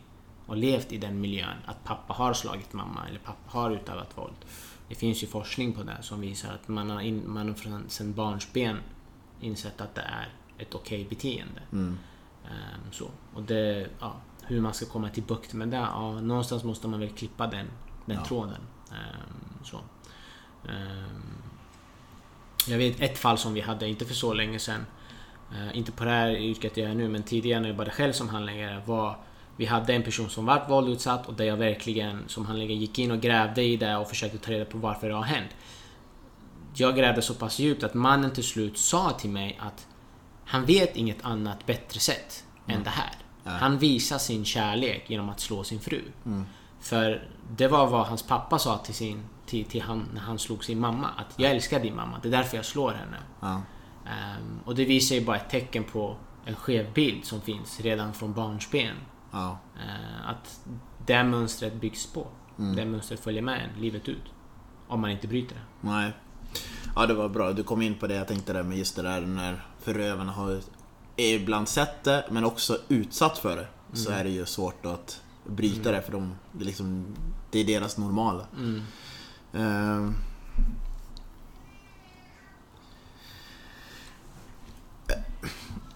och 0.45 0.57
levt 0.57 0.91
i 0.91 0.97
den 0.97 1.21
miljön. 1.21 1.57
Att 1.65 1.83
pappa 1.83 2.13
har 2.13 2.33
slagit 2.33 2.73
mamma 2.73 3.07
eller 3.09 3.19
pappa 3.19 3.59
har 3.59 3.71
utövat 3.71 4.17
våld. 4.17 4.35
Det 4.89 4.95
finns 4.95 5.23
ju 5.23 5.27
forskning 5.27 5.73
på 5.73 5.83
det 5.83 5.97
som 6.01 6.21
visar 6.21 6.53
att 6.53 6.67
man 6.67 6.89
har, 6.89 7.01
in, 7.01 7.23
man 7.25 7.47
har 7.47 7.55
från, 7.55 7.89
sedan 7.89 8.13
barnsben 8.13 8.77
insett 9.39 9.81
att 9.81 9.95
det 9.95 10.01
är 10.01 10.29
ett 10.57 10.75
okej 10.75 11.01
okay 11.01 11.09
beteende. 11.09 11.61
Mm. 11.71 11.97
Um, 12.43 12.91
så. 12.91 13.09
Och 13.33 13.43
det, 13.43 13.87
ja, 13.99 14.15
hur 14.43 14.61
man 14.61 14.73
ska 14.73 14.85
komma 14.85 15.09
till 15.09 15.23
bukt 15.23 15.53
med 15.53 15.67
det, 15.67 15.77
ja, 15.77 16.21
någonstans 16.21 16.63
måste 16.63 16.87
man 16.87 16.99
väl 16.99 17.09
klippa 17.09 17.47
den, 17.47 17.67
den 18.05 18.17
ja. 18.17 18.25
tråden. 18.25 18.61
Um, 18.89 19.65
så. 19.65 19.77
Um, 20.63 21.43
jag 22.67 22.77
vet 22.77 23.01
ett 23.01 23.17
fall 23.17 23.37
som 23.37 23.53
vi 23.53 23.61
hade, 23.61 23.87
inte 23.87 24.05
för 24.05 24.13
så 24.13 24.33
länge 24.33 24.59
sedan, 24.59 24.85
uh, 25.51 25.77
inte 25.77 25.91
på 25.91 26.03
det 26.03 26.09
här 26.09 26.35
yrket 26.35 26.77
jag 26.77 26.89
är 26.89 26.95
nu, 26.95 27.09
men 27.09 27.23
tidigare 27.23 27.59
när 27.59 27.67
jag 27.67 27.73
jobbade 27.73 27.91
själv 27.91 28.11
som 28.11 28.29
handläggare, 28.29 28.81
var 28.85 29.17
vi 29.57 29.65
hade 29.65 29.93
en 29.93 30.03
person 30.03 30.29
som 30.29 30.45
var 30.45 30.65
våldutsatt 30.69 31.27
och 31.27 31.33
där 31.33 31.45
jag 31.45 31.57
verkligen 31.57 32.23
som 32.27 32.45
handläggare 32.45 32.77
gick 32.77 32.99
in 32.99 33.11
och 33.11 33.21
grävde 33.21 33.63
i 33.63 33.77
det 33.77 33.97
och 33.97 34.09
försökte 34.09 34.37
ta 34.37 34.51
reda 34.51 34.65
på 34.65 34.77
varför 34.77 35.09
det 35.09 35.15
har 35.15 35.23
hänt. 35.23 35.49
Jag 36.75 36.95
grävde 36.95 37.21
så 37.21 37.33
pass 37.33 37.59
djupt 37.59 37.83
att 37.83 37.93
mannen 37.93 38.31
till 38.31 38.43
slut 38.43 38.77
sa 38.77 39.11
till 39.11 39.29
mig 39.29 39.59
att 39.61 39.87
han 40.45 40.65
vet 40.65 40.95
inget 40.95 41.25
annat 41.25 41.65
bättre 41.65 41.99
sätt 41.99 42.43
mm. 42.65 42.77
än 42.77 42.83
det 42.83 42.89
här. 42.89 43.15
Ja. 43.43 43.51
Han 43.51 43.77
visar 43.77 44.17
sin 44.17 44.45
kärlek 44.45 45.09
genom 45.09 45.29
att 45.29 45.39
slå 45.39 45.63
sin 45.63 45.79
fru. 45.79 46.01
Mm. 46.25 46.45
För 46.79 47.27
det 47.57 47.67
var 47.67 47.87
vad 47.87 48.07
hans 48.07 48.23
pappa 48.23 48.59
sa 48.59 48.77
till, 48.77 48.93
sin, 48.93 49.23
till, 49.45 49.65
till 49.65 49.81
han, 49.81 50.09
när 50.13 50.21
han 50.21 50.39
slog 50.39 50.63
sin 50.63 50.79
mamma. 50.79 51.09
Att 51.17 51.33
jag 51.35 51.51
älskar 51.51 51.79
din 51.79 51.95
mamma, 51.95 52.19
det 52.21 52.27
är 52.27 52.31
därför 52.31 52.57
jag 52.57 52.65
slår 52.65 52.91
henne. 52.91 53.17
Ja. 53.39 53.61
Um, 54.37 54.59
och 54.65 54.75
det 54.75 54.85
visar 54.85 55.15
ju 55.15 55.25
bara 55.25 55.37
ett 55.37 55.49
tecken 55.49 55.83
på 55.83 56.15
en 56.45 56.55
skev 56.55 56.93
bild 56.93 57.25
som 57.25 57.41
finns 57.41 57.79
redan 57.79 58.13
från 58.13 58.33
barnsben. 58.33 58.95
Ja. 59.31 59.57
Uh, 59.75 60.29
att 60.29 60.59
det 61.05 61.23
mönstret 61.23 61.73
byggs 61.73 62.13
på. 62.13 62.27
Mm. 62.59 62.75
Det 62.75 62.85
mönstret 62.85 63.19
följer 63.19 63.41
med 63.41 63.61
en 63.63 63.81
livet 63.81 64.09
ut. 64.09 64.23
Om 64.87 65.01
man 65.01 65.11
inte 65.11 65.27
bryter 65.27 65.55
det. 65.55 65.87
Nej. 65.87 66.11
Ja, 66.95 67.05
det 67.05 67.13
var 67.13 67.29
bra. 67.29 67.53
Du 67.53 67.63
kom 67.63 67.81
in 67.81 67.95
på 67.95 68.07
det 68.07 68.15
jag 68.15 68.27
tänkte 68.27 68.53
där 68.53 68.63
med 68.63 68.77
just 68.77 68.95
det 68.95 69.01
där 69.01 69.21
när 69.21 69.65
förövarna 69.83 70.31
har 70.31 70.61
ibland 71.15 71.67
sett 71.67 72.03
det, 72.03 72.25
men 72.31 72.45
också 72.45 72.77
utsatt 72.87 73.37
för 73.37 73.55
det. 73.55 73.67
Mm. 73.67 74.05
Så 74.05 74.11
är 74.11 74.23
det 74.23 74.29
ju 74.29 74.45
svårt 74.45 74.85
att 74.85 75.21
bryta 75.47 75.89
mm. 75.89 75.93
det 75.93 76.01
för 76.01 76.11
de, 76.11 76.35
det, 76.51 76.63
är 76.63 76.65
liksom, 76.65 77.05
det 77.51 77.59
är 77.59 77.65
deras 77.65 77.97
normala. 77.97 78.45
Mm. 78.57 78.81
Uh, 79.55 80.11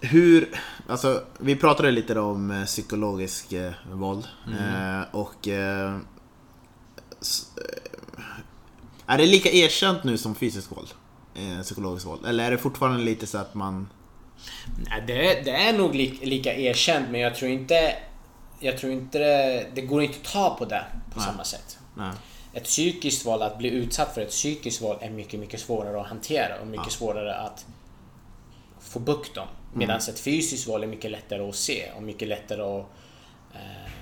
hur, 0.00 0.60
alltså 0.86 1.24
vi 1.38 1.56
pratade 1.56 1.90
lite 1.90 2.20
om 2.20 2.50
eh, 2.50 2.64
psykologisk 2.64 3.52
eh, 3.52 3.72
våld 3.92 4.28
mm. 4.46 5.00
eh, 5.00 5.06
och 5.12 5.48
eh, 5.48 5.96
är 9.06 9.18
det 9.18 9.26
lika 9.26 9.50
erkänt 9.50 10.04
nu 10.04 10.18
som 10.18 10.34
fysisk 10.34 10.70
våld? 10.76 10.88
Eh, 11.38 11.62
psykologiskt 11.62 12.06
våld? 12.06 12.26
Eller 12.26 12.44
är 12.44 12.50
det 12.50 12.58
fortfarande 12.58 13.04
lite 13.04 13.26
så 13.26 13.38
att 13.38 13.54
man... 13.54 13.88
Nej, 14.88 15.04
det, 15.06 15.42
det 15.44 15.50
är 15.50 15.72
nog 15.72 15.94
li, 15.94 16.18
lika 16.22 16.54
erkänt 16.54 17.06
men 17.10 17.20
jag 17.20 17.34
tror 17.34 17.50
inte... 17.50 17.94
Jag 18.60 18.78
tror 18.78 18.92
inte 18.92 19.18
det, 19.18 19.66
det 19.74 19.80
går 19.80 20.02
inte 20.02 20.18
att 20.18 20.32
ta 20.32 20.56
på 20.58 20.64
det 20.64 20.84
på 21.12 21.18
Nej. 21.18 21.26
samma 21.26 21.44
sätt. 21.44 21.78
Nej. 21.94 22.12
Ett 22.52 22.64
psykiskt 22.64 23.26
våld, 23.26 23.42
att 23.42 23.58
bli 23.58 23.68
utsatt 23.68 24.14
för 24.14 24.20
ett 24.20 24.30
psykiskt 24.30 24.82
våld 24.82 24.98
är 25.02 25.10
mycket, 25.10 25.40
mycket 25.40 25.60
svårare 25.60 26.00
att 26.00 26.06
hantera 26.06 26.60
och 26.60 26.66
mycket 26.66 26.86
ja. 26.86 26.90
svårare 26.90 27.34
att 27.34 27.66
få 28.80 28.98
bukt 28.98 29.36
om. 29.36 29.46
Medan 29.72 29.96
mm. 29.96 30.14
ett 30.14 30.20
fysiskt 30.20 30.68
våld 30.68 30.84
är 30.84 30.88
mycket 30.88 31.10
lättare 31.10 31.48
att 31.48 31.54
se 31.54 31.90
och 31.96 32.02
mycket 32.02 32.28
lättare 32.28 32.62
att 32.62 32.86
eh, 33.54 33.92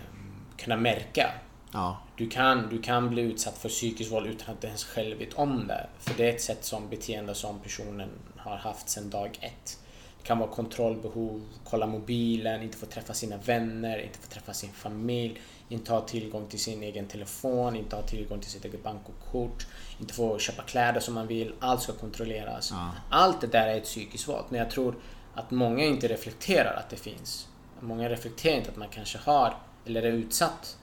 kunna 0.57 0.77
märka. 0.77 1.33
Ja. 1.73 1.99
Du, 2.17 2.29
kan, 2.29 2.69
du 2.69 2.83
kan 2.83 3.11
bli 3.11 3.23
utsatt 3.23 3.59
för 3.59 3.69
psykiskt 3.69 4.13
våld 4.13 4.27
utan 4.27 4.55
att 4.55 4.61
du 4.61 4.67
ens 4.67 4.85
själv 4.85 5.19
vet 5.19 5.35
om 5.35 5.67
det. 5.67 5.87
För 5.99 6.15
det 6.17 6.31
är 6.31 6.35
ett 6.35 6.43
sätt 6.43 6.65
som 6.65 6.89
beteende 6.89 7.35
som 7.35 7.59
personen 7.61 8.09
har 8.37 8.57
haft 8.57 8.89
sedan 8.89 9.11
dag 9.11 9.39
ett. 9.41 9.79
Det 10.19 10.27
kan 10.27 10.39
vara 10.39 10.51
kontrollbehov, 10.51 11.43
kolla 11.65 11.87
mobilen, 11.87 12.63
inte 12.63 12.79
få 12.79 12.87
träffa 12.87 13.15
sina 13.15 13.37
vänner, 13.37 13.99
inte 13.99 14.19
få 14.19 14.27
träffa 14.27 14.53
sin 14.53 14.73
familj, 14.73 15.41
inte 15.69 15.93
ha 15.93 16.01
tillgång 16.01 16.47
till 16.49 16.61
sin 16.61 16.83
egen 16.83 17.07
telefon, 17.07 17.77
inte 17.77 17.97
ha 17.97 18.03
tillgång 18.03 18.41
till 18.41 18.51
sitt 18.51 18.65
eget 18.65 18.83
bankkort, 18.83 19.67
inte 20.01 20.15
få 20.15 20.39
köpa 20.39 20.63
kläder 20.63 21.01
som 21.01 21.15
man 21.15 21.27
vill. 21.27 21.53
Allt 21.61 21.83
ska 21.83 21.93
kontrolleras. 21.93 22.71
Ja. 22.71 22.91
Allt 23.11 23.41
det 23.41 23.47
där 23.47 23.67
är 23.67 23.77
ett 23.77 23.85
psykiskt 23.85 24.29
våld. 24.29 24.45
Men 24.49 24.59
jag 24.59 24.71
tror 24.71 24.95
att 25.35 25.51
många 25.51 25.85
inte 25.85 26.09
reflekterar 26.09 26.75
att 26.75 26.91
det 26.91 26.97
finns. 26.97 27.49
Många 27.81 28.09
reflekterar 28.09 28.57
inte 28.57 28.71
att 28.71 28.77
man 28.77 28.89
kanske 28.89 29.19
har 29.19 29.57
eller 29.87 30.03
är 30.03 30.13
utsatt 30.13 30.77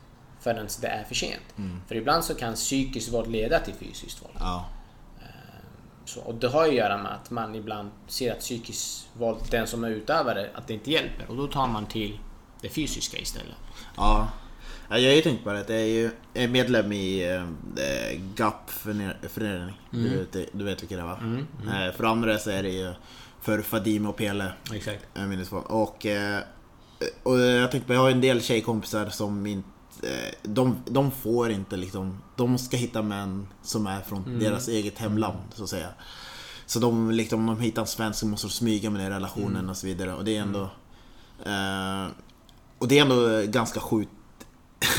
förrän 0.44 0.68
det 0.82 0.88
är 0.88 1.04
för 1.04 1.16
sent. 1.16 1.58
Mm. 1.58 1.82
För 1.88 1.96
ibland 1.96 2.24
så 2.24 2.36
kan 2.36 2.54
psykiskt 2.54 3.14
våld 3.14 3.32
leda 3.32 3.60
till 3.60 3.74
fysiskt 3.74 4.22
våld. 4.22 4.34
Ja. 4.40 4.66
Ehm, 5.20 5.26
så, 6.06 6.22
och 6.22 6.36
det 6.36 6.48
har 6.48 6.66
ju 6.66 6.70
att 6.70 6.78
göra 6.78 6.98
med 6.98 7.12
att 7.12 7.32
man 7.32 7.56
ibland 7.56 7.90
ser 8.08 8.32
att 8.32 8.40
psykiskt 8.40 9.10
våld, 9.14 9.38
den 9.52 9.68
som 9.68 9.84
är 9.84 9.90
utövare, 9.90 10.50
att 10.56 10.68
det 10.68 10.74
inte 10.74 10.92
hjälper. 10.92 11.30
Och 11.30 11.36
då 11.36 11.48
tar 11.48 11.68
man 11.68 11.86
till 11.86 12.20
det 12.62 12.70
fysiska 12.70 13.18
istället. 13.18 13.56
Ja. 13.98 14.28
Jag 14.90 14.96
har 14.96 15.16
ju 15.16 15.22
tänkt 15.22 15.44
på 15.44 15.54
det, 15.54 15.60
jag 15.70 15.82
är 15.82 15.86
ju 15.86 16.12
medlem 16.48 16.92
i 16.92 17.36
äh, 17.38 18.20
GAP 18.36 18.70
förening. 18.70 19.82
Mm. 19.94 20.10
Du, 20.10 20.18
vet, 20.18 20.50
du 20.54 20.64
vet 20.64 20.82
vilka 20.82 20.98
det 20.98 21.04
var? 21.04 21.18
Mm. 21.18 21.48
Mm. 21.62 21.88
Äh, 21.88 21.94
för 21.94 22.04
andra 22.04 22.38
så 22.38 22.50
är 22.50 22.64
det 22.64 22.70
ju 22.70 22.94
för 23.42 23.62
Fadime 23.62 24.10
och 24.10 24.16
Pele. 24.16 24.54
Exakt. 24.74 25.06
Och, 25.70 26.06
och 27.24 27.40
jag 27.40 27.72
tänkte 27.72 27.88
på, 27.88 27.94
jag 27.94 28.02
har 28.02 28.12
en 28.12 28.22
del 28.22 28.42
tjejkompisar 28.42 29.10
som 29.10 29.46
inte 29.46 29.68
Eh, 29.68 29.73
de, 30.44 30.78
de 30.86 31.12
får 31.12 31.52
inte 31.52 31.78
liksom, 31.78 32.18
de 32.36 32.58
ska 32.58 32.78
hitta 32.78 33.02
män 33.02 33.48
som 33.62 33.88
är 33.88 34.02
från 34.02 34.26
mm. 34.26 34.40
deras 34.40 34.68
eget 34.68 35.00
hemland 35.00 35.38
så 35.54 35.64
att 35.64 35.70
säga. 35.70 35.90
Så 36.66 36.80
de, 36.80 37.12
liksom, 37.12 37.50
om 37.50 37.56
de 37.56 37.64
hittar 37.64 37.82
en 37.82 37.88
svensk 37.88 38.20
så 38.20 38.28
måste 38.28 38.48
de 38.48 38.52
smyga 38.52 38.90
med 38.90 39.02
den 39.02 39.10
relationen 39.10 39.56
mm. 39.56 39.70
och 39.70 39.78
så 39.78 39.88
vidare. 39.88 40.14
Och 40.14 40.26
det 40.26 40.38
är 40.38 40.42
ändå... 40.42 40.62
Eh, 41.46 42.08
och 42.78 42.88
det 42.88 42.98
är 42.98 43.02
ändå 43.02 43.42
ganska 43.52 43.80
sjukt 43.80 44.12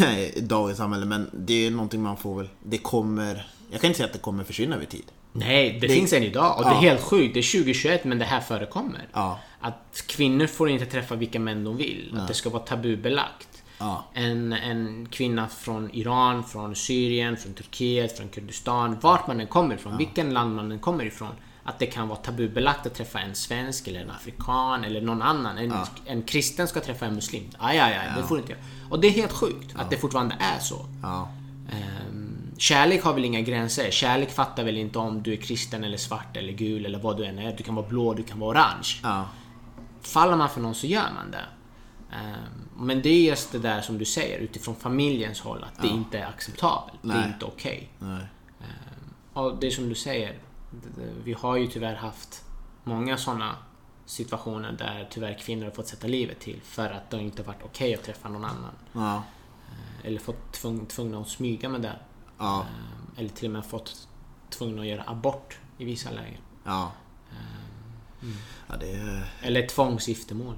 i 0.34 0.40
dagens 0.40 0.78
samhälle 0.78 1.07
men 1.07 1.30
det 1.32 1.66
är 1.66 1.70
någonting 1.70 2.02
man 2.02 2.16
får 2.16 2.36
väl... 2.38 2.48
Det 2.62 2.78
kommer... 2.78 3.46
Jag 3.70 3.80
kan 3.80 3.88
inte 3.88 3.96
säga 3.96 4.07
att 4.07 4.12
det 4.12 4.18
kommer 4.18 4.44
försvinna 4.44 4.76
över 4.76 4.86
tid. 4.86 5.05
Nej, 5.32 5.72
det, 5.72 5.86
det 5.86 5.94
finns 5.94 6.12
än 6.12 6.22
idag 6.22 6.59
och 6.59 6.64
ja. 6.64 6.68
det 6.68 6.74
är 6.74 6.80
helt 6.80 7.00
sjukt. 7.00 7.34
Det 7.34 7.40
är 7.40 7.52
2021 7.59 8.05
men 8.05 8.18
det 8.18 8.24
här 8.24 8.40
förekommer. 8.40 9.09
Ja. 9.12 9.40
Att 9.61 10.05
kvinnor 10.07 10.46
får 10.46 10.68
inte 10.70 10.86
träffa 10.86 11.14
vilka 11.14 11.40
män 11.40 11.64
de 11.64 11.76
vill. 11.76 12.12
Ja. 12.14 12.20
Att 12.20 12.28
det 12.28 12.34
ska 12.34 12.50
vara 12.50 12.62
tabubelagt. 12.62 13.53
Ja. 13.79 14.05
En, 14.12 14.53
en 14.53 15.09
kvinna 15.11 15.49
från 15.49 15.91
Iran, 15.91 16.45
från 16.45 16.75
Syrien, 16.75 17.37
från 17.37 17.55
Turkiet, 17.55 18.18
från 18.18 18.29
Kurdistan, 18.29 18.99
vart 19.01 19.27
man 19.27 19.41
än 19.41 19.47
kommer 19.47 19.75
ifrån, 19.75 19.93
ja. 19.93 19.99
vilken 19.99 20.35
land 20.35 20.57
man 20.57 20.72
än 20.72 20.79
kommer 20.79 21.05
ifrån. 21.05 21.31
Att 21.66 21.79
det 21.79 21.87
kan 21.87 22.09
vara 22.09 22.18
tabubelagt 22.18 22.87
att 22.87 22.95
träffa 22.95 23.20
en 23.20 23.35
svensk 23.35 23.89
eller 23.89 24.01
en 24.01 24.11
afrikan 24.11 24.85
eller 24.85 25.01
någon 25.01 25.22
annan. 25.22 25.59
En, 25.59 25.70
ja. 25.70 25.87
en 26.07 26.22
kristen 26.22 26.68
ska 26.68 26.81
träffa 26.81 27.07
en 27.07 27.14
muslim. 27.14 27.51
Aj, 27.59 27.79
aj, 27.79 27.95
aj, 27.95 28.09
det 28.16 28.29
får 28.29 28.39
inte 28.39 28.53
jag. 28.53 28.61
Och 28.91 29.01
det 29.01 29.07
är 29.07 29.11
helt 29.11 29.33
sjukt 29.33 29.77
att 29.77 29.91
det 29.91 29.97
fortfarande 29.97 30.37
är 30.41 30.59
så. 30.59 30.87
Um, 32.09 32.53
kärlek 32.59 33.05
har 33.05 33.14
väl 33.14 33.25
inga 33.25 33.41
gränser. 33.41 33.91
Kärlek 33.91 34.31
fattar 34.31 34.64
väl 34.64 34.77
inte 34.77 34.99
om 34.99 35.22
du 35.22 35.33
är 35.33 35.37
kristen 35.37 35.85
eller 35.85 35.97
svart 35.97 36.37
eller 36.37 36.53
gul 36.53 36.87
eller 36.87 36.99
vad 36.99 37.16
du 37.16 37.25
än 37.25 37.39
är. 37.39 37.57
Du 37.57 37.62
kan 37.62 37.75
vara 37.75 37.87
blå, 37.87 38.14
du 38.14 38.22
kan 38.22 38.39
vara 38.39 38.51
orange. 38.51 38.89
Faller 40.03 40.37
man 40.37 40.49
för 40.49 40.61
någon 40.61 40.75
så 40.75 40.87
gör 40.87 41.11
man 41.14 41.31
det. 41.31 41.45
Ehm, 42.14 42.68
Men 42.76 43.02
det 43.02 43.08
är 43.08 43.22
just 43.22 43.52
det 43.52 43.58
där 43.58 43.80
som 43.80 43.98
du 43.98 44.04
säger 44.04 44.38
utifrån 44.38 44.76
familjens 44.76 45.40
håll 45.40 45.64
att 45.64 45.82
det 45.82 45.88
inte 45.88 46.18
är 46.18 46.26
acceptabelt. 46.26 46.98
Det 47.02 47.12
är 47.12 47.16
Nej. 47.20 47.28
inte 47.32 47.44
okej. 47.44 47.90
Nej. 47.98 48.26
Och 49.32 49.56
det 49.56 49.66
är 49.66 49.70
som 49.70 49.88
du 49.88 49.94
säger. 49.94 50.38
Vi 51.24 51.32
har 51.32 51.56
ju 51.56 51.66
tyvärr 51.66 51.94
haft 51.94 52.44
många 52.84 53.16
sådana 53.16 53.56
situationer 54.06 54.72
där 54.72 55.08
tyvärr 55.10 55.38
kvinnor 55.38 55.64
har 55.64 55.70
fått 55.70 55.86
sätta 55.88 56.06
livet 56.06 56.40
till 56.40 56.60
för 56.64 56.90
att 56.90 57.10
det 57.10 57.20
inte 57.20 57.42
varit 57.42 57.62
okej 57.64 57.94
att 57.94 58.02
träffa 58.02 58.28
någon 58.28 58.44
annan. 58.44 58.72
Ja. 58.92 59.22
Eller 60.04 60.18
fått 60.18 60.52
tvung, 60.52 60.86
tvungna 60.86 61.18
att 61.20 61.28
smyga 61.28 61.68
med 61.68 61.82
det. 61.82 61.96
Ja. 62.38 62.60
Ehm, 62.60 63.16
Eller 63.16 63.28
till 63.28 63.46
och 63.46 63.52
med 63.52 63.66
fått 63.66 64.08
tvungna 64.50 64.82
att 64.82 64.88
göra 64.88 65.04
abort 65.06 65.58
i 65.78 65.84
vissa 65.84 66.10
lägen. 66.10 66.40
Ja. 66.64 66.92
Mm. 68.22 68.36
Det. 68.80 69.22
Eller 69.42 69.66
tvångsgiftermål. 69.66 70.54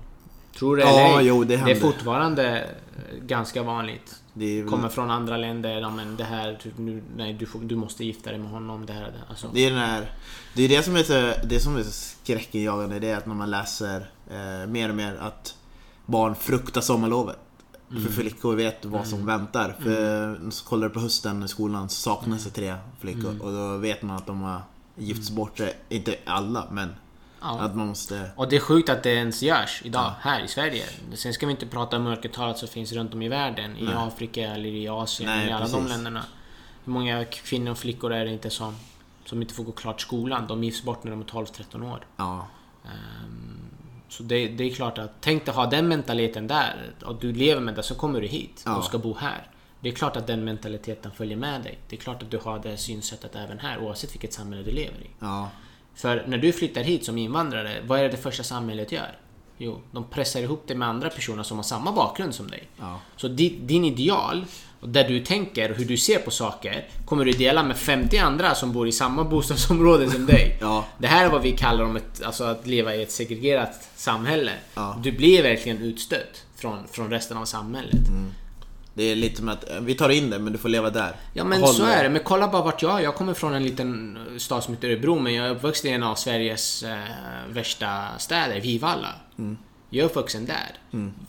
Tror 0.59 0.77
det 0.77 0.83
Ja, 0.83 1.21
ej, 1.21 1.27
jo, 1.27 1.45
det 1.45 1.57
det 1.57 1.71
är 1.71 1.81
fortfarande 1.81 2.59
eh, 2.61 3.19
ganska 3.27 3.63
vanligt. 3.63 4.23
Är, 4.41 4.67
Kommer 4.67 4.89
från 4.89 5.11
andra 5.11 5.37
länder, 5.37 5.81
ja, 5.81 5.91
men 5.91 6.17
det 6.17 6.25
här, 6.25 6.59
typ, 6.63 6.79
nu, 6.79 7.03
nej 7.17 7.33
du, 7.33 7.47
får, 7.47 7.61
du 7.61 7.77
måste 7.77 8.05
gifta 8.05 8.31
dig 8.31 8.39
med 8.39 8.51
honom. 8.51 8.87
Det 8.87 8.93
här, 8.93 9.03
det, 9.03 9.19
alltså. 9.29 9.51
det 9.55 9.67
är 9.67 9.71
den 9.71 9.79
här... 9.79 10.11
Det 10.55 10.63
är 10.63 10.69
det 10.69 10.83
som 10.83 10.97
är 10.97 11.03
så, 11.03 11.33
det 11.47 11.61
som 11.61 11.77
är 11.77 11.83
så 11.83 11.91
skräckinjagande, 11.91 12.99
det 12.99 13.11
är 13.11 13.17
att 13.17 13.27
när 13.27 13.35
man 13.35 13.51
läser 13.51 14.11
eh, 14.31 14.69
mer 14.69 14.89
och 14.89 14.95
mer 14.95 15.17
att 15.21 15.55
barn 16.07 16.35
fruktar 16.35 16.81
sommarlovet. 16.81 17.39
Mm. 17.91 18.03
För 18.03 18.13
flickor 18.13 18.57
vet 18.57 18.85
vad 18.85 19.07
som 19.07 19.27
väntar. 19.27 19.77
För 19.83 20.51
så 20.51 20.65
kollar 20.65 20.89
du 20.89 20.95
på 20.95 21.01
hösten 21.01 21.43
i 21.43 21.49
skolan 21.49 21.89
så 21.89 21.97
saknas 21.97 22.45
det 22.45 22.51
tre 22.51 22.75
flickor. 23.01 23.31
Mm. 23.31 23.41
Och 23.41 23.53
då 23.53 23.77
vet 23.77 24.03
man 24.03 24.17
att 24.17 24.27
de 24.27 24.43
har 24.43 24.61
gifts 24.97 25.31
bort 25.31 25.59
sig. 25.59 25.75
Inte 25.89 26.15
alla, 26.25 26.69
men 26.71 26.89
Ja. 27.41 27.59
att 27.61 27.77
man 27.77 27.87
måste... 27.87 28.31
Och 28.37 28.49
det 28.49 28.57
är 28.57 28.61
sjukt 28.61 28.89
att 28.89 29.03
det 29.03 29.11
ens 29.15 29.43
görs 29.43 29.83
idag, 29.85 30.13
här 30.21 30.45
i 30.45 30.49
Sverige. 30.49 30.85
Sen 31.15 31.33
ska 31.35 31.47
vi 31.47 31.51
inte 31.53 31.67
prata 31.67 31.97
om 31.97 32.03
mörkertalet 32.03 32.59
som 32.59 32.69
finns 32.69 32.93
runt 32.93 33.15
om 33.15 33.23
i 33.23 33.29
världen. 33.29 33.77
I 33.77 33.83
Nej. 33.85 33.95
Afrika 33.97 34.41
eller 34.55 34.69
i 34.69 34.89
Asien, 34.89 35.31
Nej, 35.31 35.49
i 35.49 35.53
alla 35.53 35.67
de 35.67 35.73
precis. 35.73 35.89
länderna. 35.89 36.25
Hur 36.85 36.93
många 36.93 37.25
kvinnor 37.25 37.71
och 37.71 37.79
flickor 37.79 38.13
är 38.13 38.25
det 38.25 38.31
inte 38.33 38.51
som, 38.51 38.75
som 39.25 39.43
inte 39.43 39.55
får 39.55 39.65
gå 39.65 39.73
klart 39.73 40.01
skolan? 40.01 40.47
De 40.47 40.65
gifts 40.65 40.83
bort 40.83 41.05
när 41.05 41.11
de 41.11 41.21
är 41.21 41.25
12-13 41.25 41.93
år. 41.93 42.07
Ja. 42.17 42.47
Ehm, 42.85 43.61
Så 44.09 44.23
det, 44.23 44.49
det 44.49 44.65
är 44.65 44.75
klart 44.75 44.99
att, 44.99 45.11
tänk 45.21 45.45
dig 45.47 45.55
ha 45.55 45.67
den 45.67 45.89
mentaliteten 45.89 46.47
där 46.47 46.95
och 47.05 47.15
du 47.21 47.33
lever 47.33 47.61
med 47.61 47.75
det, 47.75 47.83
så 47.83 47.95
kommer 47.95 48.21
du 48.21 48.27
hit 48.27 48.63
Ja. 48.67 48.77
och 48.77 48.85
ska 48.85 48.99
bo 48.99 49.17
här. 49.17 49.51
Det 49.81 49.89
är 49.89 49.93
klart 49.95 50.17
att 50.17 50.27
den 50.27 50.45
mentaliteten 50.45 51.11
följer 51.13 51.37
med 51.37 51.63
dig. 51.63 51.79
Det 51.89 51.97
är 51.97 52.01
klart 52.01 52.23
att 52.23 52.31
du 52.31 52.39
har 52.39 52.59
det 52.59 52.77
synsättet 52.77 53.37
även 53.37 53.59
här 53.59 53.79
oavsett 53.79 54.15
vilket 54.15 54.33
samhälle 54.33 54.63
du 54.63 54.71
lever 54.71 54.99
i. 55.01 55.11
Ja. 55.21 55.49
För 55.97 56.25
när 56.27 56.39
du 56.39 56.53
flyttar 56.53 56.83
hit 56.83 57.05
som 57.05 57.19
invandrare, 57.19 57.83
vad 57.87 58.01
är 58.01 58.09
det, 58.09 58.17
första 58.17 58.43
samhället 58.43 58.93
gör? 58.93 59.19
Jo, 59.59 59.81
de 59.91 60.05
pressar 60.05 60.41
ihop 60.41 60.69
dig 60.69 60.77
med 60.77 60.89
andra 60.89 61.11
personer 61.11 61.43
som 61.43 61.57
har 61.57 61.65
samma 61.65 61.93
bakgrund 61.93 62.35
som 62.35 62.51
dig. 62.51 62.69
Ja. 62.81 63.01
Så 63.17 63.29
di, 63.29 63.59
din 63.63 63.85
ideal, 63.85 64.45
där 64.81 65.09
du 65.09 65.21
tänker 65.21 65.71
och 65.71 65.77
hur 65.77 65.85
du 65.85 65.97
ser 65.97 66.19
på 66.19 66.31
saker, 66.31 66.89
kommer 67.05 67.25
du 67.25 67.33
dela 67.33 67.63
med 67.63 67.77
50 67.77 68.19
andra 68.19 68.55
som 68.55 68.73
bor 68.73 68.89
i 68.89 68.93
samma 68.93 69.25
bostadsområde 69.25 70.11
som 70.11 70.27
dig. 70.27 70.59
Ja. 70.61 70.85
Det 70.99 71.07
här 71.07 71.25
är 71.25 71.31
vad 71.31 71.43
vi 71.43 71.53
kallar 71.53 71.85
om 71.85 71.97
ett, 71.97 72.23
alltså 72.23 72.45
att 72.45 72.67
leva 72.67 72.95
i 72.95 73.03
ett 73.03 73.13
segregerat 73.13 73.89
samhälle. 73.97 74.53
Ja. 74.75 75.01
Du 75.03 75.13
blir 75.13 75.43
verkligen 75.43 75.79
utstött 75.79 76.45
från, 76.57 76.79
från 76.91 77.11
resten 77.11 77.37
av 77.37 77.45
samhället. 77.45 78.09
Mm. 78.09 78.31
Det 78.97 79.03
är 79.05 79.17
lite 79.17 79.37
som 79.37 79.49
att 79.49 79.71
eh, 79.71 79.81
vi 79.81 79.95
tar 79.95 80.09
in 80.09 80.31
det 80.31 80.39
men 80.39 80.53
du 80.53 80.59
får 80.59 80.69
leva 80.69 80.91
där. 80.91 81.17
Ja 81.33 81.45
men 81.45 81.61
Håll 81.61 81.75
så 81.75 81.83
dig. 81.83 81.95
är 81.95 82.03
det. 82.03 82.09
Men 82.09 82.23
kolla 82.25 82.49
bara 82.49 82.63
vart 82.63 82.83
jag 82.83 82.99
är. 82.99 83.05
Jag 83.05 83.15
kommer 83.15 83.35
från 83.35 83.55
en 83.55 83.65
liten 83.65 84.19
eh, 84.33 84.39
stad 84.39 84.65
som 84.65 84.75
heter 84.75 84.89
Örebro 84.89 85.19
men 85.19 85.35
jag 85.35 85.47
är 85.47 85.51
uppvuxen 85.51 85.91
i 85.91 85.95
en 85.95 86.03
av 86.03 86.15
Sveriges 86.15 86.83
eh, 86.83 86.99
värsta 87.49 88.19
städer, 88.19 88.61
Vivalla. 88.61 89.15
Jag 89.91 90.05
är 90.05 90.07
uppvuxen 90.07 90.47
där. 90.47 90.79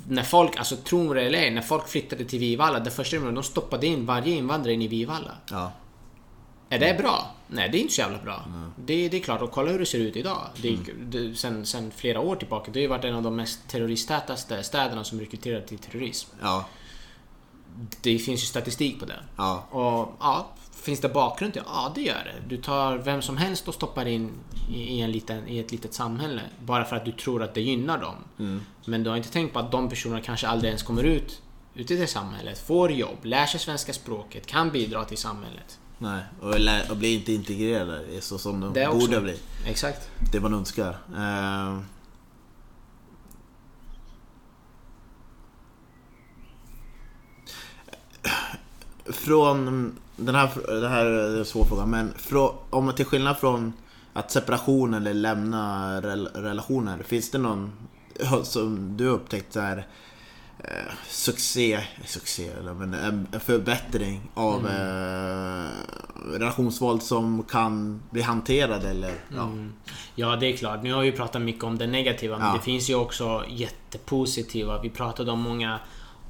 När 0.07 0.24
folk, 0.24 0.57
alltså 0.57 0.76
tro 0.76 1.13
det 1.13 1.22
eller 1.22 1.39
ej, 1.39 1.51
när 1.51 1.61
folk 1.61 1.88
flyttade 1.88 2.26
till 2.26 2.39
Vivalla, 2.39 2.80
det 2.80 2.91
första 2.91 3.18
de 3.18 3.36
de 3.36 3.43
stoppade 3.43 3.88
in 3.88 4.05
varje 4.05 4.36
invandrare 4.36 4.74
in 4.74 4.82
i 4.82 4.88
Vivalla. 4.88 5.32
Ja. 5.51 5.72
Är 6.70 6.80
det 6.80 6.97
bra? 6.97 7.36
Nej, 7.47 7.70
det 7.70 7.78
är 7.78 7.82
inte 7.82 7.93
så 7.93 8.01
jävla 8.01 8.18
bra. 8.18 8.45
Det, 8.86 9.09
det 9.09 9.18
är 9.18 9.22
klart, 9.22 9.41
och 9.41 9.51
kolla 9.51 9.72
hur 9.72 9.80
det 9.80 9.86
ser 9.86 9.99
ut 9.99 10.15
idag. 10.15 10.41
Det, 10.61 10.78
det, 11.01 11.36
sen, 11.36 11.65
sen 11.65 11.91
flera 11.95 12.20
år 12.20 12.36
tillbaka, 12.36 12.72
det 12.72 12.80
har 12.80 12.82
ju 12.82 12.88
varit 12.88 13.05
en 13.05 13.15
av 13.15 13.24
de 13.24 13.36
mest 13.36 13.59
terroristtätaste 13.68 14.63
städerna 14.63 15.03
som 15.03 15.20
rekryterar 15.20 15.61
till 15.61 15.78
terrorism. 15.78 16.30
Ja. 16.41 16.65
Det 18.01 18.19
finns 18.19 18.41
ju 18.41 18.45
statistik 18.45 18.99
på 18.99 19.05
det. 19.05 19.19
Ja. 19.38 19.67
Och 19.71 20.15
ja, 20.19 20.47
finns 20.75 20.99
det 20.99 21.09
bakgrund 21.09 21.53
till 21.53 21.61
Ja, 21.65 21.91
det 21.95 22.01
gör 22.01 22.23
det. 22.25 22.55
Du 22.55 22.61
tar 22.61 22.97
vem 22.97 23.21
som 23.21 23.38
helst 23.38 23.67
och 23.67 23.73
stoppar 23.73 24.05
in 24.05 24.32
i, 24.69 25.01
en 25.01 25.11
liten, 25.11 25.47
i 25.47 25.59
ett 25.59 25.71
litet 25.71 25.93
samhälle. 25.93 26.41
Bara 26.65 26.86
för 26.86 26.95
att 26.95 27.05
du 27.05 27.11
tror 27.11 27.43
att 27.43 27.53
det 27.53 27.61
gynnar 27.61 27.97
dem. 28.01 28.15
Mm. 28.39 28.61
Men 28.86 29.03
du 29.03 29.09
har 29.09 29.17
inte 29.17 29.30
tänkt 29.32 29.53
på 29.53 29.59
att 29.59 29.71
de 29.71 29.89
personerna 29.89 30.21
kanske 30.21 30.47
aldrig 30.47 30.69
ens 30.69 30.84
kommer 30.84 31.03
ut, 31.03 31.41
ut 31.75 31.91
i 31.91 31.95
det 31.97 32.07
samhället. 32.07 32.59
Får 32.67 32.91
jobb, 32.91 33.17
lär 33.25 33.45
sig 33.45 33.59
svenska 33.59 33.93
språket, 33.93 34.45
kan 34.45 34.71
bidra 34.71 35.05
till 35.05 35.17
samhället. 35.17 35.80
Nej, 35.99 36.23
och, 36.41 36.59
lä- 36.59 36.89
och 36.89 36.97
bli 36.97 37.13
inte 37.13 37.34
integrerade 37.34 38.21
så 38.21 38.38
som 38.38 38.59
de 38.61 38.73
Det 38.73 38.88
också. 38.88 38.99
borde 38.99 39.21
bli. 39.21 39.38
Exakt. 39.65 40.09
Det 40.32 40.39
man 40.39 40.53
önskar. 40.53 40.89
Eh, 41.17 41.80
Från 49.10 49.95
den 50.16 50.36
här, 50.36 50.49
det 50.82 50.89
här 50.89 51.05
är 51.05 51.38
en 51.38 51.45
svår 51.45 51.66
fråga, 51.66 51.86
men 51.86 52.14
från, 52.18 52.55
om 52.70 52.93
till 52.93 53.05
skillnad 53.05 53.38
från 53.38 53.74
att 54.14 54.32
separation 54.32 54.93
eller 54.93 55.14
lämna 55.14 56.01
rel, 56.01 56.28
relationer, 56.28 57.03
finns 57.03 57.32
det 57.32 57.38
någon 57.38 57.72
som 58.43 58.97
du 58.97 59.05
har 59.08 59.14
upptäckt 59.14 59.53
så 59.53 59.60
här 59.60 59.88
eh, 60.64 60.93
succé, 61.10 61.80
succé 62.05 62.47
eller 62.60 62.74
men 62.74 62.93
en 62.93 63.39
förbättring 63.39 64.22
av 64.34 64.68
eh, 64.68 65.70
relationsvåld 66.34 67.03
som 67.03 67.43
kan 67.43 68.01
bli 68.10 68.22
hanterad 68.22 68.84
eller 68.84 69.14
ja. 69.36 69.43
Mm. 69.43 69.74
Ja, 70.16 70.36
det 70.36 70.45
är 70.53 70.58
klart. 70.58 70.84
Nu 70.84 70.93
har 70.93 71.01
vi 71.01 71.12
pratat 71.12 71.41
mycket 71.41 71.64
om 71.64 71.78
det 71.78 71.88
negativa, 71.88 72.38
men 72.38 72.47
Ja. 72.47 72.53
det 72.53 72.62
finns 72.62 72.89
ju 72.89 72.95
också 72.95 73.43
jättepositiva. 73.49 74.82
Vi 74.82 74.89
pratade 74.89 75.32
om 75.32 75.39
många 75.41 75.80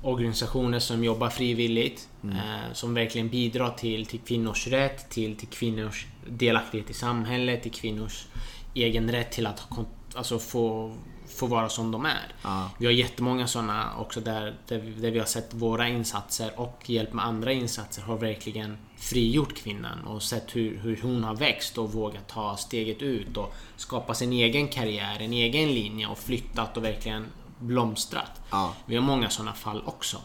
organisationer 0.02 0.80
som 0.80 1.04
jobbar 1.04 1.30
frivilligt. 1.30 2.10
Eh, 2.24 2.74
som 2.74 2.94
verkligen 2.94 3.30
bidrar 3.30 3.72
till, 3.72 4.06
till 4.06 4.20
kvinnors 4.20 4.68
rätt, 4.68 5.10
till, 5.10 5.36
till 5.36 5.48
kvinnors 5.48 6.08
delaktighet 6.30 6.90
i 6.90 6.94
samhället, 6.94 7.64
till 7.64 7.72
kvinnors 7.72 8.26
egen 8.74 9.12
rätt 9.12 9.32
till 9.32 9.48
att 9.48 9.60
ha 9.60 9.86
alltså 10.16 10.40
få, 10.40 10.96
få 11.28 11.48
vara 11.48 11.70
som 11.70 11.92
de 11.92 12.06
är. 12.06 12.34
Ja. 12.44 12.72
Vi 12.80 12.86
har 12.86 12.94
jättemånga 12.94 13.48
sådana 13.48 13.98
också 13.98 14.22
där, 14.22 14.56
där, 14.68 14.80
vi, 14.80 14.92
där 14.92 15.12
vi 15.12 15.20
har 15.20 15.26
sett 15.26 15.54
våra 15.54 15.88
insatser 15.88 16.60
och 16.60 16.84
hjälp 16.86 17.14
med 17.14 17.26
andra 17.26 17.52
insatser 17.52 18.02
har 18.02 18.18
verkligen 18.18 18.78
frigjort 18.98 19.56
kvinnan 19.56 20.04
och 20.04 20.24
sett 20.24 20.56
hur, 20.56 20.78
hur 20.78 21.00
hon 21.02 21.24
har 21.24 21.36
växt 21.36 21.78
och 21.78 21.94
vågat 21.94 22.28
ta 22.28 22.58
steget 22.58 23.02
ut 23.02 23.38
och 23.38 23.56
skapa 23.76 24.14
sin 24.14 24.34
egen 24.34 24.68
karriär, 24.68 25.18
en 25.20 25.34
egen 25.34 25.70
linje 25.70 26.08
och 26.08 26.18
flyttat 26.18 26.78
och 26.78 26.84
verkligen 26.84 27.26
blomstrat. 27.60 28.42
Ja. 28.52 28.74
Vi 28.86 28.96
har 28.96 29.04
många 29.04 29.30
sådana 29.30 29.54
fall 29.54 29.84
också. 29.86 30.18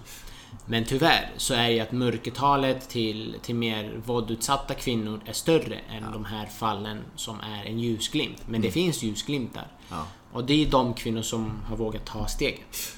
Men 0.66 0.85
tyvärr 0.85 1.30
så 1.37 1.55
är 1.55 1.68
ju 1.68 1.80
att 1.80 1.93
mörkertalet 1.93 2.89
till, 2.89 3.37
till 3.43 3.55
mer 3.55 4.01
våldutsatta 4.07 4.74
kvinnor 4.74 5.20
är 5.26 5.33
större 5.33 5.78
än 5.91 6.12
de 6.12 6.24
här 6.24 6.47
fallen 6.47 6.99
som 7.16 7.41
är 7.41 7.64
en 7.64 7.78
ljusglimt. 7.78 8.43
Men 8.47 8.61
det 8.61 8.70
finns 8.70 9.03
ljusglimtar. 9.03 9.66
Ja. 9.89 10.07
Och 10.33 10.45
det 10.45 10.62
är 10.62 10.70
de 10.70 10.95
kvinnor 10.95 11.22
som 11.22 11.53
har 11.68 11.76
vågat 11.76 12.05
ta 12.05 12.26
steget. 12.26 12.97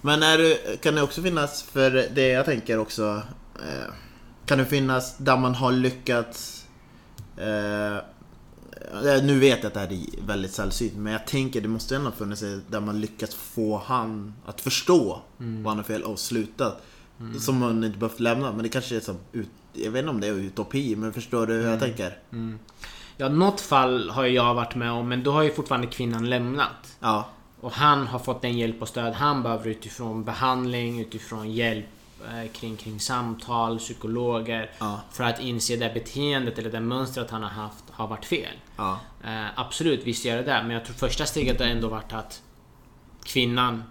Men 0.00 0.22
är 0.22 0.76
kan 0.76 0.94
det 0.94 1.02
också 1.02 1.22
finnas, 1.22 1.62
för 1.62 1.90
det 1.90 2.28
jag 2.28 2.44
tänker 2.44 2.78
också, 2.78 3.22
eh, 3.56 3.92
kan 4.46 4.58
det 4.58 4.66
finnas 4.66 5.18
där 5.18 5.36
man 5.36 5.54
har 5.54 5.72
lyckats 5.72 6.66
eh, 7.36 8.04
nu 9.22 9.38
vet 9.38 9.58
jag 9.58 9.66
att 9.66 9.74
det 9.74 9.80
här 9.80 9.92
är 9.92 10.26
väldigt 10.26 10.52
sällsynt, 10.52 10.96
men 10.96 11.12
jag 11.12 11.26
tänker 11.26 11.60
det 11.60 11.68
måste 11.68 11.96
ändå 11.96 12.10
funnits 12.10 12.42
där 12.68 12.80
man 12.80 13.00
lyckats 13.00 13.34
få 13.34 13.78
han 13.86 14.34
att 14.46 14.60
förstå 14.60 15.20
vad 15.38 15.66
han 15.70 15.76
har 15.76 15.84
fel 15.84 16.02
och 16.02 16.18
slutat. 16.18 16.82
Som 17.38 17.58
man 17.58 17.84
inte 17.84 17.98
behövt 17.98 18.20
lämna, 18.20 18.52
men 18.52 18.62
det 18.62 18.68
kanske 18.68 18.96
är 18.96 19.00
som 19.00 19.16
jag 19.72 19.90
vet 19.90 20.00
inte 20.00 20.10
om 20.10 20.20
det 20.20 20.26
är 20.26 20.32
utopi, 20.32 20.96
men 20.96 21.12
förstår 21.12 21.46
du 21.46 21.52
hur 21.54 21.70
jag 21.70 21.80
tänker? 21.80 22.18
Ja, 23.16 23.28
något 23.28 23.60
fall 23.60 24.10
har 24.10 24.24
jag 24.24 24.54
varit 24.54 24.74
med 24.74 24.92
om, 24.92 25.08
men 25.08 25.22
då 25.22 25.32
har 25.32 25.42
ju 25.42 25.52
fortfarande 25.52 25.86
kvinnan 25.86 26.30
lämnat. 26.30 26.96
Ja, 27.00 27.28
Och 27.60 27.72
han 27.72 28.06
har 28.06 28.18
fått 28.18 28.42
den 28.42 28.58
hjälp 28.58 28.82
och 28.82 28.88
stöd 28.88 29.12
han 29.14 29.42
behöver 29.42 29.66
utifrån 29.70 30.24
behandling, 30.24 31.00
utifrån 31.00 31.52
hjälp 31.52 31.86
eh, 32.28 32.50
kring, 32.52 32.76
kring 32.76 33.00
samtal, 33.00 33.78
psykologer. 33.78 34.70
Ja. 34.78 35.00
För 35.12 35.24
att 35.24 35.40
inse 35.40 35.76
det 35.76 35.90
beteendet 35.94 36.58
eller 36.58 36.70
det 36.70 36.80
mönstret 36.80 37.30
han 37.30 37.42
har 37.42 37.50
haft 37.50 37.84
har 38.00 38.08
varit 38.08 38.24
fel. 38.24 38.54
ja, 38.76 39.00
Eh, 39.24 39.46
absolut, 39.56 40.04
visst 40.04 40.24
gör 40.24 40.36
det 40.36 40.42
det. 40.42 40.62
Men 40.62 40.70
jag 40.70 40.84
tror 40.84 40.94
första 40.94 41.26
steget 41.26 41.60
har 41.60 41.66
ändå 41.66 41.88
varit 41.88 42.12
att 42.12 42.42
kvinnan 43.24 43.82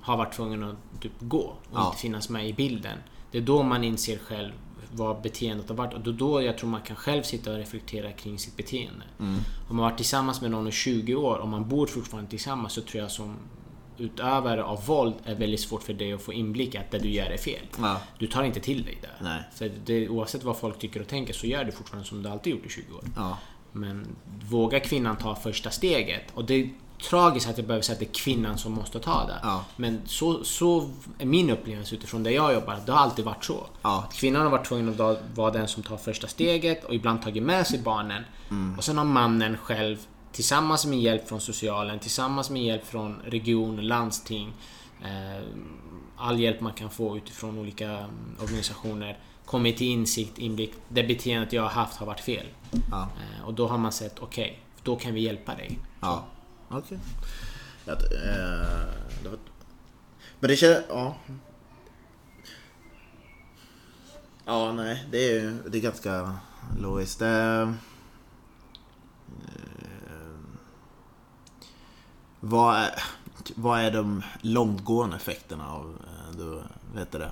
har 0.00 0.16
varit 0.16 0.32
tvungen 0.32 0.62
att 0.64 1.00
typ 1.02 1.12
gå 1.20 1.38
och 1.38 1.56
Ja. 1.74 1.86
inte 1.86 1.98
finnas 1.98 2.28
med 2.28 2.48
i 2.48 2.52
bilden. 2.52 2.98
Det 3.30 3.38
är 3.38 3.42
då 3.42 3.62
man 3.62 3.84
inser 3.84 4.18
själv 4.18 4.52
vad 4.92 5.22
beteendet 5.22 5.68
har 5.68 5.76
varit 5.76 5.94
och 5.94 6.00
då, 6.00 6.12
då 6.12 6.42
jag 6.42 6.58
tror 6.58 6.70
man 6.70 6.80
kan 6.82 6.96
själv 6.96 7.22
sitta 7.22 7.50
och 7.52 7.56
reflektera 7.56 8.12
kring 8.12 8.38
sitt 8.38 8.56
beteende. 8.56 9.04
Mm. 9.20 9.34
Om 9.68 9.76
man 9.76 9.78
har 9.84 9.90
varit 9.90 9.96
tillsammans 9.96 10.40
med 10.40 10.50
någon 10.50 10.68
i 10.68 10.72
20 10.72 11.14
år 11.14 11.36
och 11.36 11.48
man 11.48 11.68
bor 11.68 11.86
fortfarande 11.86 12.30
tillsammans 12.30 12.72
så 12.72 12.80
tror 12.80 13.02
jag 13.02 13.10
som 13.10 13.36
utövare 13.98 14.64
av 14.64 14.86
våld 14.86 15.14
är 15.24 15.34
väldigt 15.34 15.60
svårt 15.60 15.82
för 15.82 15.92
dig 15.92 16.12
att 16.12 16.22
få 16.22 16.32
inblick 16.32 16.74
att 16.74 16.90
det 16.90 16.98
du 16.98 17.10
gör 17.10 17.26
är 17.30 17.36
fel. 17.36 17.66
Ja. 17.78 18.00
Du 18.18 18.26
tar 18.26 18.42
inte 18.44 18.60
till 18.60 18.84
dig 18.84 18.98
det. 19.02 19.24
Nej. 19.24 19.42
För 19.54 19.70
det, 19.84 20.08
oavsett 20.08 20.44
vad 20.44 20.56
folk 20.58 20.78
tycker 20.78 21.00
och 21.00 21.08
tänker 21.08 21.32
så 21.34 21.46
gör 21.46 21.64
du 21.64 21.72
fortfarande 21.72 22.08
som 22.08 22.22
du 22.22 22.28
alltid 22.28 22.52
gjort 22.52 22.66
i 22.66 22.68
20 22.68 22.94
år. 22.94 23.04
Ja. 23.16 23.38
Men 23.80 24.06
vågar 24.50 24.78
kvinnan 24.78 25.16
ta 25.16 25.34
första 25.34 25.70
steget? 25.70 26.22
Och 26.34 26.44
det 26.44 26.54
är 26.54 26.70
tragiskt 27.10 27.48
att 27.48 27.58
jag 27.58 27.66
behöver 27.66 27.82
säga 27.82 27.94
att 27.94 28.00
det 28.00 28.06
är 28.06 28.24
kvinnan 28.24 28.58
som 28.58 28.72
måste 28.72 29.00
ta 29.00 29.26
det. 29.26 29.38
Ja. 29.42 29.64
Men 29.76 30.00
så, 30.06 30.44
så 30.44 30.90
är 31.18 31.26
min 31.26 31.50
upplevelse 31.50 31.94
utifrån 31.94 32.22
där 32.22 32.30
jag 32.30 32.54
jobbar. 32.54 32.80
Det 32.86 32.92
har 32.92 32.98
alltid 32.98 33.24
varit 33.24 33.44
så. 33.44 33.66
Ja. 33.82 34.08
Kvinnan 34.12 34.42
har 34.42 34.50
varit 34.50 34.66
tvungen 34.66 34.88
att 34.88 35.18
vara 35.34 35.50
den 35.50 35.68
som 35.68 35.82
tar 35.82 35.96
första 35.96 36.26
steget 36.26 36.84
och 36.84 36.94
ibland 36.94 37.22
tagit 37.22 37.42
med 37.42 37.66
sig 37.66 37.78
barnen. 37.78 38.24
Mm. 38.50 38.78
Och 38.78 38.84
sen 38.84 38.98
har 38.98 39.04
mannen 39.04 39.56
själv 39.56 39.96
tillsammans 40.32 40.86
med 40.86 41.00
hjälp 41.00 41.28
från 41.28 41.40
socialen, 41.40 41.98
tillsammans 41.98 42.50
med 42.50 42.62
hjälp 42.62 42.86
från 42.86 43.22
region, 43.24 43.86
landsting, 43.86 44.52
eh, 45.02 45.44
all 46.16 46.40
hjälp 46.40 46.60
man 46.60 46.72
kan 46.72 46.90
få 46.90 47.16
utifrån 47.16 47.58
olika 47.58 47.90
mm, 47.90 48.36
organisationer 48.42 49.18
kommit 49.48 49.76
till 49.76 49.86
insikt, 49.86 50.38
inblick. 50.38 50.72
Det 50.88 51.02
beteendet 51.02 51.52
jag 51.52 51.62
har 51.62 51.68
haft 51.68 51.96
har 51.96 52.06
varit 52.06 52.20
fel. 52.20 52.46
Ja. 52.90 53.02
Eh, 53.02 53.44
och 53.46 53.54
då 53.54 53.68
har 53.68 53.78
man 53.78 53.92
sett, 53.92 54.18
okej, 54.18 54.62
då 54.82 54.96
kan 54.96 55.14
vi 55.14 55.20
hjälpa 55.20 55.54
dig. 55.54 55.78
Ja. 56.00 56.24
Okej. 56.68 56.98
Det, 57.84 57.92
eh, 57.92 59.30
var... 59.30 59.38
Men 60.40 60.48
det 60.50 60.56
känns... 60.56 60.84
Ja. 60.88 61.16
Ja, 64.44 64.72
nej. 64.72 65.06
Det 65.10 65.18
är 65.18 65.32
ju 65.40 65.62
det 65.70 65.78
är 65.78 65.82
ganska 65.82 66.36
logiskt. 66.78 67.18
Det, 67.18 67.28
eh, 67.28 67.70
vad, 72.40 72.76
är, 72.76 72.90
vad 73.54 73.80
är 73.80 73.90
de 73.90 74.22
långtgående 74.40 75.16
effekterna 75.16 75.72
av... 75.72 75.96
eh, 76.06 76.36
Du, 76.36 76.62
vet 76.94 77.12
det? 77.12 77.30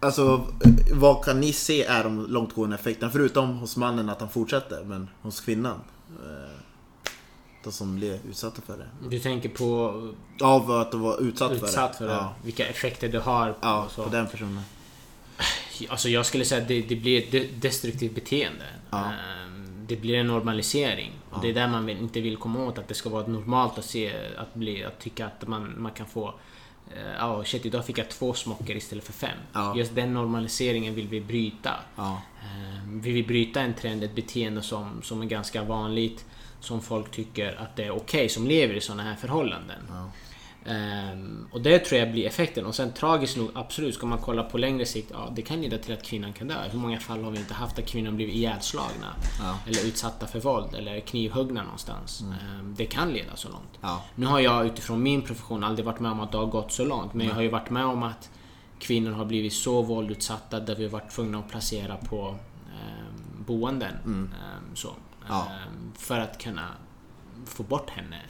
Alltså, 0.00 0.46
vad 0.92 1.24
kan 1.24 1.40
ni 1.40 1.52
se 1.52 1.84
är 1.84 2.04
de 2.04 2.26
långtgående 2.26 2.76
effekterna? 2.76 3.10
Förutom 3.12 3.58
hos 3.58 3.76
mannen 3.76 4.08
att 4.08 4.20
han 4.20 4.30
fortsätter, 4.30 4.84
men 4.84 5.08
hos 5.22 5.40
kvinnan? 5.40 5.80
Eh, 6.24 6.60
De 7.64 7.72
som 7.72 7.96
blir 7.96 8.18
utsatta 8.30 8.62
för 8.66 8.76
det. 8.78 9.08
Du 9.08 9.18
tänker 9.18 9.48
på 9.48 9.92
Av 10.42 10.70
att 10.70 10.94
vara 10.94 11.16
utsatt, 11.16 11.52
utsatt 11.52 11.96
för 11.96 12.06
det, 12.06 12.12
Ja, 12.12 12.34
vilka 12.44 12.66
effekter 12.66 13.08
det 13.08 13.18
har 13.20 13.52
på 13.52 13.58
ja 13.62 13.88
på 13.96 14.08
den 14.08 14.26
personen. 14.26 14.60
Alltså 15.88 16.08
jag 16.08 16.26
skulle 16.26 16.44
säga 16.44 16.62
att 16.62 16.68
det, 16.68 16.82
det 16.82 16.96
blir 16.96 17.18
ett 17.22 17.30
de- 17.30 17.46
destruktivt 17.60 18.14
beteende. 18.14 18.64
Ja. 18.90 19.04
Ehm, 19.04 19.64
Det 19.86 19.96
blir 19.96 20.14
en 20.14 20.26
normalisering. 20.26 21.12
Och 21.30 21.42
det 21.42 21.48
är 21.48 21.54
där 21.54 21.68
man 21.68 21.88
inte 21.88 22.20
vill 22.20 22.36
komma 22.36 22.64
åt. 22.64 22.78
Att 22.78 22.88
det 22.88 22.94
ska 22.94 23.08
vara 23.08 23.26
normalt 23.26 23.78
att 23.78 23.84
se, 23.84 24.12
att, 24.36 24.54
bli, 24.54 24.84
att 24.84 24.98
tycka 25.00 25.26
att 25.26 25.48
man, 25.48 25.74
man 25.82 25.92
kan 25.92 26.06
få 26.06 26.34
eh, 26.96 27.12
Ja, 27.18 27.44
shit, 27.44 27.66
idag 27.66 27.86
fick 27.86 27.98
jag 27.98 28.08
två 28.08 28.34
smockor 28.34 28.76
istället 28.76 29.04
för 29.04 29.12
fem. 29.12 29.38
Ja. 29.52 29.76
Just 29.76 29.94
den 29.94 30.14
normaliseringen 30.14 30.94
vill 30.94 31.08
vi 31.08 31.20
bryta. 31.20 31.74
Ja. 31.96 32.22
Ehm, 32.42 33.00
Vi 33.00 33.12
vill 33.12 33.26
bryta 33.26 33.60
en 33.60 33.74
trend, 33.74 34.04
ett 34.04 34.14
beteende 34.14 34.62
som, 34.62 35.02
som 35.02 35.22
är 35.22 35.26
ganska 35.26 35.62
vanligt. 35.64 36.24
Som 36.60 36.80
folk 36.82 37.10
tycker 37.10 37.60
att 37.60 37.76
det 37.76 37.84
är 37.84 37.90
okej, 37.90 38.28
som 38.28 38.46
lever 38.46 38.74
i 38.74 38.80
sådana 38.80 39.02
här 39.02 39.14
förhållanden. 39.16 39.76
Ja. 39.88 40.10
Ehm, 40.68 41.48
och 41.52 41.60
det 41.60 41.78
tror 41.78 42.00
jag 42.00 42.12
blir 42.12 42.26
effekten. 42.26 42.66
Och 42.66 42.74
sen 42.74 42.92
tragiskt 42.92 43.36
nog, 43.36 43.50
absolut, 43.54 43.94
ska 43.94 44.06
man 44.06 44.18
kolla 44.18 44.42
på 44.42 44.58
längre 44.58 44.86
sikt, 44.86 45.10
ja 45.14 45.32
det 45.36 45.42
kan 45.42 45.60
leda 45.60 45.78
till 45.78 45.94
att 45.94 46.02
kvinnan 46.02 46.32
kan 46.32 46.48
dö. 46.48 46.68
Hur 46.70 46.78
många 46.78 47.00
fall 47.00 47.24
har 47.24 47.30
vi 47.30 47.38
inte 47.38 47.54
haft 47.54 47.76
där 47.76 47.82
kvinnor 47.82 48.10
blivit 48.10 48.34
ihjälslagna? 48.34 49.14
Ja. 49.40 49.58
Eller 49.66 49.86
utsatta 49.86 50.26
för 50.26 50.40
våld, 50.40 50.74
eller 50.74 51.00
knivhuggna 51.00 51.62
någonstans. 51.62 52.20
Ehm, 52.22 52.74
det 52.78 52.86
kan 52.86 53.12
leda 53.12 53.36
så 53.36 53.48
långt. 53.48 53.78
Ja. 53.80 54.04
Nu 54.14 54.26
har 54.26 54.40
jag 54.40 54.66
utifrån 54.66 55.02
min 55.02 55.22
profession 55.22 55.64
aldrig 55.64 55.86
varit 55.86 56.00
med 56.00 56.12
om 56.12 56.20
att 56.20 56.32
det 56.32 56.38
har 56.38 56.46
gått 56.46 56.72
så 56.72 56.84
långt. 56.84 57.14
Men 57.14 57.26
jag 57.26 57.34
har 57.34 57.42
ju 57.42 57.48
varit 57.48 57.70
med 57.70 57.84
om 57.84 58.02
att 58.02 58.30
kvinnor 58.78 59.10
har 59.10 59.24
blivit 59.24 59.52
så 59.52 59.82
våldutsatta 59.82 60.60
där 60.60 60.74
vi 60.74 60.84
har 60.84 60.90
varit 60.90 61.10
tvungna 61.10 61.38
att 61.38 61.48
placera 61.48 61.96
på 61.96 62.36
ehm, 62.68 63.44
boenden. 63.46 63.94
Ehm, 64.06 64.30
så. 64.74 64.88
Ja. 65.28 65.48
För 65.94 66.18
att 66.18 66.42
kunna 66.42 66.68
få 67.44 67.62
bort 67.62 67.90
henne 67.90 68.20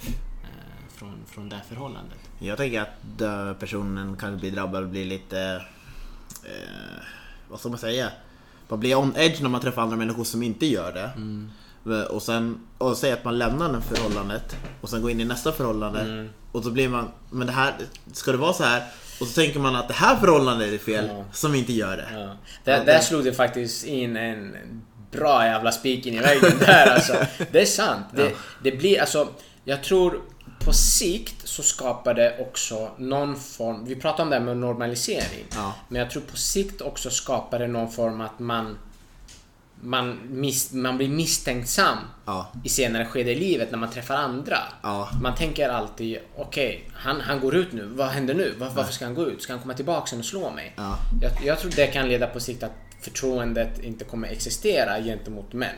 eh, 0.43 0.89
från, 0.89 1.25
från 1.27 1.49
det 1.49 1.61
förhållandet. 1.69 2.28
Jag 2.39 2.57
tänker 2.57 2.81
att 2.81 3.59
personen 3.59 4.17
kanske 4.21 4.41
blir 4.41 4.51
drabbad 4.51 4.83
och 4.83 4.89
blir 4.89 5.05
lite... 5.05 5.63
Eh, 6.45 7.03
vad 7.49 7.61
ska 7.61 7.69
man 7.69 7.79
säga? 7.79 8.11
Man 8.69 8.81
blir 8.81 8.95
on 8.97 9.13
edge 9.17 9.43
när 9.43 9.49
man 9.49 9.61
träffar 9.61 9.83
andra 9.83 9.97
människor 9.97 10.25
som 10.25 10.43
inte 10.43 10.67
gör 10.67 10.93
det. 10.93 11.11
Och 12.11 12.23
sen 12.23 12.61
och 12.79 12.97
säga 12.97 13.15
att 13.15 13.25
man 13.25 13.39
lämnar 13.39 13.73
det 13.73 13.81
förhållandet 13.81 14.57
och 14.81 14.89
sen 14.91 15.03
går 15.03 15.11
in 15.11 15.21
i 15.21 15.25
nästa 15.25 15.53
förhållande. 15.53 16.29
Och 16.53 16.65
så 16.65 16.71
blir 16.71 16.89
man, 16.89 17.09
men 17.31 17.47
det 17.47 17.53
här, 17.53 17.75
ska 18.13 18.33
det 18.33 18.39
vara 18.39 18.53
så 18.53 18.65
här? 18.65 18.83
Och 19.21 19.27
så 19.27 19.41
tänker 19.41 19.61
man 19.61 19.77
att 19.77 19.89
det 19.89 19.95
här 19.95 20.17
förhållandet 20.17 20.73
är 20.73 20.79
fel, 20.79 21.07
Ja. 21.09 21.25
som 21.33 21.55
inte 21.55 21.73
gör 21.73 21.97
det. 21.97 22.07
Ja. 22.13 22.37
Där, 22.65 22.85
där 22.85 23.01
slog 23.01 23.25
det 23.25 23.33
faktiskt 23.33 23.85
in 23.85 24.17
en 24.17 24.57
bra 25.11 25.45
jävla 25.47 25.73
spik 25.73 26.07
in 26.07 26.15
i 26.15 26.19
väggen 26.19 26.59
där 26.59 26.87
alltså. 26.87 27.13
Det 27.53 27.61
är 27.61 27.67
sant. 27.67 28.07
Det, 28.15 28.33
det 28.63 28.73
blir 28.73 29.01
alltså, 29.01 29.29
jag 29.65 29.83
tror 29.85 30.21
på 30.69 30.75
sikt 30.75 31.49
så 31.49 31.63
skapar 31.63 32.15
det 32.15 32.39
också 32.41 32.91
någon 32.99 33.37
form, 33.37 33.85
vi 33.85 33.97
pratar 33.97 34.23
om 34.23 34.31
det 34.31 34.37
här 34.37 34.45
med 34.45 34.57
normalisering. 34.57 35.45
Ja. 35.55 35.75
Men 35.89 36.01
jag 36.01 36.11
tror 36.11 36.23
på 36.23 36.37
sikt 36.37 36.81
också 36.81 37.11
skapar 37.11 37.59
det 37.59 37.67
någon 37.67 37.91
form 37.91 38.21
att 38.21 38.39
man 38.39 38.79
man, 39.81 40.19
mis, 40.29 40.73
man 40.73 40.97
blir 40.97 41.09
misstänksam 41.09 41.99
Ja. 42.27 42.53
i 42.65 42.69
senare 42.69 43.07
skede 43.07 43.31
i 43.31 43.35
livet 43.35 43.71
när 43.71 43.79
man 43.79 43.91
träffar 43.91 44.15
andra. 44.15 44.59
Ja. 44.83 45.09
Man 45.23 45.35
tänker 45.35 45.69
alltid, 45.69 46.19
okej, 46.37 46.91
han, 46.95 47.21
han 47.21 47.41
går 47.41 47.55
ut 47.57 47.73
nu. 47.73 47.87
Vad 47.87 48.09
händer 48.09 48.35
nu? 48.35 48.55
Var, 48.59 48.71
varför 48.71 48.93
ska 48.93 49.05
han 49.05 49.15
gå 49.15 49.27
ut? 49.27 49.43
Ska 49.43 49.53
han 49.53 49.63
komma 49.63 49.75
tillbaka 49.75 50.07
sen 50.07 50.19
och 50.19 50.25
slå 50.25 50.51
mig? 50.51 50.75
Ja. 50.77 50.99
Jag, 51.23 51.33
jag 51.45 51.59
tror 51.59 51.71
det 51.77 51.87
kan 51.87 52.09
leda 52.09 52.27
på 52.27 52.41
sikt 52.41 52.63
att 52.63 52.73
förtroendet 53.01 53.79
inte 53.79 54.05
kommer 54.05 54.29
existera 54.29 55.01
gentemot 55.03 55.53
män. 55.53 55.77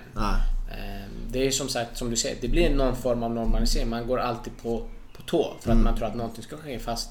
Det 1.32 1.46
är 1.46 1.50
som 1.50 1.68
sagt, 1.68 1.96
som 1.98 2.10
du 2.10 2.16
säger, 2.16 2.36
det 2.40 2.48
blir 2.48 2.70
någon 2.70 2.96
form 2.96 3.22
av 3.22 3.30
normalisering. 3.34 3.88
Man 3.88 4.06
går 4.06 4.18
alltid 4.18 4.52
på, 4.62 4.88
på 5.16 5.22
tå 5.22 5.54
för 5.60 5.70
att 5.70 5.74
Mm. 5.74 5.84
man 5.84 5.96
tror 5.96 6.08
att 6.08 6.14
någonting 6.14 6.42
ska 6.44 6.56
ske. 6.56 6.78
Fast 6.78 7.10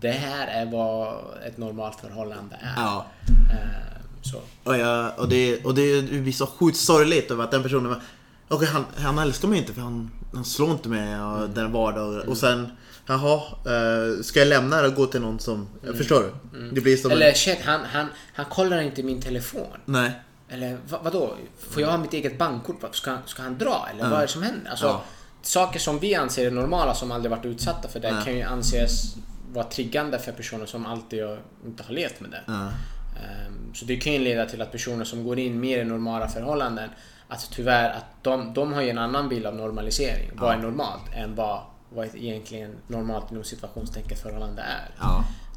det 0.00 0.10
här 0.10 0.46
är 0.46 0.66
vad 0.70 1.14
ett 1.46 1.58
normalt 1.58 2.00
förhållande 2.00 2.56
är. 2.60 2.72
Ja. 2.76 3.06
Ehm, 3.28 4.02
Så. 4.22 4.40
Och, 4.64 4.78
jag, 4.78 5.12
och, 5.18 5.28
det, 5.28 5.64
och 5.64 5.74
det 5.74 6.02
blir 6.02 6.32
så 6.32 6.46
sjukt 6.46 6.76
sorgligt 6.76 7.30
över 7.30 7.44
att 7.44 7.50
den 7.50 7.62
personen 7.62 7.88
var- 7.88 8.00
Okej, 8.48 8.68
han, 8.68 8.84
han 8.96 9.18
älskar 9.18 9.48
mig 9.48 9.58
inte 9.58 9.72
för 9.72 9.80
han, 9.80 10.10
han 10.34 10.44
slår 10.44 10.70
inte 10.70 10.88
mig 10.88 11.20
och 11.20 11.38
Mm. 11.38 11.54
den 11.54 11.72
vardag 11.72 12.28
och 12.28 12.36
sen 12.36 12.68
Jaha, 13.06 13.36
eh, 13.66 14.22
ska 14.22 14.38
jag 14.38 14.48
lämna 14.48 14.82
det 14.82 14.88
och 14.88 14.94
gå 14.94 15.06
till 15.06 15.20
någon 15.20 15.38
som... 15.38 15.68
Förstår 15.96 16.20
du? 16.52 16.70
Det 16.70 16.80
blir 16.80 16.96
som 16.96 17.10
Mm. 17.10 17.16
Eller 17.22 17.30
en, 17.30 17.36
shit, 17.36 17.58
han, 17.64 17.80
han, 17.84 18.06
han 18.34 18.44
kollar 18.46 18.80
inte 18.80 19.02
min 19.02 19.20
telefon. 19.22 19.66
Nej. 19.84 20.12
Eller 20.50 20.78
va, 20.88 20.98
vadå? 21.02 21.34
Får 21.58 21.82
jag 21.82 21.90
ha 21.90 21.98
mitt 21.98 22.12
eget 22.12 22.38
bankkort? 22.38 22.94
Ska, 22.94 23.16
ska 23.26 23.42
han 23.42 23.58
dra? 23.58 23.86
Eller 23.92 24.02
vad 24.10 24.18
är 24.18 24.22
det 24.22 24.28
som 24.28 24.42
händer? 24.42 24.70
Alltså, 24.70 24.86
Ja. 24.86 25.02
Saker 25.42 25.78
som 25.78 25.98
vi 25.98 26.14
anser 26.14 26.46
är 26.46 26.50
normala, 26.50 26.94
som 26.94 27.12
aldrig 27.12 27.30
varit 27.30 27.44
utsatta 27.44 27.88
för 27.88 28.00
det, 28.00 28.08
Ja. 28.08 28.20
kan 28.24 28.36
ju 28.36 28.42
anses 28.42 29.14
vara 29.52 29.64
triggande 29.64 30.18
för 30.18 30.32
personer 30.32 30.66
som 30.66 30.86
alltid 30.86 31.24
inte 31.66 31.82
har 31.82 31.92
levt 31.94 32.20
med 32.20 32.30
det. 32.30 32.42
Ehm, 32.52 33.74
Så 33.74 33.84
det 33.84 33.96
kan 33.96 34.12
ju 34.12 34.18
leda 34.18 34.46
till 34.46 34.62
att 34.62 34.72
personer 34.72 35.04
som 35.04 35.24
går 35.24 35.38
in 35.38 35.60
mer 35.60 35.78
i 35.78 35.84
normala 35.84 36.28
förhållanden, 36.28 36.90
att 37.28 37.50
tyvärr 37.52 37.90
att 37.90 38.04
de, 38.22 38.54
de 38.54 38.72
har 38.72 38.82
ju 38.82 38.90
en 38.90 38.98
annan 38.98 39.28
bild 39.28 39.46
av 39.46 39.54
normalisering. 39.56 40.30
Vad 40.34 40.52
är 40.54 40.58
normalt? 40.58 41.02
Än 41.14 41.34
vad, 41.34 41.60
vad 41.90 42.14
egentligen 42.14 42.76
normalt 42.86 43.30
inom 43.32 43.44
situationstecken 43.44 44.18
förhållande 44.18 44.62
är. 44.62 44.90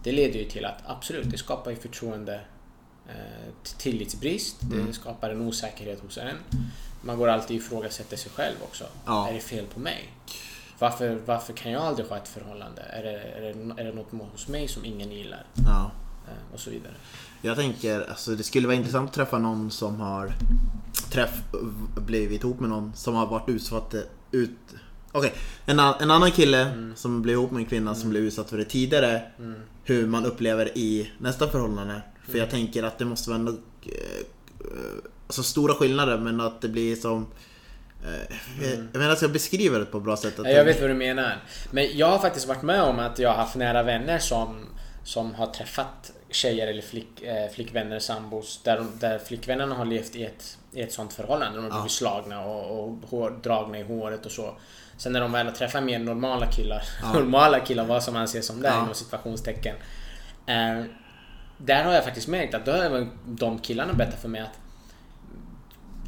Det 0.04 0.12
leder 0.12 0.40
ju 0.40 0.46
till 0.46 0.66
att 0.66 0.78
absolut, 0.86 1.32
det 1.32 1.38
skapar 1.38 1.72
ju 1.72 1.78
förtroende 1.78 2.40
tillitsbrist. 3.78 4.64
Mm. 4.64 4.86
Det 4.88 4.94
skapar 4.94 5.30
en 5.30 5.42
osäkerhet 5.42 6.02
hos 6.02 6.18
en. 6.18 6.36
Man 7.02 7.18
går 7.18 7.28
alltid 7.28 7.58
ifrågasätter 7.58 8.18
sig 8.18 8.32
själv 8.36 8.56
också. 8.64 8.84
Ja. 9.06 9.28
Är 9.30 9.34
det 9.34 9.40
fel 9.40 9.66
på 9.74 9.80
mig? 9.80 10.14
Varför, 10.80 11.20
varför 11.26 11.54
kan 11.54 11.72
jag 11.72 11.82
aldrig 11.82 12.08
ha 12.08 12.18
ett 12.18 12.28
förhållande? 12.28 12.82
Är 12.82 13.04
det, 13.04 13.22
är 13.22 13.42
det, 13.42 13.82
är 13.82 13.86
det 13.86 13.94
något 13.94 14.32
hos 14.32 14.48
mig 14.48 14.68
som 14.68 14.86
ingen 14.86 15.12
gillar? 15.12 15.46
ja. 15.66 15.92
Eh, 16.28 16.54
och 16.54 16.60
så 16.60 16.70
vidare. 16.70 16.94
Jag 17.42 17.58
tänker, 17.58 18.10
alltså 18.10 18.36
det 18.36 18.44
skulle 18.44 18.68
vara 18.68 18.76
intressant 18.78 19.10
att 19.10 19.16
träffa 19.16 19.38
någon 19.40 19.72
som 19.72 20.00
har 20.00 20.34
träff, 21.12 21.44
blivit 21.98 22.44
ihop 22.44 22.60
med 22.60 22.70
någon 22.70 22.92
som 22.96 23.16
har 23.16 23.26
varit 23.28 23.50
utsatt 23.50 23.96
ut... 24.32 24.52
Okej, 25.12 25.34
en, 25.66 25.80
an- 25.80 25.96
en 26.00 26.12
annan 26.12 26.32
kille 26.32 26.62
Mm. 26.66 26.96
som 26.96 27.22
blev 27.22 27.34
ihop 27.34 27.52
med 27.52 27.60
en 27.60 27.66
kvinna 27.66 27.96
som 27.96 28.10
blev 28.10 28.24
utsatt 28.24 28.50
för 28.50 28.58
det 28.58 28.66
tidigare. 28.66 29.22
Hur 29.84 30.08
man 30.08 30.26
upplever 30.26 30.78
i 30.78 31.12
nästa 31.18 31.48
förhållande. 31.50 32.02
För 32.24 32.30
Mm. 32.32 32.40
jag 32.40 32.50
tänker 32.50 32.84
att 32.84 32.98
det 32.98 33.06
måste 33.06 33.30
vara 33.30 33.40
ändå, 33.40 33.52
eh, 33.52 34.20
eh, 34.60 35.04
alltså 35.28 35.44
stora 35.44 35.74
skillnader 35.74 36.18
men 36.18 36.42
att 36.42 36.62
det 36.62 36.68
blir 36.68 36.96
som... 36.96 37.28
Eh, 38.06 38.36
jag, 38.62 38.72
jag 38.72 38.80
menar, 38.94 39.08
jag 39.10 39.18
ska 39.18 39.28
beskriva 39.28 39.78
det 39.78 39.86
på 39.86 39.98
ett 39.98 40.04
bra 40.04 40.18
sätt. 40.18 40.34
Att 40.34 40.40
Mm. 40.40 40.52
Ja, 40.52 40.58
jag 40.58 40.66
vet 40.66 40.82
vad 40.82 40.90
du 40.90 40.94
menar. 40.94 41.38
Men 41.72 41.98
jag 41.98 42.08
har 42.08 42.20
faktiskt 42.20 42.48
varit 42.48 42.62
med 42.62 42.82
om 42.84 43.00
att 43.00 43.20
jag 43.20 43.30
har 43.30 43.36
haft 43.36 43.56
nära 43.56 43.84
vänner 43.84 44.20
som, 44.20 44.66
som 45.04 45.34
har 45.36 45.48
träffat 45.48 46.12
tjejer 46.30 46.68
eller 46.68 46.82
flick, 46.82 47.24
flickvänner, 47.56 48.00
sambos, 48.00 48.62
där, 48.64 48.86
där 49.00 49.20
flickvännerna 49.20 49.76
har 49.76 49.86
levt 49.86 50.16
i 50.16 50.24
ett, 50.24 50.58
i 50.72 50.82
ett 50.82 50.94
sånt 50.94 51.14
förhållande. 51.14 51.58
De 51.58 51.64
har 51.72 51.72
blivit 51.80 51.92
slagna 51.92 52.46
och, 52.46 52.84
och 52.84 52.98
hår, 53.10 53.40
dragna 53.44 53.80
i 53.80 53.84
håret 53.84 54.26
och 54.26 54.32
så. 54.32 54.56
Sen 54.98 55.14
när 55.14 55.22
de 55.22 55.32
väl 55.32 55.46
har 55.46 55.54
träffat 55.54 55.84
mer 55.84 56.00
normala 56.00 56.46
killar, 56.52 56.84
normala 57.14 57.60
killar, 57.60 57.86
vad 57.86 58.04
som 58.04 58.16
anses 58.16 58.48
som 58.48 58.62
det 58.62 58.68
Ja. 58.68 58.82
inom 58.84 58.94
situationstecken. 58.94 59.76
Eh, 60.48 60.84
där 61.66 61.84
har 61.84 61.94
jag 61.94 62.04
faktiskt 62.04 62.28
märkt 62.28 62.54
att 62.54 62.66
då 62.66 62.72
har 62.72 62.80
även 62.80 63.12
de 63.26 63.60
killarna 63.60 63.94
berättat 63.94 64.22
för 64.22 64.30
mig 64.30 64.42
att 64.42 64.60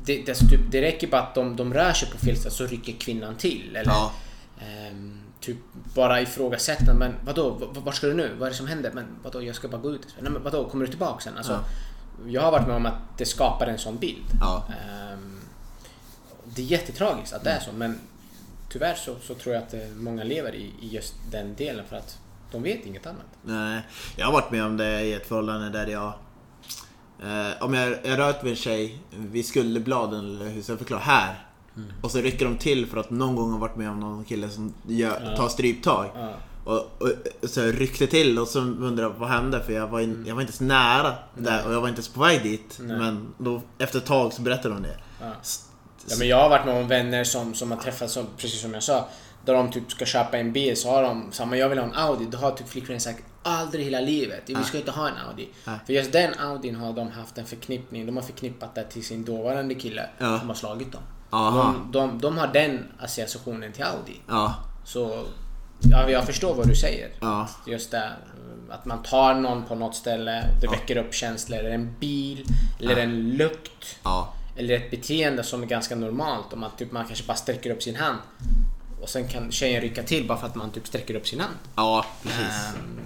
det, 0.05 0.23
det, 0.25 0.33
typ, 0.35 0.59
det 0.71 0.81
räcker 0.81 1.07
bara 1.07 1.21
att 1.21 1.35
de, 1.35 1.55
de 1.55 1.73
rör 1.73 1.93
sig 1.93 2.09
på 2.11 2.17
fel 2.17 2.37
sätt 2.37 2.53
så 2.53 2.65
rycker 2.65 2.93
kvinnan 2.93 3.35
till. 3.35 3.75
Eller, 3.75 3.91
Ja. 3.91 4.11
ehm, 4.61 5.19
typ 5.39 5.57
bara 5.95 6.21
ifrågasätta. 6.21 6.93
Men 6.93 7.13
vadå, 7.25 7.71
vart 7.73 7.95
ska 7.95 8.07
du 8.07 8.13
nu? 8.13 8.35
Vad 8.39 8.47
är 8.47 8.51
det 8.51 8.57
som 8.57 8.67
händer? 8.67 8.91
Men 8.93 9.05
vadå, 9.23 9.43
jag 9.43 9.55
ska 9.55 9.67
bara 9.67 9.81
gå 9.81 9.91
ut. 9.91 10.07
Nej, 10.21 10.31
men 10.31 10.43
vadå, 10.43 10.69
kommer 10.69 10.85
du 10.85 10.91
tillbaka 10.91 11.19
sen? 11.23 11.37
Alltså, 11.37 11.59
Jag 12.27 12.41
har 12.41 12.51
varit 12.51 12.67
med 12.67 12.75
om 12.75 12.85
att 12.85 13.17
det 13.17 13.25
skapar 13.25 13.67
en 13.67 13.77
sån 13.77 13.97
bild. 13.97 14.25
Ja. 14.41 14.67
Ehm, 14.69 15.39
det 16.45 16.61
är 16.61 16.65
jättetragiskt 16.65 17.33
att 17.33 17.43
det 17.43 17.49
är 17.49 17.59
så 17.59 17.71
men 17.71 17.99
tyvärr 18.69 18.95
så, 18.95 19.15
så 19.21 19.33
tror 19.33 19.55
jag 19.55 19.63
att 19.63 19.73
eh, 19.73 19.79
många 19.95 20.23
lever 20.23 20.55
i, 20.55 20.71
i 20.81 20.87
just 20.87 21.13
den 21.31 21.55
delen 21.55 21.85
för 21.89 21.95
att 21.95 22.17
de 22.51 22.63
vet 22.63 22.85
inget 22.85 23.05
annat. 23.05 23.25
Nej, 23.41 23.81
jag 24.15 24.25
har 24.25 24.33
varit 24.33 24.51
med 24.51 24.65
om 24.65 24.77
det 24.77 25.01
i 25.01 25.13
ett 25.13 25.27
förhållande 25.27 25.69
där 25.69 25.87
jag... 25.87 26.13
Eh, 27.23 27.63
om 27.63 27.73
jag, 27.73 27.97
jag 28.03 28.19
rört 28.19 28.43
med 28.43 28.49
en 28.49 28.55
tjej 28.55 28.99
vid 29.09 29.45
skulderbladen, 29.45 30.19
eller 30.19 30.49
hur 30.49 30.61
ska 30.61 30.71
jag 30.71 30.79
förklara? 30.79 31.01
Här. 31.01 31.45
Mm. 31.75 31.89
Och 32.01 32.11
så 32.11 32.17
rycker 32.17 32.45
de 32.45 32.57
till 32.57 32.87
för 32.87 32.97
att 32.97 33.09
någon 33.09 33.35
gång 33.35 33.51
har 33.51 33.59
varit 33.59 33.75
med 33.75 33.89
om 33.89 33.99
någon 33.99 34.23
kille 34.25 34.49
som 34.49 34.73
gör, 34.87 35.35
tar 35.37 35.47
stryptag. 35.47 36.09
Ja. 36.15 36.33
Och, 36.65 37.01
och, 37.01 37.09
och 37.41 37.49
så 37.49 37.59
jag 37.59 37.81
ryckte 37.81 38.07
till 38.07 38.39
och 38.39 38.47
så 38.47 38.59
undrar 38.59 39.03
jag 39.03 39.09
vad 39.09 39.29
hände? 39.29 39.63
För 39.63 39.73
jag 39.73 39.87
var, 39.87 39.99
in, 39.99 40.23
jag 40.27 40.35
var 40.35 40.41
inte 40.41 40.53
så 40.53 40.63
nära 40.63 41.13
där 41.33 41.67
och 41.67 41.73
jag 41.73 41.81
var 41.81 41.89
inte 41.89 42.01
så 42.01 42.11
på 42.11 42.19
väg 42.19 42.43
dit. 42.43 42.79
Mm. 42.79 42.97
Nej. 42.97 42.97
Men 42.97 43.33
då, 43.37 43.61
efter 43.77 43.97
ett 43.97 44.05
tag 44.05 44.33
så 44.33 44.41
berättade 44.41 44.73
de 44.73 44.83
det. 44.83 44.97
Ja. 45.21 45.31
Ja, 46.07 46.15
men 46.19 46.27
jag 46.27 46.37
har 46.37 46.49
varit 46.49 46.65
med 46.65 46.81
om 46.81 46.87
vänner 46.87 47.23
som, 47.23 47.53
som 47.53 47.71
har 47.71 47.77
träffats, 47.77 48.13
som, 48.13 48.25
precis 48.37 48.61
som 48.61 48.73
jag 48.73 48.83
sa, 48.83 49.07
där 49.45 49.53
de 49.53 49.71
typ 49.71 49.91
ska 49.91 50.05
köpa 50.05 50.37
en 50.37 50.51
bil 50.53 50.77
så 50.77 50.89
har 50.89 51.03
de 51.03 51.31
samma, 51.31 51.57
jag 51.57 51.69
vill 51.69 51.77
ha 51.79 51.85
en 51.85 51.93
Audi, 51.95 52.25
då 52.31 52.37
har 52.37 52.51
typ 52.51 52.67
flickvännen 52.69 53.01
sagt 53.01 53.23
aldrig 53.43 53.81
i 53.81 53.85
hela 53.85 53.99
livet, 53.99 54.43
vi 54.45 54.63
ska 54.63 54.77
inte 54.77 54.91
ha 54.91 55.07
en 55.07 55.13
Audi. 55.29 55.47
För 55.85 55.93
just 55.93 56.11
den 56.11 56.33
Audin 56.39 56.75
har 56.75 56.93
de 56.93 57.11
haft 57.11 57.37
en 57.37 57.45
förknippning, 57.45 58.05
de 58.05 58.15
har 58.17 58.23
förknippat 58.23 58.75
det 58.75 58.83
till 58.83 59.05
sin 59.05 59.25
dåvarande 59.25 59.75
kille 59.75 60.09
Ja. 60.17 60.39
som 60.39 60.47
har 60.47 60.55
slagit 60.55 60.91
dem. 60.91 61.01
De, 61.31 61.91
de, 61.91 62.19
de 62.19 62.37
har 62.37 62.47
den 62.47 62.85
associationen 62.99 63.71
till 63.73 63.83
Audi. 63.83 64.19
Ja, 64.27 64.55
Så 64.85 65.23
ja, 65.91 66.09
jag 66.09 66.25
förstår 66.25 66.55
vad 66.55 66.67
du 66.67 66.75
säger. 66.75 67.09
ja, 67.21 67.49
Just 67.67 67.91
det, 67.91 68.11
att 68.69 68.85
man 68.85 69.03
tar 69.03 69.33
någon 69.33 69.63
på 69.65 69.75
något 69.75 69.95
ställe, 69.95 70.43
det 70.61 70.67
väcker 70.67 70.97
upp 70.97 71.13
känslor. 71.13 71.59
Eller 71.59 71.69
en 71.69 71.95
bil, 71.99 72.45
eller 72.79 72.97
en 72.97 73.29
lukt. 73.37 73.97
ja. 74.03 74.33
Eller 74.57 74.75
ett 74.75 74.91
beteende 74.91 75.43
som 75.43 75.63
är 75.63 75.67
ganska 75.67 75.95
normalt. 75.95 76.53
Om 76.53 76.59
man, 76.59 76.69
typ, 76.77 76.91
man 76.91 77.05
kanske 77.05 77.25
bara 77.27 77.37
sträcker 77.37 77.69
upp 77.69 77.83
sin 77.83 77.95
hand. 77.95 78.17
Och 79.05 79.11
sen 79.11 79.27
kan 79.27 79.51
tjejen 79.51 79.81
rycka 79.81 80.03
till 80.03 80.27
bara 80.27 80.37
för 80.37 80.47
att 80.47 80.55
man 80.55 80.71
typ 80.71 80.87
sträcker 80.87 81.15
upp 81.15 81.27
sin 81.27 81.39
hand. 81.39 81.55
Ja, 81.75 82.05
precis. 82.23 82.39
Ehm, 82.39 82.99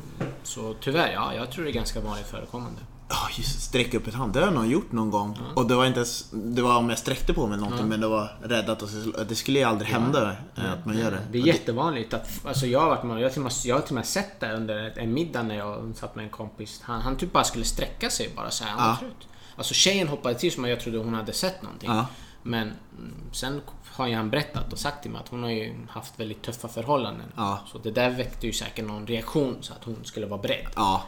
så 0.43 0.76
tyvärr, 0.82 1.14
ja, 1.14 1.34
jag 1.34 1.52
tror 1.52 1.64
det 1.64 1.72
är 1.72 1.74
ganska 1.74 2.00
vanligt 2.00 2.28
förekommande. 2.28 2.82
Ja, 3.10 3.16
just 3.38 3.62
sträcka 3.62 3.97
upp 3.97 4.08
ett 4.08 4.14
hand. 4.14 4.34
Det 4.34 4.39
har 4.39 4.47
jag 4.47 4.56
nog 4.56 4.66
gjort 4.66 4.91
någon 4.91 5.12
gång. 5.12 5.38
Och 5.56 5.68
det 5.68 5.76
var 5.76 5.86
inte 5.86 6.00
ens, 6.00 6.30
Det 6.32 6.62
var 6.62 6.78
om 6.78 6.89
jag 6.89 7.00
sträckte 7.00 7.34
på 7.34 7.47
mig 7.47 7.58
någonting 7.58 7.88
men 7.88 8.02
det 8.02 8.08
var 8.08 8.38
rädd 8.43 8.70
att 8.70 8.84
det, 9.30 9.36
skulle 9.36 9.60
ju 9.60 9.66
aldrig 9.66 9.89
hända 9.89 10.36
eh, 10.56 10.74
att 10.74 10.86
man 10.86 10.97
gör 10.97 11.12
det. 11.12 11.20
Det 11.32 11.38
är 11.38 11.47
jättevanligt 11.47 12.14
att, 12.14 12.45
alltså 12.45 12.66
jag 12.66 12.80
har 12.80 12.89
varit 12.89 13.04
med, 13.04 13.20
jag 13.20 13.26
har 13.26 13.30
till 13.30 13.39
och 13.39 13.43
med, 13.43 13.54
jag 13.64 13.76
har 13.76 13.82
till 13.82 13.91
och 13.91 13.95
med 13.95 14.06
sett 14.06 14.39
det 14.39 14.54
under 14.54 15.00
en 15.00 15.14
middag 15.14 15.43
när 15.43 15.56
jag 15.56 15.93
satt 15.95 16.16
med 16.16 16.24
en 16.24 16.32
kompis. 16.32 16.82
Han, 16.84 17.02
han 17.02 17.18
typ 17.18 17.34
bara 17.34 17.43
skulle 17.43 17.66
sträcka 17.66 18.10
sig 18.10 18.34
bara 18.36 18.52
så 18.52 18.64
här, 18.64 18.72
han 18.72 18.97
Ja. 19.02 19.08
Alltså 19.56 19.74
tjejen 19.74 20.08
hoppade 20.08 20.36
till 20.36 20.52
som 20.52 20.66
jag 20.66 20.80
trodde 20.80 20.97
hon 20.97 21.14
hade 21.14 21.34
sett 21.34 21.62
någonting. 21.62 21.89
Ja. 21.89 22.06
Men 22.43 22.62
mm, 22.62 23.14
sen 23.32 23.62
har 24.00 24.08
ju 24.08 24.16
han 24.16 24.30
berättat 24.30 24.74
och 24.74 24.80
sagt 24.80 25.02
till 25.02 25.12
mig 25.12 25.22
att 25.22 25.28
hon 25.30 25.43
har 25.43 25.50
ju 25.50 25.76
haft 25.89 26.20
väldigt 26.20 26.41
tuffa 26.41 26.68
förhållanden. 26.68 27.28
Ja. 27.36 27.60
Så 27.72 27.78
det 27.78 27.91
där 27.91 28.10
väckte 28.10 28.47
ju 28.47 28.54
säkert 28.54 28.86
någon 28.88 29.08
reaktion 29.08 29.58
så 29.62 29.74
att 29.74 29.84
hon 29.84 29.95
skulle 30.04 30.26
vara 30.26 30.41
beredd. 30.41 30.68
Ja, 30.76 31.04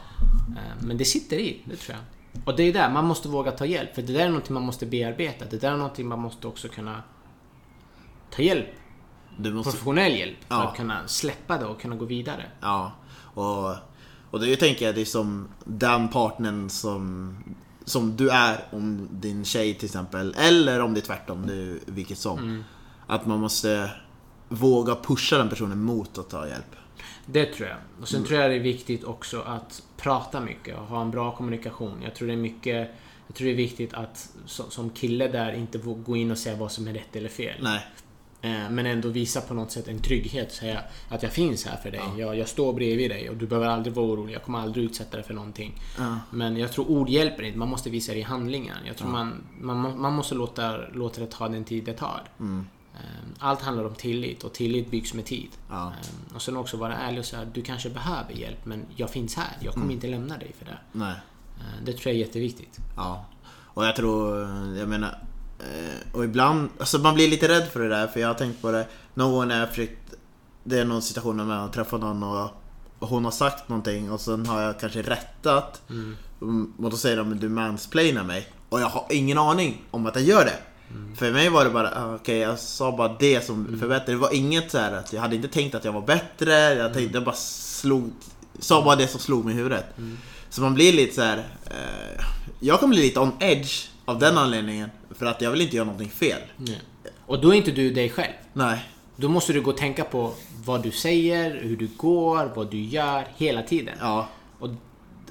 Eh, 0.56 0.84
Men 0.86 0.98
det 0.98 1.04
sitter 1.04 1.36
i, 1.36 1.62
det 1.64 1.76
tror 1.76 1.96
jag. 1.96 2.42
Och 2.46 2.56
det 2.56 2.62
är 2.62 2.72
där, 2.72 2.90
man 2.90 3.04
måste 3.04 3.28
våga 3.28 3.50
ta 3.50 3.66
hjälp. 3.66 3.94
För 3.94 4.02
det 4.02 4.12
där 4.12 4.20
är 4.20 4.28
någonting 4.28 4.54
man 4.54 4.62
måste 4.62 4.86
bearbeta. 4.86 5.44
Det 5.50 5.58
där 5.58 5.72
är 5.72 5.76
någonting 5.76 6.06
man 6.08 6.18
måste 6.18 6.46
också 6.46 6.68
kunna 6.68 7.02
ta 8.30 8.42
hjälp 8.42 8.66
du 9.36 9.52
måste... 9.52 9.70
professionell 9.70 10.12
hjälp 10.18 10.36
för 10.48 10.54
Ja. 10.54 10.68
att 10.68 10.76
kunna 10.76 11.08
släppa 11.08 11.58
det 11.58 11.64
och 11.66 11.80
kunna 11.80 11.96
gå 11.96 12.04
vidare. 12.04 12.44
Ja. 12.60 12.92
Och, 13.34 13.74
och 14.30 14.40
det 14.40 14.56
tänker 14.56 14.86
jag, 14.86 14.94
det 14.94 15.00
är 15.00 15.04
som 15.04 15.48
den 15.64 16.08
partnern 16.08 16.70
som, 16.70 17.36
som 17.84 18.16
du 18.16 18.30
är 18.30 18.64
om 18.70 19.08
din 19.10 19.44
tjej 19.44 19.74
till 19.74 19.86
exempel. 19.86 20.34
Eller 20.38 20.80
om 20.80 20.94
det 20.94 21.00
är 21.00 21.04
tvärtom, 21.06 21.46
det 21.46 21.54
är 21.54 21.78
vilket 21.86 22.18
som. 22.18 22.38
Mm. 22.38 22.64
Att 23.12 23.26
man 23.26 23.40
måste 23.40 23.90
våga 24.48 24.94
pusha 24.94 25.38
den 25.38 25.48
personen 25.48 25.82
mot 25.82 26.18
att 26.18 26.30
ta 26.30 26.48
hjälp. 26.48 26.76
Det 27.26 27.46
tror 27.46 27.68
jag. 27.68 27.78
Och 28.00 28.08
sen 28.08 28.24
tror 28.24 28.40
jag 28.40 28.50
det 28.50 28.56
är 28.56 28.60
viktigt 28.60 29.04
också 29.04 29.40
att 29.40 29.82
prata 29.96 30.40
mycket 30.40 30.78
och 30.78 30.84
ha 30.86 31.02
en 31.02 31.10
bra 31.10 31.36
kommunikation. 31.36 32.02
Jag 32.04 32.14
tror 32.14 32.28
det 32.28 32.34
är 32.34 32.36
mycket 32.36 32.90
jag 33.26 33.36
tror 33.36 33.46
det 33.46 33.52
är 33.52 33.56
viktigt 33.56 33.94
att 33.94 34.28
som, 34.46 34.90
kille 34.90 35.28
där 35.28 35.52
inte 35.52 35.78
gå 35.78 36.16
in 36.16 36.30
och 36.30 36.38
säga 36.38 36.56
vad 36.56 36.72
som 36.72 36.88
är 36.88 36.92
rätt 36.92 37.16
eller 37.16 37.28
fel. 37.28 37.54
Nej. 37.62 37.86
Eh, 38.42 38.70
Men 38.70 38.86
ändå 38.86 39.08
visa 39.08 39.40
på 39.40 39.54
något 39.54 39.70
sätt 39.70 39.88
en 39.88 39.98
trygghet. 39.98 40.52
Säga 40.52 40.80
att 41.08 41.22
jag 41.22 41.32
finns 41.32 41.66
här 41.66 41.76
för 41.76 41.90
dig. 41.90 42.02
Jag, 42.18 42.38
jag 42.38 42.48
står 42.48 42.72
bredvid 42.72 43.10
dig 43.10 43.30
och 43.30 43.36
du 43.36 43.46
behöver 43.46 43.68
aldrig 43.68 43.94
vara 43.94 44.06
orolig. 44.06 44.34
Jag 44.34 44.42
kommer 44.42 44.58
aldrig 44.58 44.84
utsätta 44.84 45.16
dig 45.16 45.26
för 45.26 45.34
någonting. 45.34 45.74
Ja. 45.98 46.18
Men 46.30 46.56
jag 46.56 46.72
tror 46.72 46.90
ord 46.90 47.08
hjälper 47.08 47.42
inte. 47.42 47.58
Man 47.58 47.68
måste 47.68 47.90
visa 47.90 48.12
det 48.12 48.18
i 48.18 48.22
handlingar. 48.22 48.76
Jag 48.86 48.96
tror 48.96 49.08
man, 49.08 49.44
man, 49.60 49.76
må- 49.76 49.96
man 49.96 50.12
måste 50.12 50.34
låta, 50.34 50.76
låta 50.92 51.20
det 51.20 51.26
ta 51.26 51.48
den 51.48 51.64
tid 51.64 51.84
det 51.84 51.92
tar. 51.92 52.22
Mm. 52.40 52.66
Eh, 53.02 53.08
Allt 53.38 53.60
handlar 53.62 53.84
om 53.84 53.94
tillit 53.94 54.44
och 54.44 54.52
tillit 54.52 54.90
byggs 54.90 55.14
med 55.14 55.24
tid. 55.26 55.48
Ja. 55.70 55.86
Eh, 55.86 56.34
Och 56.34 56.42
sen 56.42 56.56
också 56.56 56.76
vara 56.76 56.96
ärlig 56.96 57.18
och 57.20 57.24
säga 57.26 57.44
du 57.44 57.62
kanske 57.62 57.90
behöver 57.90 58.32
hjälp 58.32 58.64
men 58.64 58.84
jag 58.96 59.10
finns 59.10 59.34
här. 59.34 59.56
Jag 59.60 59.74
kommer 59.74 59.92
inte 59.92 60.06
lämna 60.06 60.38
dig 60.38 60.54
för 60.58 60.64
det. 60.64 60.78
Nej. 60.92 61.14
Eh, 61.58 61.84
Det 61.84 61.92
tror 61.92 62.06
jag 62.06 62.14
är 62.14 62.18
jätteviktigt. 62.26 62.78
Ja. 62.96 63.24
Och 63.74 63.84
jag 63.86 63.96
tror, 63.96 64.38
jag 64.78 64.88
menar... 64.88 65.18
Och 66.14 66.24
ibland, 66.24 66.68
alltså 66.78 66.98
man 66.98 67.14
blir 67.14 67.28
lite 67.30 67.48
rädd 67.48 67.68
för 67.68 67.80
det 67.80 67.88
där 67.88 68.06
för 68.06 68.20
jag 68.20 68.28
har 68.28 68.34
tänkt 68.34 68.62
på 68.62 68.70
det 68.70 68.86
någon 69.14 69.32
gång 69.32 69.48
när 69.48 69.60
jag 69.60 69.68
försökt 69.68 70.14
Det 70.64 70.78
är 70.78 70.84
någon 70.84 71.02
situation 71.02 71.36
när 71.48 71.60
jag 71.60 71.72
träffar 71.72 71.98
någon 71.98 72.22
och, 72.22 72.50
och 72.98 73.08
hon 73.08 73.24
har 73.24 73.30
sagt 73.32 73.68
någonting 73.68 74.10
och 74.10 74.20
sen 74.20 74.46
har 74.46 74.60
jag 74.62 74.80
kanske 74.80 75.02
rättat 75.02 75.82
Mm, 75.90 76.72
Och 76.78 76.90
då 76.90 76.96
säger 76.96 77.16
de 77.16 77.38
du 77.38 77.48
mansplainar 77.48 78.24
mig 78.24 78.48
Och 78.68 78.80
jag 78.80 78.86
har 78.88 79.06
ingen 79.10 79.38
aning 79.38 79.84
om 79.90 80.06
att 80.06 80.14
jag 80.14 80.24
gör 80.24 80.44
det 80.44 80.58
För 81.16 81.32
mig 81.32 81.48
var 81.48 81.64
det 81.64 81.70
bara, 81.70 81.90
ah, 81.94 82.14
okej 82.14 82.38
jag 82.38 82.58
sa 82.58 82.96
bara 82.96 83.16
det 83.18 83.44
som 83.44 83.78
förbättrade 83.80 84.12
Det 84.12 84.16
var 84.16 84.34
inget 84.34 84.70
så 84.70 84.78
här 84.78 84.92
att 84.92 85.12
jag 85.12 85.20
hade 85.20 85.36
inte 85.36 85.48
tänkt 85.48 85.74
att 85.74 85.84
jag 85.84 85.92
var 85.92 86.02
bättre 86.02 86.52
Jag 86.74 86.94
tänkte, 86.94 87.16
jag 87.16 87.24
bara 87.24 87.34
slog 87.34 88.12
Sa 88.58 88.82
bara 88.82 88.96
det 88.96 89.08
som 89.08 89.20
slog 89.20 89.44
mig 89.44 89.54
i 89.54 89.56
huvudet 89.56 89.86
Så 90.50 90.60
man 90.60 90.74
blir 90.74 90.92
lite 90.92 91.14
så 91.14 91.22
här. 91.22 91.38
Eh, 91.66 92.24
jag 92.60 92.80
kan 92.80 92.90
bli 92.90 93.02
lite 93.02 93.20
on 93.20 93.32
edge 93.40 93.88
av 94.04 94.18
den 94.18 94.38
anledningen. 94.38 94.90
För 95.10 95.26
att 95.26 95.40
jag 95.40 95.50
vill 95.50 95.60
inte 95.60 95.76
göra 95.76 95.84
någonting 95.84 96.10
fel. 96.10 96.40
Nej. 96.56 96.80
Och 97.26 97.40
då 97.40 97.50
är 97.50 97.54
inte 97.54 97.70
du 97.70 97.90
dig 97.90 98.10
själv. 98.10 98.32
Nej. 98.52 98.88
Då 99.16 99.28
måste 99.28 99.52
du 99.52 99.60
gå 99.60 99.70
och 99.70 99.76
tänka 99.76 100.04
på 100.04 100.34
vad 100.64 100.82
du 100.82 100.90
säger, 100.90 101.60
hur 101.62 101.76
du 101.76 101.88
går, 101.96 102.52
vad 102.54 102.70
du 102.70 102.80
gör 102.80 103.26
hela 103.36 103.62
tiden. 103.62 103.94
Ja. 104.00 104.28
Och, 104.58 104.68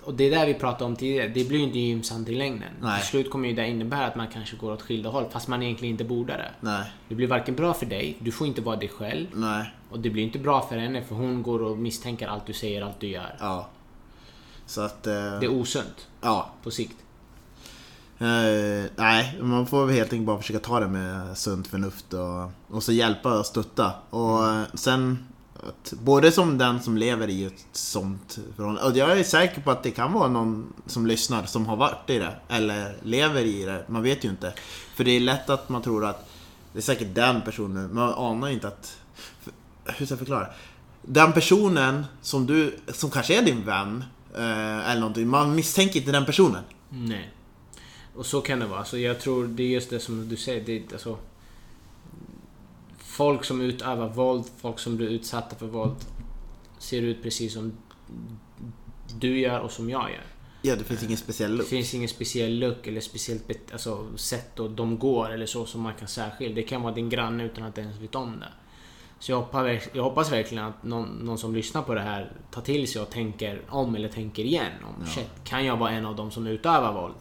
och 0.04 0.14
det 0.14 0.24
är 0.24 0.32
där 0.32 0.46
vi 0.46 0.54
pratade 0.54 0.86
om 0.86 0.96
tidigare. 0.96 1.28
Det 1.28 1.48
blir 1.48 1.58
ju 1.58 1.64
inte 1.64 1.80
gynnsamt 1.80 2.30
i 2.30 2.36
längden. 2.36 2.70
Nej. 2.82 3.00
Till 3.00 3.10
slut 3.10 3.30
kommer 3.32 3.50
ju 3.50 3.56
det 3.56 3.68
innebära 3.68 4.06
att 4.06 4.16
man 4.16 4.28
kanske 4.28 4.56
går 4.58 4.72
åt 4.72 4.82
skilda 4.82 5.10
håll 5.10 5.26
fast 5.32 5.48
man 5.48 5.64
egentligen 5.64 5.92
inte 5.92 6.04
borde 6.04 6.34
det. 6.34 6.52
Nej. 6.62 6.92
Det 7.10 7.16
blir 7.16 7.28
varken 7.28 7.56
bra 7.56 7.74
för 7.74 7.86
dig, 7.86 8.18
du 8.20 8.32
får 8.32 8.48
inte 8.48 8.62
vara 8.62 8.76
dig 8.76 8.90
själv. 8.90 9.28
Nej. 9.34 9.74
Och 9.90 10.00
det 10.00 10.10
blir 10.10 10.24
inte 10.24 10.40
bra 10.40 10.68
för 10.70 10.78
henne 10.78 11.04
för 11.04 11.16
hon 11.16 11.44
går 11.44 11.62
och 11.64 11.78
misstänker 11.78 12.28
allt 12.28 12.46
du 12.46 12.54
säger, 12.54 12.82
allt 12.82 13.00
du 13.00 13.08
gör. 13.08 13.36
Ja. 13.40 13.70
Så 14.66 14.82
att... 14.82 15.08
eh, 15.08 15.14
Det 15.14 15.46
är 15.46 15.52
osunt 15.52 16.08
ja. 16.22 16.50
på 16.64 16.72
sikt. 16.72 16.96
Eh, 18.20 18.90
nej, 18.96 19.38
man 19.42 19.68
får 19.68 19.86
väl 19.86 19.96
helt 19.96 20.14
enkelt 20.14 20.28
bara 20.28 20.38
försöka 20.38 20.60
ta 20.60 20.80
det 20.80 20.88
med 20.88 21.38
sunt 21.38 21.68
förnuft 21.68 22.14
och, 22.14 22.76
och 22.76 22.84
så 22.84 22.92
hjälpa 22.92 23.40
och 23.40 23.46
stötta. 23.46 23.92
Och 24.10 24.48
eh, 24.50 24.64
sen, 24.74 25.28
att, 25.68 25.94
både 26.04 26.32
som 26.32 26.58
den 26.58 26.82
som 26.82 26.98
lever 26.98 27.28
i 27.30 27.46
ett 27.46 27.66
sånt 27.72 28.40
förhållande. 28.56 28.90
Och 28.90 28.98
jag 28.98 29.20
är 29.20 29.24
säker 29.24 29.62
på 29.62 29.72
att 29.72 29.84
det 29.84 29.92
kan 29.92 30.14
vara 30.14 30.28
någon 30.28 30.74
som 30.86 31.08
lyssnar 31.08 31.46
som 31.46 31.66
har 31.66 31.76
varit 31.76 32.10
i 32.10 32.18
det. 32.20 32.36
Eller 32.50 32.98
lever 33.04 33.42
i 33.44 33.64
det. 33.66 33.86
Man 33.88 34.04
vet 34.04 34.26
ju 34.26 34.30
inte. 34.30 34.54
För 34.96 35.04
det 35.04 35.12
är 35.12 35.20
lätt 35.20 35.50
att 35.50 35.70
man 35.70 35.82
tror 35.82 36.06
att 36.06 36.30
det 36.74 36.80
är 36.80 36.84
säkert 36.84 37.16
den 37.16 37.42
personen. 37.42 37.94
Man 37.96 38.14
anar 38.14 38.48
ju 38.48 38.54
inte 38.54 38.68
att... 38.68 38.98
för- 39.42 39.54
Hur 39.86 40.06
ska 40.06 40.12
jag 40.14 40.20
förklara? 40.20 40.48
Den 41.02 41.34
personen 41.34 42.06
som 42.22 42.46
du, 42.46 42.76
som 42.94 43.10
kanske 43.12 43.38
är 43.40 43.46
din 43.46 43.66
vän. 43.66 44.04
Eh, 44.36 44.90
eller 44.90 45.00
någonting. 45.00 45.28
Man 45.28 45.56
misstänker 45.56 46.00
inte 46.00 46.12
den 46.12 46.26
personen. 46.26 46.64
Nej. 46.90 47.32
Och 48.16 48.26
så 48.26 48.42
kan 48.42 48.60
det 48.60 48.66
vara. 48.66 48.86
Så 48.86 48.98
jag 48.98 49.20
tror 49.20 49.48
det 49.48 49.64
är 49.64 49.68
just 49.68 49.90
det 49.90 50.00
som 50.00 50.30
du 50.30 50.36
säger. 50.38 50.66
Det 50.66 50.94
alltså, 50.94 51.18
folk 53.22 53.46
som 53.46 53.62
utövar 53.62 54.10
våld, 54.10 54.46
folk 54.58 54.80
som 54.80 54.98
blir 54.98 55.10
utsatta 55.10 55.56
för 55.56 55.66
våld 55.66 55.96
ser 56.78 57.02
ut 57.02 57.24
precis 57.24 57.54
som 57.54 57.74
du 59.20 59.40
gör 59.40 59.60
och 59.60 59.72
som 59.72 59.90
jag 59.90 60.10
gör. 60.10 60.26
Ja, 60.62 60.76
det 60.76 60.84
finns 60.84 61.04
ingen 61.04 61.18
speciell 61.18 61.52
Det 61.52 61.58
look. 61.58 61.68
finns 61.68 61.94
ingen 61.94 62.10
speciell 62.10 62.60
look 62.60 62.88
eller 62.88 63.02
speciellt 63.02 63.72
alltså, 63.72 64.18
sätt 64.18 64.60
och 64.60 64.72
de 64.72 65.00
går 65.00 65.32
eller 65.32 65.46
så 65.46 65.66
som 65.66 65.82
man 65.82 65.94
kan 65.94 66.08
särskilja. 66.08 66.56
Det 66.56 66.64
kan 66.64 66.82
vara 66.82 66.94
din 66.94 67.10
granne 67.10 67.44
utan 67.44 67.64
att 67.64 67.78
ens 67.78 67.98
vet 67.98 68.16
om 68.16 68.40
det. 68.40 68.48
Så 69.20 69.32
jag 69.32 69.38
hoppas, 69.42 69.82
jag 69.94 70.04
hoppas 70.04 70.32
verkligen 70.32 70.64
att 70.64 70.84
någon, 70.84 71.08
någon 71.08 71.38
som 71.38 71.56
lyssnar 71.56 71.82
på 71.82 71.94
det 71.94 72.02
här 72.02 72.32
tar 72.52 72.62
till 72.62 72.88
sig 72.88 73.02
och 73.02 73.10
tänker 73.10 73.62
om 73.70 73.96
eller 73.96 74.10
tänker 74.10 74.44
igen. 74.44 74.72
Om, 74.84 75.06
shit, 75.06 75.30
kan 75.44 75.66
jag 75.66 75.78
vara 75.78 75.92
en 75.92 76.06
av 76.06 76.16
dem 76.16 76.32
som 76.32 76.48
utövar 76.48 76.94
våld? 76.94 77.16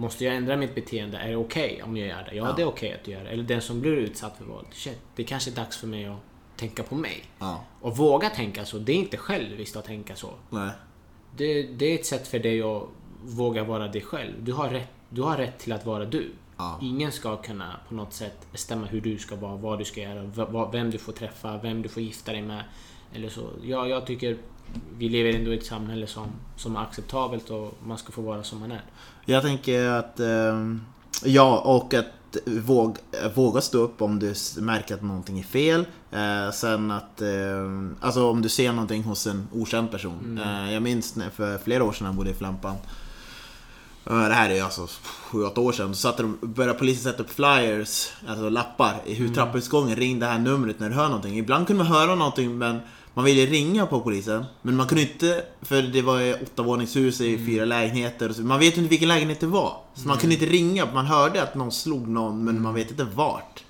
Måste 0.00 0.24
jag 0.24 0.34
ändra 0.36 0.56
mitt 0.56 0.74
beteende? 0.74 1.18
Är 1.18 1.28
det 1.28 1.36
okej 1.36 1.82
om 1.82 1.96
jag 1.96 2.08
gör 2.08 2.22
det? 2.30 2.36
Ja, 2.36 2.46
Ja. 2.48 2.52
det 2.56 2.62
är 2.62 2.66
okej 2.66 2.98
att 3.02 3.08
göra 3.08 3.24
det. 3.24 3.30
Eller 3.30 3.42
den 3.42 3.60
som 3.60 3.80
blir 3.80 3.92
utsatt 3.92 4.36
för 4.38 4.44
våld. 4.44 4.66
Shit, 4.72 4.98
det 5.16 5.24
kanske 5.24 5.50
är 5.50 5.54
dags 5.54 5.76
för 5.76 5.86
mig 5.86 6.06
att 6.06 6.18
tänka 6.56 6.82
på 6.82 6.94
mig. 6.94 7.24
Ja. 7.38 7.64
Och 7.80 7.96
våga 7.96 8.30
tänka 8.30 8.64
så. 8.64 8.78
Det 8.78 8.92
är 8.92 8.96
inte 8.96 9.16
själviskt 9.16 9.76
att 9.76 9.84
tänka 9.84 10.16
så. 10.16 10.30
Nej. 10.50 10.70
Det, 11.36 11.62
det 11.62 11.84
är 11.86 11.94
ett 11.94 12.06
sätt 12.06 12.28
för 12.28 12.38
dig 12.38 12.62
att 12.62 12.82
våga 13.24 13.64
vara 13.64 13.88
dig 13.88 14.02
själv. 14.02 14.44
Du 14.44 14.52
har 14.52 14.68
rätt, 14.68 14.88
du 15.08 15.22
har 15.22 15.36
rätt 15.36 15.58
till 15.58 15.72
att 15.72 15.86
vara 15.86 16.04
du. 16.04 16.30
Ja. 16.56 16.78
Ingen 16.82 17.12
ska 17.12 17.36
kunna 17.36 17.80
på 17.88 17.94
något 17.94 18.12
sätt 18.12 18.46
bestämma 18.52 18.86
hur 18.86 19.00
du 19.00 19.18
ska 19.18 19.36
vara, 19.36 19.56
vad 19.56 19.78
du 19.78 19.84
ska 19.84 20.00
göra, 20.00 20.68
vem 20.72 20.90
du 20.90 20.98
får 20.98 21.12
träffa, 21.12 21.58
vem 21.58 21.82
du 21.82 21.88
får 21.88 22.02
gifta 22.02 22.32
dig 22.32 22.42
med. 22.42 22.64
Eller 23.14 23.28
så. 23.28 23.48
Ja, 23.62 23.86
jag 23.86 24.06
tycker 24.06 24.36
vi 24.98 25.08
lever 25.08 25.32
ändå 25.38 25.52
i 25.52 25.56
ett 25.58 25.66
samhälle 25.66 26.06
som, 26.06 26.26
som 26.56 26.76
är 26.76 26.80
acceptabelt 26.80 27.50
och 27.50 27.78
man 27.86 27.98
ska 27.98 28.12
få 28.12 28.22
vara 28.22 28.42
som 28.42 28.60
man 28.60 28.72
är. 28.72 28.82
Jag 29.24 29.42
tänker 29.42 29.88
att... 29.88 30.20
ehm, 30.20 30.80
ja, 31.24 31.58
och 31.58 31.94
att 31.94 32.06
våg, 32.46 32.96
våga 33.34 33.60
stå 33.60 33.78
upp 33.78 34.02
om 34.02 34.18
du 34.18 34.34
märker 34.58 34.94
att 34.94 35.02
någonting 35.02 35.38
är 35.38 35.42
fel. 35.42 35.84
Eh, 36.10 36.52
sen 36.52 36.90
att... 36.90 37.22
ehm, 37.22 37.96
alltså 38.00 38.30
om 38.30 38.42
du 38.42 38.48
ser 38.48 38.72
någonting 38.72 39.02
hos 39.02 39.26
en 39.26 39.48
okänd 39.52 39.90
person. 39.90 40.40
Eh, 40.44 40.72
jag 40.72 40.82
minns 40.82 41.18
för 41.34 41.58
flera 41.58 41.84
år 41.84 41.92
sedan 41.92 42.06
jag 42.06 42.16
bodde 42.16 42.30
i 42.30 42.34
Flampan. 42.34 42.76
Eh, 44.06 44.18
Det 44.28 44.34
här 44.34 44.50
är 44.50 44.62
alltså 44.62 44.86
7-8 45.30 45.58
år 45.58 45.72
sedan. 45.72 45.94
Så 45.94 46.00
satte 46.00 46.22
de, 46.22 46.38
började 46.42 46.78
polisen 46.78 47.12
sätta 47.12 47.22
upp 47.22 47.30
flyers, 47.30 48.08
alltså 48.28 48.48
lappar, 48.48 48.94
i 49.06 49.14
hur 49.14 49.34
trappuppgången. 49.34 49.96
Ring 49.96 50.18
det 50.18 50.26
här 50.26 50.38
numret 50.38 50.80
när 50.80 50.88
du 50.88 50.94
hör 50.94 51.08
någonting. 51.08 51.38
Ibland 51.38 51.66
kunde 51.66 51.84
man 51.84 51.92
höra 51.92 52.14
någonting 52.14 52.58
men 52.58 52.80
man 53.14 53.24
ville 53.24 53.46
ringa 53.46 53.86
på 53.86 54.00
polisen. 54.00 54.44
Men 54.62 54.76
man 54.76 54.86
kunde 54.86 55.02
inte, 55.02 55.44
för 55.62 55.82
det 55.82 56.02
var 56.02 56.42
åttavåningshus 56.42 57.20
i 57.20 57.38
fyra 57.46 57.64
lägenheter. 57.64 58.28
och 58.28 58.36
så- 58.36 58.42
Man 58.42 58.58
vet 58.58 58.76
inte 58.76 58.88
vilken 58.90 59.08
lägenhet 59.08 59.40
det 59.40 59.46
var. 59.46 59.76
Så 59.94 60.08
man 60.08 60.16
kunde 60.18 60.34
inte 60.34 60.46
ringa. 60.46 60.92
Man 60.94 61.06
hörde 61.06 61.42
att 61.42 61.54
någon 61.54 61.72
slog 61.72 62.08
någon 62.08 62.44
men 62.44 62.62
man 62.62 62.74
vet 62.74 62.90
inte 62.90 63.04
vart. 63.04 63.64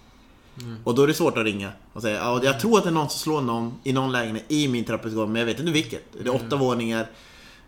Och 0.85 0.95
då 0.95 1.03
är 1.03 1.07
det 1.07 1.15
svårt 1.15 1.39
att 1.39 1.45
ringa 1.45 1.71
och 1.93 2.03
säga 2.03 2.17
ja, 2.19 2.41
jag 2.45 2.61
tror 2.61 2.79
att 2.79 2.85
det 2.85 2.91
är 2.91 2.95
någon 2.95 3.09
som 3.11 3.19
slår 3.19 3.41
någon 3.41 3.75
i 3.85 3.93
någon 3.93 4.13
lägenhet 4.13 4.45
i 4.49 4.69
min 4.69 4.85
trappuppgång 4.85 5.33
men 5.33 5.41
jag 5.41 5.47
vet 5.47 5.61
inte 5.61 5.73
vilket. 5.73 6.03
Det 6.23 6.29
är 6.29 6.35
åtta 6.35 6.57
våningar. 6.57 7.07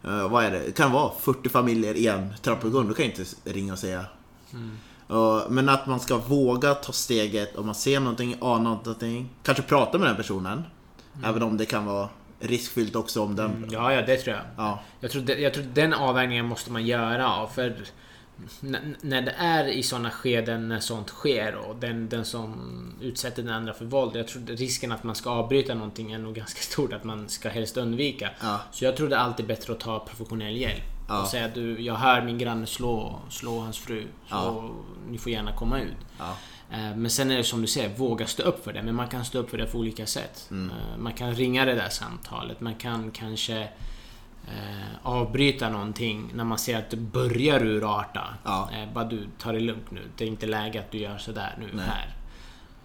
Eh, 0.04 0.28
vad 0.30 0.44
är 0.44 0.50
det? 0.50 0.58
Det 0.66 0.72
kan 0.72 0.92
vara 0.92 1.12
40 1.20 1.48
familjer 1.48 1.94
i 1.94 2.06
en 2.06 2.34
trappuppgång. 2.42 2.88
Då 2.88 2.94
kan 2.94 3.04
jag 3.06 3.18
inte 3.18 3.24
ringa 3.44 3.72
och 3.72 3.78
säga. 3.78 4.04
Och- 5.06 5.52
men 5.52 5.68
att 5.68 5.86
man 5.86 6.00
ska 6.00 6.16
våga 6.16 6.74
ta 6.74 6.92
steget 6.92 7.56
om 7.56 7.66
man 7.66 7.74
ser 7.74 8.00
någonting, 8.00 8.36
anar 8.40 8.58
någonting. 8.70 9.28
Kanske 9.42 9.62
prata 9.62 9.98
med 9.98 10.08
den 10.08 10.16
personen. 10.16 10.62
Även 11.24 11.42
om 11.42 11.56
det 11.56 11.66
kan 11.66 11.84
vara 11.86 12.08
riskfyllt 12.40 12.96
också 12.96 13.22
om 13.22 13.36
den... 13.36 13.68
Ja, 13.70 13.92
ja, 13.92 14.02
det 14.02 14.16
tror 14.16 14.36
jag. 14.36 14.44
Ja. 14.56 14.80
Jag 15.00 15.10
tror, 15.10 15.30
jag 15.30 15.54
tror 15.54 15.64
den 15.74 15.94
avvägningen 15.94 16.46
måste 16.46 16.72
man 16.72 16.86
göra. 16.86 17.46
För 17.46 17.76
när 19.00 19.22
det 19.22 19.34
är 19.38 19.64
i 19.64 19.82
sådana 19.82 20.10
skeden 20.10 20.68
när 20.68 20.80
sånt 20.80 21.08
sker 21.08 21.54
och 21.54 21.76
den, 21.76 22.08
den 22.08 22.24
som 22.24 22.54
utsätter 23.00 23.42
den 23.42 23.52
andra 23.52 23.74
för 23.74 23.84
våld. 23.84 24.16
Jag 24.16 24.28
tror 24.28 24.42
risken 24.46 24.92
att 24.92 25.04
man 25.04 25.14
ska 25.14 25.30
avbryta 25.30 25.74
någonting 25.74 26.12
är 26.12 26.18
nog 26.18 26.34
ganska 26.42 26.60
stort. 26.60 26.92
Att 26.92 27.04
man 27.04 27.28
ska 27.28 27.48
helst 27.48 27.76
undvika. 27.76 28.30
Ja. 28.40 28.60
Så 28.72 28.84
jag 28.84 28.96
tror 28.96 29.08
det 29.08 29.16
är 29.16 29.20
alltid 29.20 29.46
bättre 29.46 29.72
att 29.72 29.80
ta 29.80 29.98
professionell 29.98 30.56
hjälp. 30.56 30.82
Ja. 31.08 31.22
Och 31.22 31.28
säga 31.28 31.48
du, 31.54 31.80
jag 31.80 31.94
hör 31.94 32.22
min 32.22 32.38
granne 32.38 32.66
slå, 32.66 33.20
slå 33.30 33.58
hans 33.60 33.78
fru. 33.78 34.02
Så 34.02 34.34
Ja. 34.34 34.70
ni 35.10 35.18
får 35.18 35.32
gärna 35.32 35.56
komma 35.56 35.80
ut. 35.80 35.96
Eh, 36.72 36.96
Men 36.96 37.10
sen 37.10 37.30
är 37.30 37.36
det 37.36 37.44
som 37.44 37.60
du 37.60 37.66
säger, 37.66 37.88
våga 37.96 38.26
stå 38.26 38.42
upp 38.42 38.64
för 38.64 38.72
det. 38.72 38.82
Men 38.82 38.94
man 38.94 39.08
kan 39.08 39.24
stå 39.24 39.38
upp 39.38 39.50
för 39.50 39.58
det 39.58 39.66
på 39.66 39.78
olika 39.78 40.06
sätt. 40.06 40.48
Mm. 40.50 40.70
Eh, 40.70 40.98
Man 40.98 41.12
kan 41.12 41.34
ringa 41.34 41.64
det 41.64 41.74
där 41.74 41.88
samtalet. 41.88 42.60
Man 42.60 42.74
kan 42.74 43.10
kanske 43.10 43.68
eh, 44.48 44.88
avbryta 45.02 45.68
någonting 45.68 46.30
när 46.34 46.44
man 46.44 46.58
ser 46.58 46.78
att 46.78 46.90
det 46.90 46.96
börjar 46.96 47.62
urarta. 47.66 48.34
Ja. 48.44 48.70
Eh, 48.72 48.92
bara 48.92 49.04
du, 49.04 49.28
ta 49.38 49.52
det 49.52 49.60
lugnt 49.60 49.90
nu. 49.90 50.00
Det 50.16 50.24
är 50.24 50.28
inte 50.28 50.46
läge 50.46 50.80
att 50.80 50.90
du 50.90 50.98
gör 50.98 51.18
sådär 51.18 51.54
nu 51.58 51.68
Nej. 51.72 51.84
här. 51.86 52.14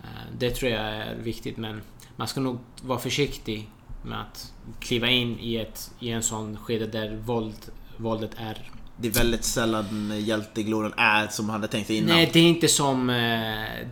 Eh, 0.03 0.37
det 0.37 0.51
tror 0.51 0.71
jag 0.71 0.81
är 0.81 1.15
viktigt 1.15 1.57
men 1.57 1.81
man 2.15 2.27
ska 2.27 2.39
nog 2.41 2.57
vara 2.81 2.99
försiktig 2.99 3.69
med 4.03 4.21
att 4.21 4.53
kliva 4.79 5.09
in 5.09 5.39
i, 5.39 5.55
ett, 5.57 5.91
i 5.99 6.09
en 6.11 6.23
sån 6.23 6.57
skede 6.57 6.87
där 6.87 7.15
våld, 7.15 7.55
våldet 7.97 8.31
är 8.37 8.71
Det 8.99 9.07
är 9.07 9.11
väldigt 9.11 9.43
sällan 9.43 10.13
hjältegloren 10.17 10.93
är 10.97 11.27
som 11.27 11.45
man 11.45 11.53
hade 11.53 11.67
tänkt 11.67 11.89
innan. 11.89 12.15
Nej, 12.15 12.29
det 12.33 12.39
är 12.39 12.43
inte 12.43 12.67
som 12.67 13.09
eh, 13.09 13.15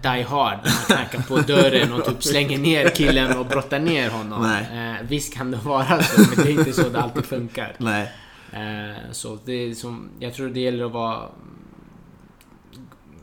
Die 0.02 0.24
Hard. 0.24 0.58
Man 0.64 0.86
knackar 0.88 1.22
på 1.22 1.38
dörren 1.38 1.94
och 1.94 2.06
typ 2.06 2.24
slänger 2.24 2.58
ner 2.58 2.90
killen 2.90 3.38
och 3.38 3.46
brottar 3.46 3.80
ner 3.80 4.10
honom. 4.10 4.42
Nej. 4.42 4.96
Eh, 5.00 5.08
visst 5.08 5.34
kan 5.34 5.52
det 5.52 5.58
vara 5.58 6.04
så, 6.04 6.22
men 6.22 6.46
det 6.46 6.52
är 6.52 6.60
inte 6.60 6.74
så 6.74 6.90
det 6.90 7.02
alltid 7.02 7.26
funkar. 7.26 7.76
Nej. 7.78 8.12
Eh, 8.52 9.12
så 9.12 9.40
det 9.46 9.54
är 9.54 9.74
som... 9.74 10.10
Jag 10.20 10.34
tror 10.34 10.50
det 10.50 10.60
gäller 10.60 10.86
att 10.86 10.92
vara... 10.92 11.30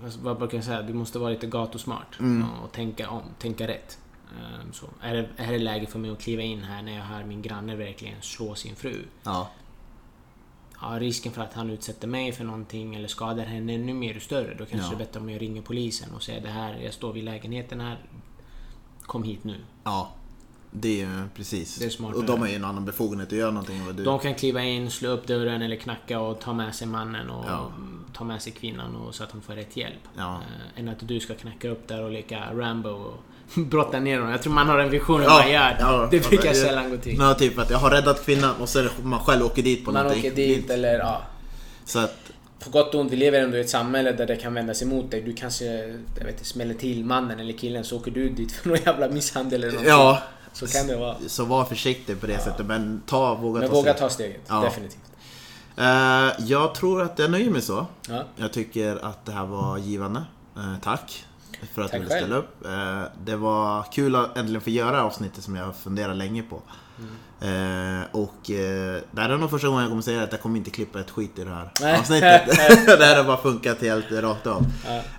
Alltså, 0.05 0.19
vad 0.23 0.39
brukar 0.39 0.59
jag 0.59 0.65
säga? 0.65 0.83
Du 0.83 0.93
måste 0.93 1.19
vara 1.19 1.31
lite 1.31 1.47
gatusmart. 1.47 2.21
Mm. 2.21 2.49
Och 2.65 2.73
tänka 2.73 3.11
om, 3.11 3.23
tänka 3.39 3.69
rätt. 3.69 3.99
Eh, 4.39 4.73
så 4.73 4.87
är 5.01 5.15
det, 5.15 5.29
är 5.37 5.53
det 5.53 5.59
läge 5.59 5.87
för 5.87 5.99
mig 5.99 6.11
att 6.11 6.21
kliva 6.21 6.43
in 6.43 6.63
här 6.63 6.83
när 6.83 6.97
jag 6.97 7.05
hör 7.05 7.25
min 7.25 7.43
granne 7.43 7.77
verkligen 7.77 8.23
slå 8.23 8.55
sin 8.55 8.77
fru? 8.77 9.05
Ja. 9.23 9.51
Ja, 10.83 10.99
risken 11.01 11.33
för 11.33 11.43
att 11.43 11.55
han 11.55 11.71
utsätter 11.71 12.09
mig 12.09 12.33
för 12.33 12.45
någonting 12.45 12.95
eller 12.95 13.09
skadar 13.09 13.45
henne 13.45 13.75
ännu 13.75 13.95
mer 13.95 14.19
större. 14.19 14.55
Då 14.55 14.65
kanske 14.65 14.77
Ja. 14.77 14.91
det 14.91 14.95
är 15.05 15.07
bättre 15.07 15.21
om 15.21 15.31
jag 15.31 15.43
ringer 15.43 15.63
polisen 15.63 16.15
och 16.15 16.23
säger 16.23 16.41
det 16.41 16.49
här, 16.49 16.77
jag 16.85 16.95
står 16.95 17.13
vid 17.13 17.25
lägenheten 17.25 17.81
här. 17.81 17.99
Kom 19.03 19.23
hit 19.23 19.45
nu. 19.45 19.57
Ja. 19.85 20.11
Det 20.75 21.03
är 21.03 21.29
precis. 21.35 21.77
Det 21.77 21.85
är 21.85 21.91
smartare. 21.91 22.19
och 22.19 22.25
de 22.25 22.41
har 22.41 22.49
ju 22.49 22.55
en 22.55 22.65
annan 22.65 22.85
befogenhet 22.85 23.29
att 23.33 23.39
göra 23.39 23.51
någonting 23.51 23.79
än 23.79 23.87
vad 23.87 23.95
du... 23.95 24.05
De 24.05 24.19
kan 24.19 24.35
kliva 24.35 24.63
in, 24.65 24.91
slå 24.91 25.09
upp 25.09 25.27
dörren 25.27 25.63
eller 25.63 25.77
knacka 25.77 26.21
och 26.21 26.41
ta 26.41 26.53
med 26.53 26.75
sig 26.75 26.87
mannen 26.87 27.31
och 27.31 27.45
Ja. 27.49 27.73
ta 28.13 28.25
med 28.25 28.43
sig 28.43 28.53
kvinnan 28.53 28.97
och, 28.97 29.15
så 29.15 29.25
att 29.25 29.33
hon 29.33 29.43
får 29.43 29.53
rätt 29.55 29.77
hjälp. 29.77 30.09
Ja. 30.17 30.35
Eh, 30.35 30.81
än 30.81 30.89
att 30.89 31.09
du 31.09 31.21
ska 31.21 31.35
knacka 31.35 31.69
upp 31.69 31.89
där 31.89 32.03
och 32.05 32.11
leka 32.11 32.55
Rambo 32.55 32.89
och 32.91 33.17
brotta 33.71 34.01
ner 34.01 34.17
honom. 34.19 34.33
Jag 34.33 34.43
tror 34.43 34.53
man 34.53 34.69
har 34.69 34.79
en 34.79 34.91
vision 34.91 35.21
hur 35.21 35.29
man 35.29 35.51
gör. 35.51 35.77
ja, 35.81 36.09
det 36.11 36.29
brukar 36.29 36.49
ja, 36.49 36.55
sällan 36.55 36.91
gå 36.91 36.97
till. 36.97 37.17
Ja, 37.19 37.35
typ 37.35 37.59
att 37.59 37.71
jag 37.71 37.79
har 37.79 37.91
räddat 37.91 38.25
kvinnan 38.25 38.55
och 38.61 38.69
sen 38.69 38.89
man 39.03 39.21
själv 39.21 39.45
åker 39.47 39.63
dit 39.63 39.85
på 39.85 39.93
Man 39.93 40.03
någonting. 40.03 40.33
åker 40.33 40.37
dit 40.37 40.71
eller 40.71 40.99
ja. 40.99 41.23
Så 41.85 41.99
att, 41.99 42.17
På 42.65 42.71
gott 42.71 42.95
och 42.95 43.01
ont, 43.01 43.13
vi 43.13 43.17
lever 43.17 43.41
ändå 43.41 43.57
i 43.57 43.61
ett 43.61 43.71
samhälle 43.71 44.13
där 44.13 44.27
det 44.27 44.37
kan 44.37 44.55
vändas 44.55 44.83
emot 44.83 45.11
dig. 45.11 45.23
Du 45.23 45.33
kanske, 45.33 45.65
jag 46.19 46.25
vet 46.25 46.47
smäller 46.47 46.75
till 46.75 47.05
mannen 47.05 47.41
eller 47.41 47.53
killen 47.53 47.85
så 47.85 47.97
åker 47.97 48.11
du 48.11 48.29
dit 48.29 48.53
för 48.53 48.69
någon 48.69 48.79
jävla 48.87 49.09
misshandel 49.09 49.65
eller 49.65 49.75
något. 49.79 49.87
ja. 49.87 50.19
Så 50.55 50.67
kan 50.67 50.87
det 50.87 50.97
vara. 50.97 51.17
Så 51.27 51.45
var 51.45 51.65
försiktig 51.65 52.21
på 52.21 52.27
det 52.27 52.39
sättet, 52.39 52.67
men 52.67 53.03
ta, 53.07 53.35
våga 53.35 53.61
Men 53.61 53.69
ta 53.69 53.75
våga 53.75 53.93
steg. 53.95 54.01
ta 54.01 54.09
steget, 54.11 54.41
Ja. 54.49 54.61
definitivt. 54.61 54.99
Eh, 55.77 56.31
jag 56.47 56.75
tror 56.75 57.03
att 57.03 57.19
jag 57.19 57.31
nöjer 57.31 57.51
mig 57.51 57.63
så. 57.63 57.87
Ja. 58.09 58.25
Jag 58.37 58.53
tycker 58.53 59.05
att 59.05 59.27
det 59.27 59.33
här 59.33 59.45
var 59.47 59.79
givande. 59.79 60.23
Eh, 60.57 60.75
tack 60.83 61.25
för 61.67 61.83
att 61.83 61.91
Tack 61.91 62.01
du 62.01 62.07
ville 62.07 62.21
ställa 62.21 62.37
upp. 62.37 62.67
Eh, 62.67 63.03
det 63.25 63.37
var 63.37 63.83
kul 63.93 64.17
att 64.17 64.37
äntligen 64.37 64.61
få 64.61 64.71
göra 64.71 65.05
avsnittet 65.05 65.45
som 65.45 65.57
jag 65.57 65.65
har 65.65 65.73
funderat 65.73 66.17
länge 66.17 66.43
på. 66.43 66.63
Eh, 67.41 68.03
och 68.13 68.51
eh, 68.51 69.01
det 69.11 69.21
här 69.21 69.31
är 69.31 69.37
nog 69.39 69.51
första 69.51 69.69
gången 69.69 69.83
jag 69.83 69.91
kommer 69.91 70.03
säga 70.03 70.23
att 70.23 70.33
jag 70.33 70.41
kommer 70.41 70.59
inte 70.59 70.71
klippa 70.71 71.01
ett 71.01 71.11
skit 71.11 71.39
i 71.39 71.45
det 71.45 71.51
här 71.51 71.71
Nej. 71.81 71.99
avsnittet. 71.99 72.47
det 72.99 73.05
här 73.05 73.17
har 73.17 73.25
bara 73.25 73.37
funkat 73.37 73.81
helt 73.81 74.13
rakt 74.13 74.47
av. 74.47 74.67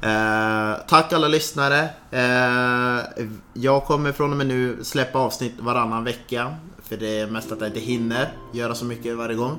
Eh, 0.02 0.78
tack 0.88 1.14
alla 1.14 1.28
lyssnare. 1.28 1.90
Jag 3.54 3.86
kommer 3.86 4.12
från 4.12 4.32
och 4.32 4.38
med 4.38 4.48
nu 4.48 4.84
släppa 4.84 5.20
avsnitt 5.20 5.54
varannan 5.60 6.04
vecka. 6.04 6.56
För 6.84 6.98
det 6.98 7.20
är 7.20 7.28
mest 7.28 7.52
att 7.52 7.62
jag 7.62 7.70
inte 7.70 7.80
hinner 7.80 8.34
göra 8.54 8.76
så 8.76 8.86
mycket 8.86 9.18
varje 9.18 9.36
gång. 9.36 9.58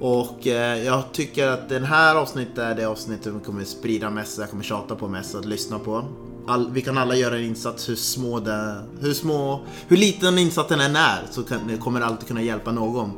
Och 0.00 0.46
eh, 0.46 0.84
jag 0.84 1.12
tycker 1.12 1.48
att 1.48 1.68
den 1.68 1.84
här 1.84 2.14
avsnittet 2.14 2.58
är 2.58 2.74
det 2.74 2.84
avsnitt 2.84 3.24
som 3.24 3.40
kommer 3.40 3.64
sprida 3.64 4.10
mest, 4.10 4.38
jag 4.38 4.50
kommer 4.50 4.64
tjata 4.64 4.96
på 4.96 5.08
mest 5.08 5.34
att 5.34 5.44
lyssna 5.44 5.78
på. 5.78 6.04
All, 6.46 6.70
vi 6.72 6.82
kan 6.82 6.98
alla 6.98 7.14
göra 7.14 7.36
en 7.36 7.44
insats 7.44 7.88
hur 7.88 7.94
små 7.94 8.40
det, 8.40 8.82
hur 9.00 9.14
små, 9.14 9.60
hur 9.88 9.96
liten 9.96 10.38
insatsen 10.38 10.80
än 10.80 10.96
är 10.96 11.22
så 11.30 11.42
kan, 11.42 11.78
kommer 11.78 12.00
det 12.00 12.06
alltid 12.06 12.28
kunna 12.28 12.42
hjälpa 12.42 12.72
någon. 12.72 13.10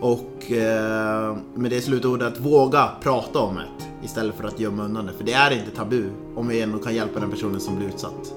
Och 0.00 0.52
eh, 0.52 1.36
med 1.54 1.70
det 1.70 1.80
slutordet 1.80 2.40
våga 2.40 2.88
prata 3.02 3.38
om 3.38 3.54
det 3.54 4.06
istället 4.06 4.36
för 4.36 4.44
att 4.44 4.60
gömma 4.60 4.84
undan 4.84 5.06
det. 5.06 5.12
För 5.12 5.24
det 5.24 5.32
är 5.32 5.50
inte 5.50 5.70
tabu 5.70 6.10
om 6.36 6.48
vi 6.48 6.60
ändå 6.60 6.78
kan 6.78 6.94
hjälpa 6.94 7.20
den 7.20 7.30
personen 7.30 7.60
som 7.60 7.76
blir 7.76 7.88
utsatt. 7.88 8.34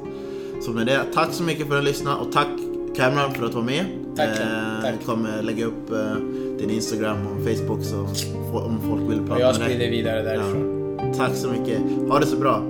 Så 0.62 0.72
med 0.72 0.88
det, 0.88 1.04
tack 1.14 1.34
så 1.34 1.44
mycket 1.44 1.68
för 1.68 1.78
att 1.78 1.84
lyssna 1.84 2.18
och 2.18 2.32
tack 2.32 2.48
Cameron 2.96 3.34
för 3.34 3.46
att 3.46 3.54
vara 3.54 3.66
med. 3.66 3.86
Tack, 4.16 4.30
Eh, 4.30 4.82
tack. 4.82 4.94
Jag 4.94 5.06
kommer 5.06 5.42
lägga 5.42 5.66
upp 5.66 5.92
eh, 5.92 6.16
din 6.60 6.70
Instagram 6.70 7.18
och 7.28 7.44
Facebook 7.50 7.84
så 7.84 7.98
om 8.52 8.80
folk 8.90 9.12
vill 9.12 9.28
prata 9.28 9.42
jag 9.42 9.60
med 9.60 9.68
dig. 9.68 9.76
sprider 9.76 9.92
vidare 9.92 10.22
därifrån. 10.22 11.14
Tack 11.18 11.36
så 11.36 11.50
mycket. 11.50 11.82
Ha 12.10 12.20
det 12.20 12.26
så 12.26 12.38
bra. 12.38 12.64